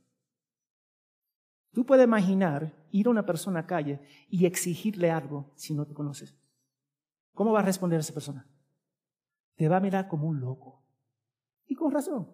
Tú 1.71 1.85
puedes 1.85 2.05
imaginar 2.05 2.73
ir 2.91 3.07
a 3.07 3.09
una 3.09 3.25
persona 3.25 3.59
a 3.61 3.67
calle 3.67 4.01
y 4.29 4.45
exigirle 4.45 5.11
algo 5.11 5.51
si 5.55 5.73
no 5.73 5.85
te 5.85 5.93
conoces. 5.93 6.35
¿Cómo 7.33 7.51
va 7.51 7.59
a 7.59 7.63
responder 7.63 7.99
esa 7.99 8.13
persona? 8.13 8.47
Te 9.55 9.67
va 9.67 9.77
a 9.77 9.81
mirar 9.81 10.07
como 10.07 10.27
un 10.27 10.39
loco. 10.39 10.83
Y 11.67 11.75
con 11.75 11.91
razón. 11.91 12.31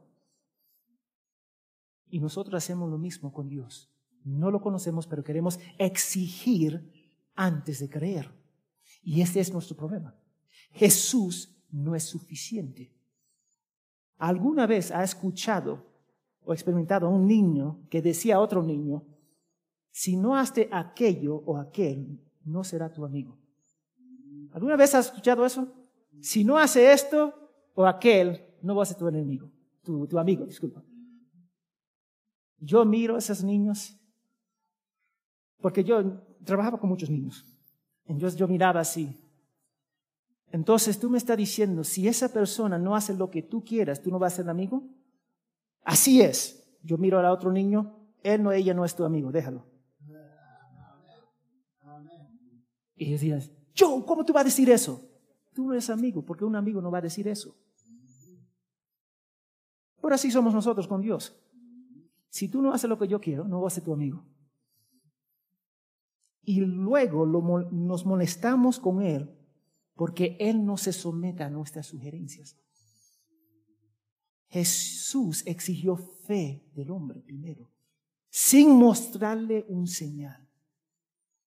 Y 2.07 2.19
nosotros 2.19 2.55
hacemos 2.55 2.89
lo 2.89 2.97
mismo 2.97 3.33
con 3.33 3.49
Dios. 3.49 3.91
No 4.23 4.51
lo 4.51 4.61
conocemos, 4.61 5.07
pero 5.07 5.23
queremos 5.23 5.59
exigir 5.77 7.19
antes 7.35 7.79
de 7.79 7.89
creer. 7.89 8.31
Y 9.01 9.21
este 9.21 9.39
es 9.39 9.51
nuestro 9.51 9.75
problema. 9.75 10.15
Jesús 10.71 11.61
no 11.71 11.95
es 11.95 12.03
suficiente. 12.03 12.93
¿Alguna 14.17 14.67
vez 14.67 14.91
ha 14.91 15.03
escuchado 15.03 15.85
o 16.45 16.53
experimentado 16.53 17.07
a 17.07 17.09
un 17.09 17.27
niño 17.27 17.81
que 17.89 18.01
decía 18.01 18.35
a 18.35 18.39
otro 18.39 18.63
niño, 18.63 19.03
si 19.93 20.17
no 20.17 20.35
hace 20.35 20.67
aquello 20.71 21.35
o 21.35 21.55
aquel, 21.55 22.19
no 22.45 22.63
será 22.63 22.91
tu 22.91 23.05
amigo. 23.05 23.37
¿Alguna 24.51 24.75
vez 24.75 24.95
has 24.95 25.05
escuchado 25.05 25.45
eso? 25.45 25.71
Si 26.19 26.43
no 26.43 26.57
hace 26.57 26.91
esto 26.91 27.31
o 27.75 27.85
aquel, 27.85 28.43
no 28.63 28.75
va 28.75 28.83
a 28.83 28.85
ser 28.87 28.97
tu 28.97 29.07
enemigo, 29.07 29.51
tu, 29.83 30.07
tu 30.07 30.17
amigo, 30.17 30.47
disculpa. 30.47 30.83
Yo 32.57 32.83
miro 32.85 33.15
a 33.15 33.19
esos 33.19 33.43
niños, 33.43 33.95
porque 35.61 35.83
yo 35.83 36.23
trabajaba 36.43 36.79
con 36.79 36.89
muchos 36.89 37.11
niños. 37.11 37.45
Entonces 38.05 38.37
yo 38.37 38.47
miraba 38.47 38.79
así. 38.79 39.21
Entonces 40.51 40.99
tú 40.99 41.07
me 41.11 41.19
estás 41.19 41.37
diciendo, 41.37 41.83
si 41.83 42.07
esa 42.07 42.33
persona 42.33 42.79
no 42.79 42.95
hace 42.95 43.13
lo 43.13 43.29
que 43.29 43.43
tú 43.43 43.63
quieras, 43.63 44.01
¿tú 44.01 44.09
no 44.09 44.17
vas 44.17 44.33
a 44.33 44.37
ser 44.37 44.49
amigo? 44.49 44.89
Así 45.83 46.19
es. 46.19 46.79
Yo 46.81 46.97
miro 46.97 47.19
a 47.19 47.31
otro 47.31 47.51
niño, 47.51 47.95
él 48.23 48.41
no, 48.41 48.51
ella 48.51 48.73
no 48.73 48.85
es 48.85 48.95
tu 48.95 49.03
amigo, 49.03 49.31
déjalo. 49.31 49.72
Y 53.03 53.11
decías, 53.11 53.51
Joe, 53.77 54.03
¿cómo 54.05 54.23
tú 54.23 54.31
vas 54.31 54.41
a 54.41 54.45
decir 54.45 54.69
eso? 54.69 55.09
Tú 55.53 55.65
no 55.65 55.73
eres 55.73 55.89
amigo, 55.89 56.23
porque 56.23 56.45
un 56.45 56.55
amigo 56.55 56.81
no 56.81 56.89
va 56.89 56.99
a 56.99 57.01
decir 57.01 57.27
eso. 57.27 57.55
Pero 60.01 60.15
así 60.15 60.31
somos 60.31 60.53
nosotros 60.53 60.87
con 60.87 61.01
Dios. 61.01 61.35
Si 62.29 62.47
tú 62.47 62.61
no 62.61 62.73
haces 62.73 62.89
lo 62.89 62.97
que 62.97 63.07
yo 63.07 63.19
quiero, 63.19 63.45
no 63.45 63.59
voy 63.59 63.67
a 63.67 63.71
ser 63.71 63.83
tu 63.83 63.93
amigo. 63.93 64.25
Y 66.43 66.61
luego 66.61 67.25
nos 67.25 68.05
molestamos 68.05 68.79
con 68.79 69.01
Él 69.01 69.37
porque 69.95 70.37
Él 70.39 70.65
no 70.65 70.77
se 70.77 70.91
somete 70.91 71.43
a 71.43 71.49
nuestras 71.49 71.87
sugerencias. 71.87 72.57
Jesús 74.47 75.45
exigió 75.45 75.95
fe 75.97 76.69
del 76.73 76.91
hombre 76.91 77.21
primero, 77.21 77.71
sin 78.29 78.77
mostrarle 78.77 79.65
un 79.67 79.87
señal. 79.87 80.42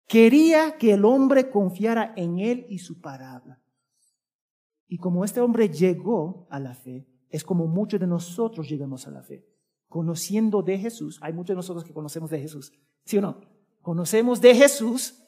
Quería 0.07 0.77
que 0.79 0.93
el 0.93 1.05
hombre 1.05 1.51
confiara 1.51 2.13
en 2.17 2.39
él 2.39 2.67
y 2.69 2.79
su 2.79 3.01
palabra. 3.01 3.61
Y 4.89 4.99
como 4.99 5.25
este 5.25 5.41
hombre 5.41 5.69
llegó 5.69 6.47
a 6.49 6.61
la 6.61 6.75
fe, 6.75 7.09
es 7.29 7.43
como 7.43 7.67
muchos 7.67 7.99
de 7.99 8.07
nosotros 8.07 8.69
llegamos 8.69 9.07
a 9.07 9.11
la 9.11 9.23
fe. 9.23 9.45
Conociendo 9.89 10.63
de 10.63 10.79
Jesús, 10.79 11.19
hay 11.23 11.33
muchos 11.33 11.49
de 11.49 11.57
nosotros 11.57 11.85
que 11.85 11.93
conocemos 11.93 12.31
de 12.31 12.41
Jesús, 12.41 12.73
¿sí 13.05 13.19
o 13.19 13.21
no? 13.21 13.41
Conocemos 13.83 14.41
de 14.41 14.55
Jesús 14.55 15.23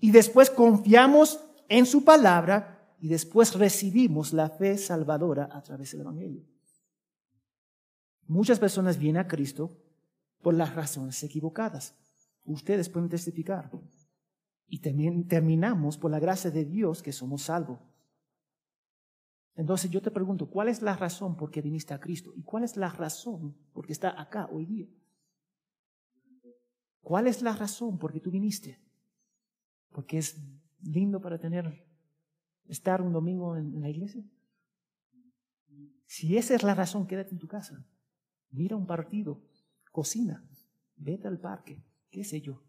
y 0.00 0.10
después 0.10 0.50
confiamos 0.50 1.40
en 1.68 1.86
su 1.86 2.04
palabra 2.04 2.94
y 3.00 3.08
después 3.08 3.54
recibimos 3.54 4.32
la 4.32 4.50
fe 4.50 4.78
salvadora 4.78 5.48
a 5.52 5.62
través 5.62 5.92
del 5.92 6.02
Evangelio. 6.02 6.44
Muchas 8.26 8.58
personas 8.58 8.98
vienen 8.98 9.22
a 9.22 9.28
Cristo 9.28 9.76
por 10.42 10.54
las 10.54 10.74
razones 10.74 11.22
equivocadas. 11.22 11.94
Ustedes 12.44 12.88
pueden 12.88 13.08
testificar. 13.08 13.70
Y 14.72 14.78
terminamos 14.78 15.98
por 15.98 16.10
la 16.10 16.18
gracia 16.18 16.50
de 16.50 16.64
Dios 16.64 17.02
que 17.02 17.12
somos 17.12 17.42
salvos. 17.42 17.78
Entonces 19.54 19.90
yo 19.90 20.00
te 20.00 20.10
pregunto, 20.10 20.48
¿cuál 20.48 20.68
es 20.68 20.80
la 20.80 20.96
razón 20.96 21.36
por 21.36 21.50
qué 21.50 21.60
viniste 21.60 21.92
a 21.92 22.00
Cristo? 22.00 22.32
¿Y 22.34 22.42
cuál 22.42 22.64
es 22.64 22.78
la 22.78 22.88
razón 22.88 23.54
por 23.74 23.84
qué 23.84 23.92
está 23.92 24.18
acá 24.18 24.48
hoy 24.50 24.64
día? 24.64 24.88
¿Cuál 27.02 27.26
es 27.26 27.42
la 27.42 27.54
razón 27.54 27.98
por 27.98 28.14
qué 28.14 28.20
tú 28.20 28.30
viniste? 28.30 28.80
Porque 29.90 30.16
es 30.16 30.42
lindo 30.80 31.20
para 31.20 31.38
tener, 31.38 31.86
estar 32.66 33.02
un 33.02 33.12
domingo 33.12 33.54
en, 33.58 33.74
en 33.74 33.82
la 33.82 33.90
iglesia. 33.90 34.24
Si 36.06 36.38
esa 36.38 36.54
es 36.54 36.62
la 36.62 36.74
razón, 36.74 37.06
quédate 37.06 37.32
en 37.32 37.38
tu 37.38 37.46
casa. 37.46 37.84
Mira 38.48 38.74
un 38.74 38.86
partido, 38.86 39.42
cocina, 39.90 40.42
vete 40.96 41.28
al 41.28 41.38
parque, 41.38 41.84
qué 42.08 42.24
sé 42.24 42.40
yo. 42.40 42.62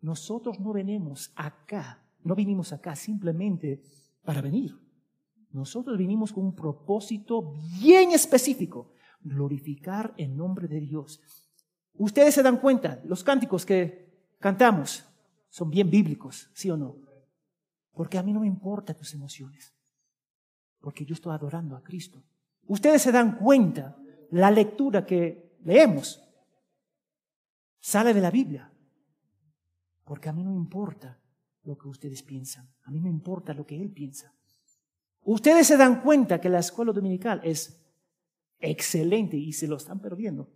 Nosotros 0.00 0.60
no 0.60 0.72
venimos 0.72 1.32
acá, 1.34 2.02
no 2.22 2.34
vinimos 2.34 2.72
acá 2.72 2.94
simplemente 2.96 3.82
para 4.24 4.40
venir. 4.40 4.78
Nosotros 5.52 5.96
vinimos 5.96 6.32
con 6.32 6.44
un 6.44 6.54
propósito 6.54 7.54
bien 7.80 8.12
específico, 8.12 8.92
glorificar 9.20 10.12
el 10.18 10.36
nombre 10.36 10.68
de 10.68 10.80
Dios. 10.80 11.20
Ustedes 11.94 12.34
se 12.34 12.42
dan 12.42 12.58
cuenta, 12.58 13.00
los 13.04 13.24
cánticos 13.24 13.64
que 13.64 14.34
cantamos 14.38 15.04
son 15.48 15.70
bien 15.70 15.90
bíblicos, 15.90 16.50
¿sí 16.52 16.70
o 16.70 16.76
no? 16.76 16.96
Porque 17.92 18.18
a 18.18 18.22
mí 18.22 18.32
no 18.32 18.40
me 18.40 18.46
importan 18.46 18.96
tus 18.96 19.14
emociones, 19.14 19.74
porque 20.80 21.06
yo 21.06 21.14
estoy 21.14 21.34
adorando 21.34 21.74
a 21.74 21.82
Cristo. 21.82 22.22
Ustedes 22.66 23.00
se 23.00 23.12
dan 23.12 23.36
cuenta, 23.36 23.96
la 24.30 24.50
lectura 24.50 25.06
que 25.06 25.56
leemos 25.64 26.22
sale 27.80 28.12
de 28.12 28.20
la 28.20 28.30
Biblia. 28.30 28.70
Porque 30.06 30.28
a 30.28 30.32
mí 30.32 30.44
no 30.44 30.54
importa 30.54 31.20
lo 31.64 31.76
que 31.76 31.88
ustedes 31.88 32.22
piensan, 32.22 32.72
a 32.84 32.92
mí 32.92 33.00
me 33.00 33.10
importa 33.10 33.52
lo 33.52 33.66
que 33.66 33.82
Él 33.82 33.90
piensa. 33.90 34.32
Ustedes 35.22 35.66
se 35.66 35.76
dan 35.76 36.00
cuenta 36.00 36.40
que 36.40 36.48
la 36.48 36.60
escuela 36.60 36.92
dominical 36.92 37.40
es 37.42 37.84
excelente 38.60 39.36
y 39.36 39.52
se 39.52 39.66
lo 39.66 39.76
están 39.76 40.00
perdiendo. 40.00 40.48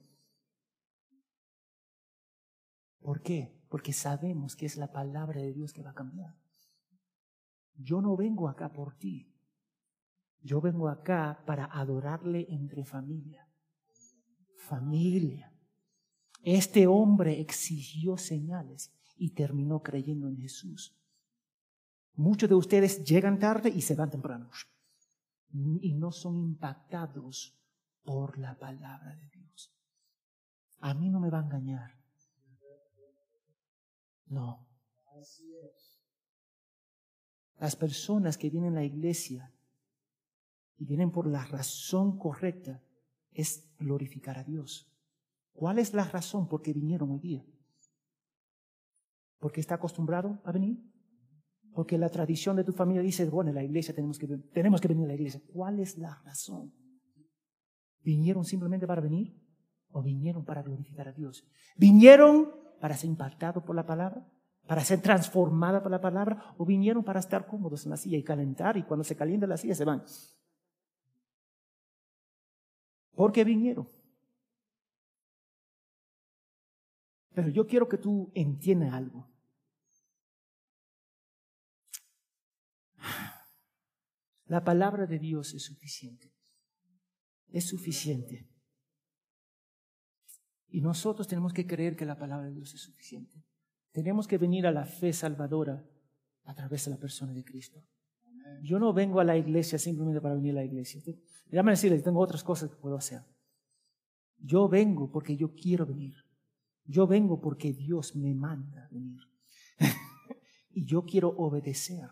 ¿Por 3.00 3.22
qué? 3.22 3.60
Porque 3.68 3.92
sabemos 3.92 4.54
que 4.54 4.66
es 4.66 4.76
la 4.76 4.92
palabra 4.92 5.40
de 5.40 5.52
Dios 5.52 5.72
que 5.72 5.82
va 5.82 5.90
a 5.90 5.94
cambiar. 5.94 6.36
Yo 7.74 8.00
no 8.00 8.16
vengo 8.16 8.48
acá 8.48 8.72
por 8.72 8.94
ti. 8.96 9.34
Yo 10.42 10.60
vengo 10.60 10.88
acá 10.88 11.42
para 11.44 11.64
adorarle 11.64 12.46
entre 12.50 12.84
familia. 12.84 13.48
Familia. 14.54 15.52
Este 16.44 16.86
hombre 16.86 17.40
exigió 17.40 18.16
señales 18.16 18.94
y 19.20 19.34
terminó 19.34 19.82
creyendo 19.82 20.28
en 20.28 20.38
Jesús. 20.38 20.96
Muchos 22.14 22.48
de 22.48 22.54
ustedes 22.54 23.04
llegan 23.04 23.38
tarde 23.38 23.68
y 23.68 23.82
se 23.82 23.94
van 23.94 24.10
temprano 24.10 24.50
y 25.52 25.94
no 25.94 26.10
son 26.10 26.38
impactados 26.38 27.54
por 28.02 28.38
la 28.38 28.58
palabra 28.58 29.14
de 29.14 29.28
Dios. 29.28 29.76
A 30.78 30.94
mí 30.94 31.10
no 31.10 31.20
me 31.20 31.28
va 31.28 31.40
a 31.40 31.44
engañar. 31.44 32.00
No. 34.26 34.66
Las 37.58 37.76
personas 37.76 38.38
que 38.38 38.48
vienen 38.48 38.72
a 38.72 38.80
la 38.80 38.84
iglesia 38.84 39.52
y 40.78 40.86
vienen 40.86 41.10
por 41.10 41.26
la 41.26 41.44
razón 41.44 42.16
correcta 42.16 42.82
es 43.32 43.68
glorificar 43.78 44.38
a 44.38 44.44
Dios. 44.44 44.90
¿Cuál 45.52 45.78
es 45.78 45.92
la 45.92 46.04
razón 46.04 46.48
por 46.48 46.62
qué 46.62 46.72
vinieron 46.72 47.10
hoy 47.10 47.18
día? 47.18 47.44
¿Porque 49.40 49.60
está 49.60 49.74
acostumbrado 49.76 50.40
a 50.44 50.52
venir? 50.52 50.78
Porque 51.72 51.98
la 51.98 52.10
tradición 52.10 52.56
de 52.56 52.64
tu 52.64 52.72
familia 52.72 53.02
dice, 53.02 53.28
bueno, 53.28 53.50
en 53.50 53.56
la 53.56 53.64
iglesia 53.64 53.94
tenemos 53.94 54.18
que, 54.18 54.28
tenemos 54.52 54.80
que 54.80 54.88
venir 54.88 55.06
a 55.06 55.08
la 55.08 55.14
iglesia. 55.14 55.40
¿Cuál 55.52 55.80
es 55.80 55.96
la 55.98 56.14
razón? 56.24 56.72
¿Vinieron 58.02 58.44
simplemente 58.44 58.86
para 58.86 59.00
venir? 59.00 59.34
¿O 59.88 60.02
vinieron 60.02 60.44
para 60.44 60.62
glorificar 60.62 61.08
a 61.08 61.12
Dios? 61.12 61.44
¿Vinieron 61.76 62.50
para 62.80 62.96
ser 62.96 63.10
impactados 63.10 63.64
por 63.64 63.74
la 63.74 63.86
palabra? 63.86 64.26
¿Para 64.66 64.84
ser 64.84 65.00
transformada 65.00 65.82
por 65.82 65.90
la 65.90 66.00
palabra? 66.00 66.54
¿O 66.58 66.66
vinieron 66.66 67.02
para 67.02 67.20
estar 67.20 67.46
cómodos 67.46 67.84
en 67.84 67.90
la 67.90 67.96
silla 67.96 68.18
y 68.18 68.22
calentar 68.22 68.76
y 68.76 68.82
cuando 68.82 69.04
se 69.04 69.16
calienta 69.16 69.46
la 69.46 69.56
silla 69.56 69.74
se 69.74 69.84
van? 69.84 70.04
¿Por 73.14 73.32
qué 73.32 73.42
vinieron? 73.44 73.88
Pero 77.40 77.52
yo 77.54 77.66
quiero 77.66 77.88
que 77.88 77.96
tú 77.96 78.30
entiendas 78.34 78.92
algo. 78.92 79.26
La 84.44 84.62
palabra 84.62 85.06
de 85.06 85.18
Dios 85.18 85.54
es 85.54 85.62
suficiente. 85.62 86.34
Es 87.48 87.66
suficiente. 87.66 88.46
Y 90.68 90.82
nosotros 90.82 91.26
tenemos 91.26 91.54
que 91.54 91.66
creer 91.66 91.96
que 91.96 92.04
la 92.04 92.18
palabra 92.18 92.48
de 92.48 92.52
Dios 92.52 92.74
es 92.74 92.82
suficiente. 92.82 93.42
Tenemos 93.90 94.28
que 94.28 94.36
venir 94.36 94.66
a 94.66 94.70
la 94.70 94.84
fe 94.84 95.14
salvadora 95.14 95.82
a 96.44 96.54
través 96.54 96.84
de 96.84 96.90
la 96.90 96.98
persona 96.98 97.32
de 97.32 97.42
Cristo. 97.42 97.82
Yo 98.62 98.78
no 98.78 98.92
vengo 98.92 99.18
a 99.18 99.24
la 99.24 99.38
iglesia 99.38 99.78
simplemente 99.78 100.20
para 100.20 100.34
venir 100.34 100.52
a 100.52 100.56
la 100.56 100.64
iglesia. 100.64 101.00
Déjame 101.46 101.70
decirles, 101.70 102.02
tengo 102.02 102.20
otras 102.20 102.44
cosas 102.44 102.68
que 102.68 102.76
puedo 102.76 102.96
hacer. 102.96 103.22
Yo 104.36 104.68
vengo 104.68 105.10
porque 105.10 105.38
yo 105.38 105.54
quiero 105.54 105.86
venir. 105.86 106.29
Yo 106.90 107.06
vengo 107.06 107.40
porque 107.40 107.72
Dios 107.72 108.16
me 108.16 108.34
manda 108.34 108.88
venir. 108.90 109.20
y 110.70 110.84
yo 110.84 111.04
quiero 111.04 111.28
obedecer. 111.28 112.10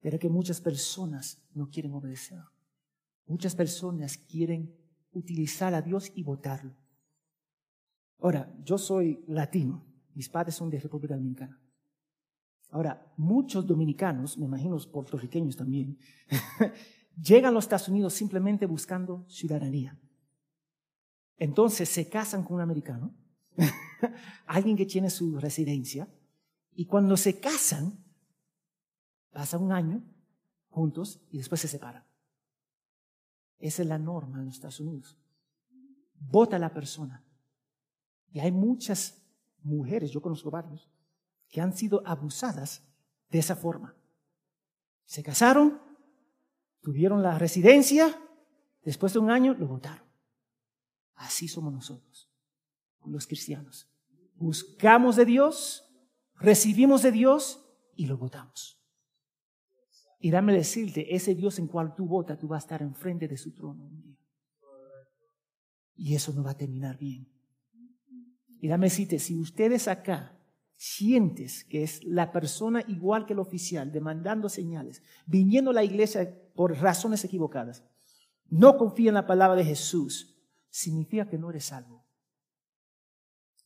Pero 0.00 0.20
que 0.20 0.28
muchas 0.28 0.60
personas 0.60 1.42
no 1.52 1.68
quieren 1.68 1.92
obedecer. 1.92 2.38
Muchas 3.26 3.56
personas 3.56 4.18
quieren 4.18 4.72
utilizar 5.10 5.74
a 5.74 5.82
Dios 5.82 6.12
y 6.14 6.22
votarlo. 6.22 6.76
Ahora, 8.20 8.54
yo 8.62 8.78
soy 8.78 9.24
latino, 9.26 9.84
mis 10.14 10.28
padres 10.28 10.54
son 10.54 10.70
de 10.70 10.78
República 10.78 11.16
Dominicana. 11.16 11.60
Ahora, 12.70 13.12
muchos 13.16 13.66
dominicanos, 13.66 14.38
me 14.38 14.46
imagino 14.46 14.78
puertorriqueños 14.92 15.56
también, 15.56 15.98
llegan 17.20 17.46
a 17.46 17.50
los 17.50 17.64
Estados 17.64 17.88
Unidos 17.88 18.14
simplemente 18.14 18.64
buscando 18.66 19.24
ciudadanía. 19.28 19.98
Entonces 21.38 21.88
se 21.88 22.08
casan 22.08 22.44
con 22.44 22.56
un 22.56 22.62
americano, 22.62 23.14
alguien 24.46 24.76
que 24.76 24.86
tiene 24.86 25.10
su 25.10 25.38
residencia, 25.38 26.08
y 26.74 26.86
cuando 26.86 27.16
se 27.16 27.38
casan, 27.38 28.02
pasa 29.30 29.58
un 29.58 29.72
año 29.72 30.02
juntos 30.70 31.20
y 31.30 31.38
después 31.38 31.60
se 31.60 31.68
separan. 31.68 32.04
Esa 33.58 33.82
es 33.82 33.88
la 33.88 33.98
norma 33.98 34.38
en 34.38 34.46
los 34.46 34.54
Estados 34.54 34.80
Unidos. 34.80 35.16
Vota 36.18 36.58
la 36.58 36.72
persona. 36.72 37.24
Y 38.32 38.40
hay 38.40 38.50
muchas 38.50 39.22
mujeres, 39.62 40.10
yo 40.10 40.22
conozco 40.22 40.50
varios, 40.50 40.90
que 41.48 41.60
han 41.60 41.76
sido 41.76 42.02
abusadas 42.06 42.82
de 43.30 43.38
esa 43.38 43.54
forma. 43.54 43.94
Se 45.04 45.22
casaron, 45.22 45.80
tuvieron 46.80 47.22
la 47.22 47.38
residencia, 47.38 48.18
después 48.82 49.12
de 49.12 49.18
un 49.18 49.30
año 49.30 49.54
lo 49.54 49.68
votaron. 49.68 50.01
Así 51.14 51.48
somos 51.48 51.72
nosotros, 51.72 52.30
los 53.04 53.26
cristianos. 53.26 53.88
Buscamos 54.36 55.16
de 55.16 55.24
Dios, 55.24 55.84
recibimos 56.36 57.02
de 57.02 57.12
Dios 57.12 57.64
y 57.94 58.06
lo 58.06 58.16
votamos. 58.16 58.78
Y 60.18 60.30
dame 60.30 60.52
decirte, 60.52 61.14
ese 61.14 61.34
Dios 61.34 61.58
en 61.58 61.66
cual 61.66 61.94
tú 61.94 62.06
votas, 62.06 62.38
tú 62.38 62.48
vas 62.48 62.62
a 62.62 62.66
estar 62.66 62.82
enfrente 62.82 63.26
de 63.26 63.36
su 63.36 63.52
trono 63.52 63.84
un 63.84 64.00
día. 64.00 64.16
Y 65.96 66.14
eso 66.14 66.32
no 66.32 66.42
va 66.42 66.52
a 66.52 66.56
terminar 66.56 66.96
bien. 66.96 67.28
Y 68.60 68.68
dame 68.68 68.86
decirte, 68.86 69.18
si 69.18 69.36
ustedes 69.36 69.88
acá 69.88 70.38
sientes 70.76 71.64
que 71.64 71.82
es 71.82 72.02
la 72.04 72.32
persona 72.32 72.84
igual 72.86 73.26
que 73.26 73.32
el 73.32 73.40
oficial, 73.40 73.90
demandando 73.90 74.48
señales, 74.48 75.02
viniendo 75.26 75.70
a 75.70 75.74
la 75.74 75.84
iglesia 75.84 76.40
por 76.54 76.76
razones 76.78 77.24
equivocadas, 77.24 77.84
no 78.48 78.76
confía 78.76 79.08
en 79.08 79.14
la 79.14 79.26
palabra 79.26 79.56
de 79.56 79.64
Jesús, 79.64 80.31
significa 80.72 81.28
que 81.28 81.38
no 81.38 81.50
eres 81.50 81.66
salvo. 81.66 82.06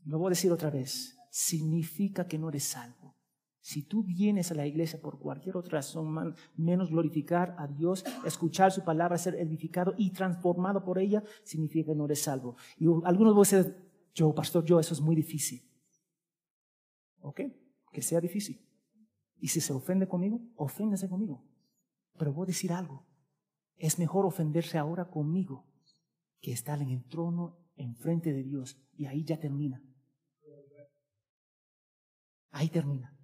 Lo 0.05 0.19
voy 0.19 0.27
a 0.27 0.31
decir 0.31 0.53
otra 0.53 0.71
vez, 0.71 1.17
significa 1.31 2.27
que 2.27 2.39
no 2.39 2.49
eres 2.49 2.65
salvo. 2.65 3.17
Si 3.61 3.83
tú 3.83 4.05
vienes 4.05 4.51
a 4.51 4.55
la 4.55 4.67
iglesia 4.67 5.01
por 5.01 5.19
cualquier 5.19 5.57
otra 5.57 5.79
razón, 5.79 6.35
menos 6.57 6.91
glorificar 6.91 7.57
a 7.59 7.67
Dios, 7.67 8.05
escuchar 8.25 8.71
su 8.71 8.85
palabra, 8.85 9.19
ser 9.19 9.35
edificado 9.37 9.95
y 9.97 10.13
transformado 10.13 10.85
por 10.85 10.99
ella, 10.99 11.23
significa 11.43 11.93
que 11.93 11.97
no 11.97 12.05
eres 12.05 12.23
salvo. 12.23 12.57
Y 12.77 12.87
algunos 13.05 13.35
van 13.35 13.45
a 13.45 13.63
decir, 13.63 13.77
yo, 14.15 14.35
pastor, 14.35 14.65
yo, 14.65 14.79
eso 14.79 14.95
es 14.95 15.01
muy 15.01 15.17
difícil. 15.17 15.63
¿Ok? 17.21 17.41
Que 17.93 18.03
sea 18.03 18.21
difícil. 18.21 18.65
Y 19.39 19.49
si 19.49 19.61
se 19.61 19.73
ofende 19.73 20.07
conmigo, 20.07 20.41
oféndese 20.57 21.09
conmigo. 21.09 21.45
Pero 22.19 22.33
voy 22.33 22.45
a 22.45 22.47
decir 22.47 22.73
algo. 22.73 23.05
Es 23.77 23.99
mejor 23.99 24.27
ofenderse 24.27 24.79
ahora 24.79 25.11
conmigo 25.11 25.67
que 26.47 26.53
estar 26.53 26.81
en 26.81 26.91
el 26.91 27.05
trono 27.09 27.59
enfrente 27.75 28.33
de 28.33 28.45
Dios. 28.45 28.81
Y 28.97 29.07
ahí 29.07 29.25
ya 29.25 29.37
termina. 29.37 29.83
Ahí 32.53 32.69
termina. 32.69 33.19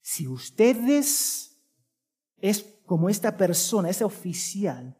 Si 0.00 0.28
ustedes 0.28 1.60
es 2.36 2.62
como 2.86 3.08
esta 3.08 3.36
persona, 3.36 3.90
ese 3.90 4.04
oficial, 4.04 4.96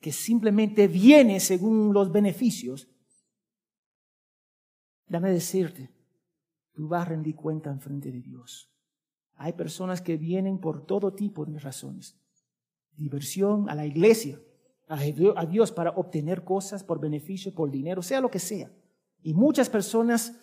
que 0.00 0.10
simplemente 0.10 0.88
viene 0.88 1.38
según 1.38 1.94
los 1.94 2.10
beneficios, 2.10 2.88
dame 5.06 5.30
decirte, 5.30 5.94
tú 6.72 6.88
vas 6.88 7.02
a 7.02 7.10
rendir 7.10 7.36
cuenta 7.36 7.70
en 7.70 7.80
frente 7.80 8.10
de 8.10 8.22
Dios. 8.22 8.74
Hay 9.34 9.52
personas 9.52 10.02
que 10.02 10.16
vienen 10.16 10.58
por 10.58 10.84
todo 10.84 11.14
tipo 11.14 11.46
de 11.46 11.60
razones. 11.60 12.20
Diversión 12.96 13.70
a 13.70 13.76
la 13.76 13.86
iglesia, 13.86 14.40
a 14.88 15.46
Dios 15.46 15.72
para 15.72 15.90
obtener 15.90 16.44
cosas 16.44 16.84
por 16.84 17.00
beneficio, 17.00 17.54
por 17.54 17.70
dinero, 17.70 18.02
sea 18.02 18.20
lo 18.20 18.30
que 18.30 18.38
sea. 18.38 18.70
Y 19.22 19.34
muchas 19.34 19.70
personas 19.70 20.34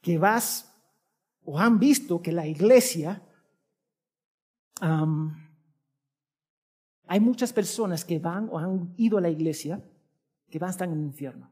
que 0.00 0.18
vas 0.18 0.72
o 1.44 1.58
han 1.58 1.78
visto 1.78 2.20
que 2.20 2.32
la 2.32 2.46
iglesia 2.46 3.22
hay 7.06 7.20
muchas 7.20 7.52
personas 7.52 8.04
que 8.04 8.18
van 8.18 8.48
o 8.50 8.58
han 8.58 8.92
ido 8.96 9.18
a 9.18 9.20
la 9.20 9.30
iglesia 9.30 9.82
que 10.50 10.58
van 10.58 10.68
a 10.68 10.70
estar 10.72 10.88
en 10.88 10.94
el 10.94 11.04
infierno. 11.04 11.50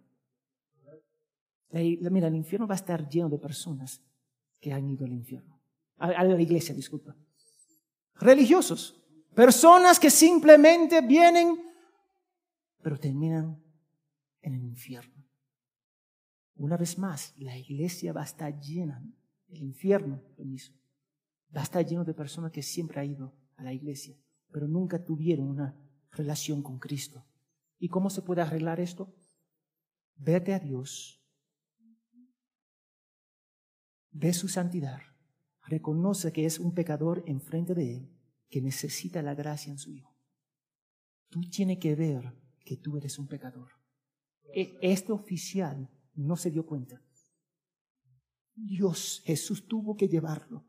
mira, 1.70 2.28
el 2.28 2.34
infierno 2.34 2.66
va 2.66 2.74
a 2.74 2.76
estar 2.76 3.08
lleno 3.08 3.28
de 3.28 3.38
personas 3.38 4.00
que 4.60 4.72
han 4.72 4.88
ido 4.88 5.06
al 5.06 5.12
infierno. 5.12 5.60
A, 5.98 6.24
la 6.24 6.40
iglesia, 6.40 6.74
disculpa. 6.74 7.14
Religiosos. 8.16 9.00
Personas 9.34 9.98
que 9.98 10.10
simplemente 10.10 11.00
vienen, 11.00 11.60
pero 12.84 12.98
terminan 12.98 13.64
en 14.42 14.54
el 14.54 14.62
infierno. 14.62 15.24
Una 16.54 16.76
vez 16.76 16.98
más, 16.98 17.32
la 17.38 17.56
iglesia 17.56 18.12
va 18.12 18.20
a 18.20 18.26
estar 18.26 18.60
llena, 18.60 19.02
el 19.48 19.62
infierno, 19.62 20.20
permiso, 20.36 20.74
Va 21.56 21.60
a 21.60 21.64
estar 21.64 21.86
lleno 21.86 22.04
de 22.04 22.14
personas 22.14 22.50
que 22.50 22.62
siempre 22.62 23.00
han 23.00 23.10
ido 23.10 23.32
a 23.56 23.62
la 23.62 23.72
iglesia, 23.72 24.16
pero 24.50 24.66
nunca 24.66 25.02
tuvieron 25.02 25.48
una 25.48 25.74
relación 26.10 26.62
con 26.62 26.78
Cristo. 26.78 27.24
¿Y 27.78 27.88
cómo 27.88 28.10
se 28.10 28.22
puede 28.22 28.42
arreglar 28.42 28.80
esto? 28.80 29.14
Vete 30.16 30.52
a 30.52 30.58
Dios, 30.58 31.24
ve 34.10 34.32
su 34.34 34.48
santidad, 34.48 35.00
reconoce 35.62 36.32
que 36.32 36.44
es 36.44 36.58
un 36.58 36.74
pecador 36.74 37.22
enfrente 37.26 37.72
de 37.72 37.96
Él, 37.96 38.10
que 38.50 38.60
necesita 38.60 39.22
la 39.22 39.34
gracia 39.34 39.70
en 39.70 39.78
su 39.78 39.92
Hijo. 39.92 40.14
Tú 41.30 41.40
tienes 41.48 41.78
que 41.78 41.94
ver 41.94 42.43
que 42.64 42.76
tú 42.76 42.96
eres 42.96 43.18
un 43.18 43.28
pecador. 43.28 43.70
E, 44.54 44.78
este 44.82 45.12
oficial 45.12 45.88
no 46.14 46.36
se 46.36 46.50
dio 46.50 46.66
cuenta. 46.66 47.02
Dios, 48.54 49.22
Jesús 49.24 49.66
tuvo 49.66 49.96
que 49.96 50.08
llevarlo 50.08 50.64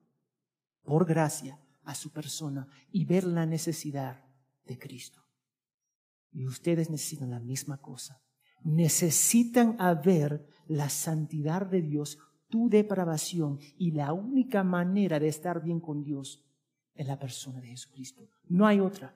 por 0.83 1.05
gracia 1.05 1.59
a 1.83 1.95
su 1.95 2.11
persona 2.11 2.67
y 2.91 3.05
ver 3.05 3.23
la 3.23 3.45
necesidad 3.45 4.25
de 4.65 4.77
Cristo. 4.77 5.21
Y 6.31 6.45
ustedes 6.45 6.89
necesitan 6.89 7.29
la 7.29 7.39
misma 7.39 7.81
cosa. 7.81 8.21
necesitan 8.65 9.77
ver 10.03 10.47
la 10.67 10.89
santidad 10.89 11.67
de 11.67 11.83
Dios, 11.83 12.17
tu 12.49 12.67
depravación 12.67 13.59
y 13.77 13.91
la 13.91 14.11
única 14.11 14.63
manera 14.63 15.19
de 15.19 15.27
estar 15.27 15.61
bien 15.63 15.79
con 15.79 16.03
Dios 16.03 16.43
es 16.95 17.05
la 17.05 17.19
persona 17.19 17.61
de 17.61 17.67
Jesucristo. 17.67 18.27
No 18.47 18.65
hay 18.65 18.79
otra. 18.79 19.15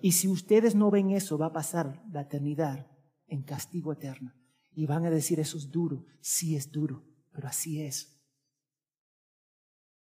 Y 0.00 0.12
si 0.12 0.28
ustedes 0.28 0.74
no 0.74 0.90
ven 0.90 1.10
eso, 1.10 1.38
va 1.38 1.46
a 1.46 1.52
pasar 1.52 2.02
la 2.10 2.22
eternidad 2.22 2.90
en 3.26 3.42
castigo 3.42 3.92
eterno. 3.92 4.32
Y 4.72 4.86
van 4.86 5.04
a 5.04 5.10
decir, 5.10 5.40
eso 5.40 5.58
es 5.58 5.70
duro. 5.70 6.06
Sí 6.20 6.56
es 6.56 6.70
duro, 6.70 7.04
pero 7.32 7.48
así 7.48 7.82
es. 7.82 8.20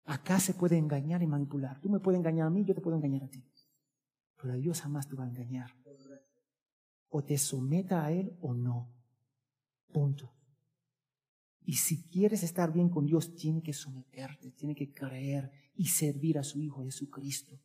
Acá 0.06 0.39
se 0.39 0.54
puede 0.54 0.78
engañar 0.78 1.22
y 1.22 1.28
manipular. 1.28 1.80
Tú 1.82 1.89
me 1.89 2.00
puedes 2.00 2.18
engañar 2.18 2.47
a 2.47 2.50
mí, 2.50 2.66
yo 2.66 2.74
te 2.74 2.82
puedo 2.82 2.95
engañar 2.95 3.24
a 3.24 3.30
ti. 3.30 3.43
Pero 4.41 4.54
a 4.54 4.58
Dios 4.58 4.82
jamás 4.82 5.08
te 5.08 5.16
va 5.16 5.26
a 5.26 5.30
engañar. 5.30 5.76
O 7.10 7.24
te 7.24 7.38
someta 7.38 8.06
a 8.06 8.12
Él 8.12 8.38
o 8.41 8.54
no. 8.54 8.93
Punto. 9.91 10.34
Y 11.62 11.74
si 11.74 12.10
quieres 12.10 12.41
estar 12.41 12.72
bien 12.72 12.89
con 12.89 13.06
Dios, 13.06 13.36
tiene 13.36 13.62
que 13.62 13.74
someterte, 13.74 14.52
tiene 14.52 14.74
que 14.74 14.91
creer 14.91 15.52
y 15.76 15.86
servir 15.86 16.39
a 16.39 16.43
su 16.43 16.60
Hijo 16.60 16.84
Jesucristo. 16.84 17.60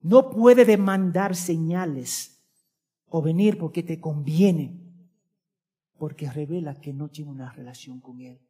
No 0.00 0.30
puede 0.30 0.64
demandar 0.64 1.36
señales 1.36 2.42
o 3.06 3.20
venir 3.20 3.58
porque 3.58 3.82
te 3.82 4.00
conviene, 4.00 4.80
porque 5.98 6.30
revela 6.30 6.80
que 6.80 6.92
no 6.92 7.08
tiene 7.08 7.30
una 7.30 7.52
relación 7.52 8.00
con 8.00 8.20
Él. 8.20 8.40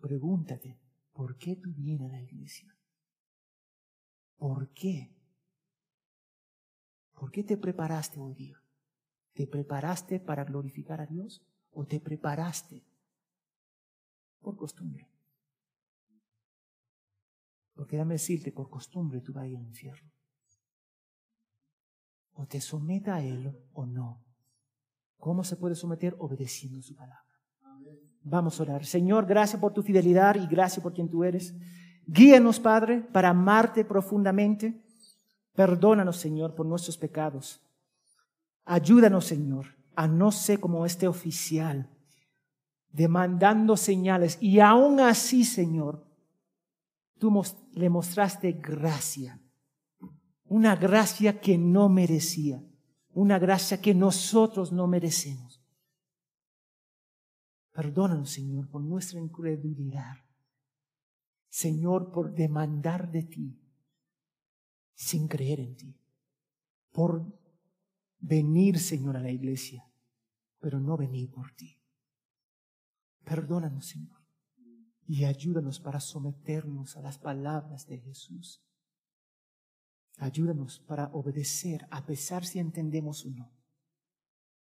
Pregúntate, 0.00 0.78
¿por 1.12 1.38
qué 1.38 1.56
tú 1.56 1.72
vienes 1.72 2.10
a 2.10 2.16
la 2.16 2.22
iglesia? 2.22 2.76
¿Por 4.36 4.70
qué? 4.70 5.14
¿Por 7.14 7.30
qué 7.30 7.44
te 7.44 7.56
preparaste 7.56 8.18
hoy 8.18 8.34
día? 8.34 8.60
¿Te 9.32 9.46
preparaste 9.46 10.20
para 10.20 10.44
glorificar 10.44 11.00
a 11.00 11.06
Dios 11.06 11.40
o 11.70 11.86
te 11.86 12.00
preparaste 12.00 12.84
por 14.40 14.56
costumbre? 14.56 15.11
Porque 17.82 17.96
déjame 17.96 18.14
decirte, 18.14 18.52
por 18.52 18.70
costumbre 18.70 19.20
tú 19.20 19.32
vas 19.32 19.42
a 19.42 19.48
ir 19.48 19.56
al 19.56 19.64
infierno. 19.64 20.08
O 22.34 22.46
te 22.46 22.60
someta 22.60 23.16
a 23.16 23.24
Él 23.24 23.58
o 23.72 23.86
no. 23.86 24.24
¿Cómo 25.16 25.42
se 25.42 25.56
puede 25.56 25.74
someter? 25.74 26.14
Obedeciendo 26.20 26.80
su 26.80 26.94
palabra. 26.94 27.26
Vamos 28.22 28.60
a 28.60 28.62
orar. 28.62 28.84
Señor, 28.84 29.26
gracias 29.26 29.60
por 29.60 29.72
tu 29.72 29.82
fidelidad 29.82 30.36
y 30.36 30.46
gracias 30.46 30.80
por 30.80 30.94
quien 30.94 31.10
tú 31.10 31.24
eres. 31.24 31.56
Guíanos, 32.06 32.60
Padre, 32.60 33.00
para 33.00 33.30
amarte 33.30 33.84
profundamente. 33.84 34.80
Perdónanos, 35.52 36.18
Señor, 36.18 36.54
por 36.54 36.66
nuestros 36.66 36.96
pecados. 36.96 37.60
Ayúdanos, 38.64 39.24
Señor, 39.24 39.74
a 39.96 40.06
no 40.06 40.30
ser 40.30 40.60
como 40.60 40.86
este 40.86 41.08
oficial, 41.08 41.90
demandando 42.92 43.76
señales. 43.76 44.38
Y 44.40 44.60
aún 44.60 45.00
así, 45.00 45.44
Señor, 45.44 46.11
tú 47.22 47.30
le 47.74 47.88
mostraste 47.88 48.50
gracia, 48.50 49.40
una 50.46 50.74
gracia 50.74 51.40
que 51.40 51.56
no 51.56 51.88
merecía, 51.88 52.60
una 53.14 53.38
gracia 53.38 53.80
que 53.80 53.94
nosotros 53.94 54.72
no 54.72 54.88
merecemos. 54.88 55.64
Perdónanos, 57.70 58.28
Señor, 58.28 58.68
por 58.68 58.82
nuestra 58.82 59.20
incredulidad. 59.20 60.16
Señor, 61.48 62.10
por 62.10 62.34
demandar 62.34 63.12
de 63.12 63.22
ti 63.22 63.56
sin 64.94 65.28
creer 65.28 65.60
en 65.60 65.76
ti. 65.76 65.96
Por 66.90 67.24
venir, 68.18 68.80
Señor, 68.80 69.16
a 69.16 69.20
la 69.20 69.30
iglesia, 69.30 69.88
pero 70.58 70.80
no 70.80 70.96
venir 70.96 71.30
por 71.30 71.52
ti. 71.52 71.80
Perdónanos, 73.22 73.86
Señor 73.86 74.21
y 75.06 75.24
ayúdanos 75.24 75.80
para 75.80 76.00
someternos 76.00 76.96
a 76.96 77.02
las 77.02 77.18
palabras 77.18 77.86
de 77.86 77.98
Jesús. 77.98 78.62
Ayúdanos 80.18 80.80
para 80.80 81.06
obedecer 81.12 81.86
a 81.90 82.04
pesar 82.06 82.44
si 82.44 82.58
entendemos 82.58 83.24
o 83.26 83.30
no. 83.30 83.52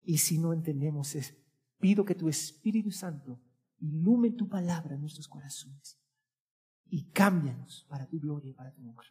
Y 0.04 0.20
si 0.20 0.38
no 0.38 0.54
entendemos, 0.54 1.16
pido 1.80 2.06
que 2.06 2.16
tu 2.16 2.30
Espíritu 2.30 2.92
Santo 2.92 3.42
ilume 3.80 4.32
tu 4.32 4.48
palabra 4.48 4.96
en 4.96 5.02
nuestros 5.02 5.28
corazones 5.28 6.00
y 6.90 7.10
cámbianos 7.12 7.86
para 7.90 8.08
tu 8.08 8.20
gloria 8.20 8.52
y 8.52 8.54
para 8.54 8.74
tu 8.74 8.88
honra. 8.90 9.06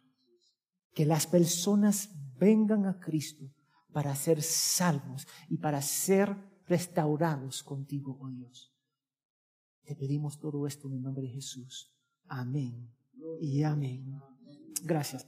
Que 0.93 1.05
las 1.05 1.27
personas 1.27 2.09
vengan 2.37 2.85
a 2.85 2.99
Cristo 2.99 3.53
para 3.91 4.15
ser 4.15 4.41
salvos 4.41 5.27
y 5.49 5.57
para 5.57 5.81
ser 5.81 6.35
restaurados 6.65 7.63
contigo, 7.63 8.17
oh 8.19 8.29
Dios. 8.29 8.76
Te 9.87 9.95
pedimos 9.95 10.37
todo 10.37 10.67
esto 10.67 10.89
en 10.89 10.95
el 10.95 11.01
nombre 11.01 11.23
de 11.23 11.29
Jesús. 11.29 11.93
Amén 12.27 12.91
y 13.39 13.63
amén. 13.63 14.21
Gracias. 14.83 15.25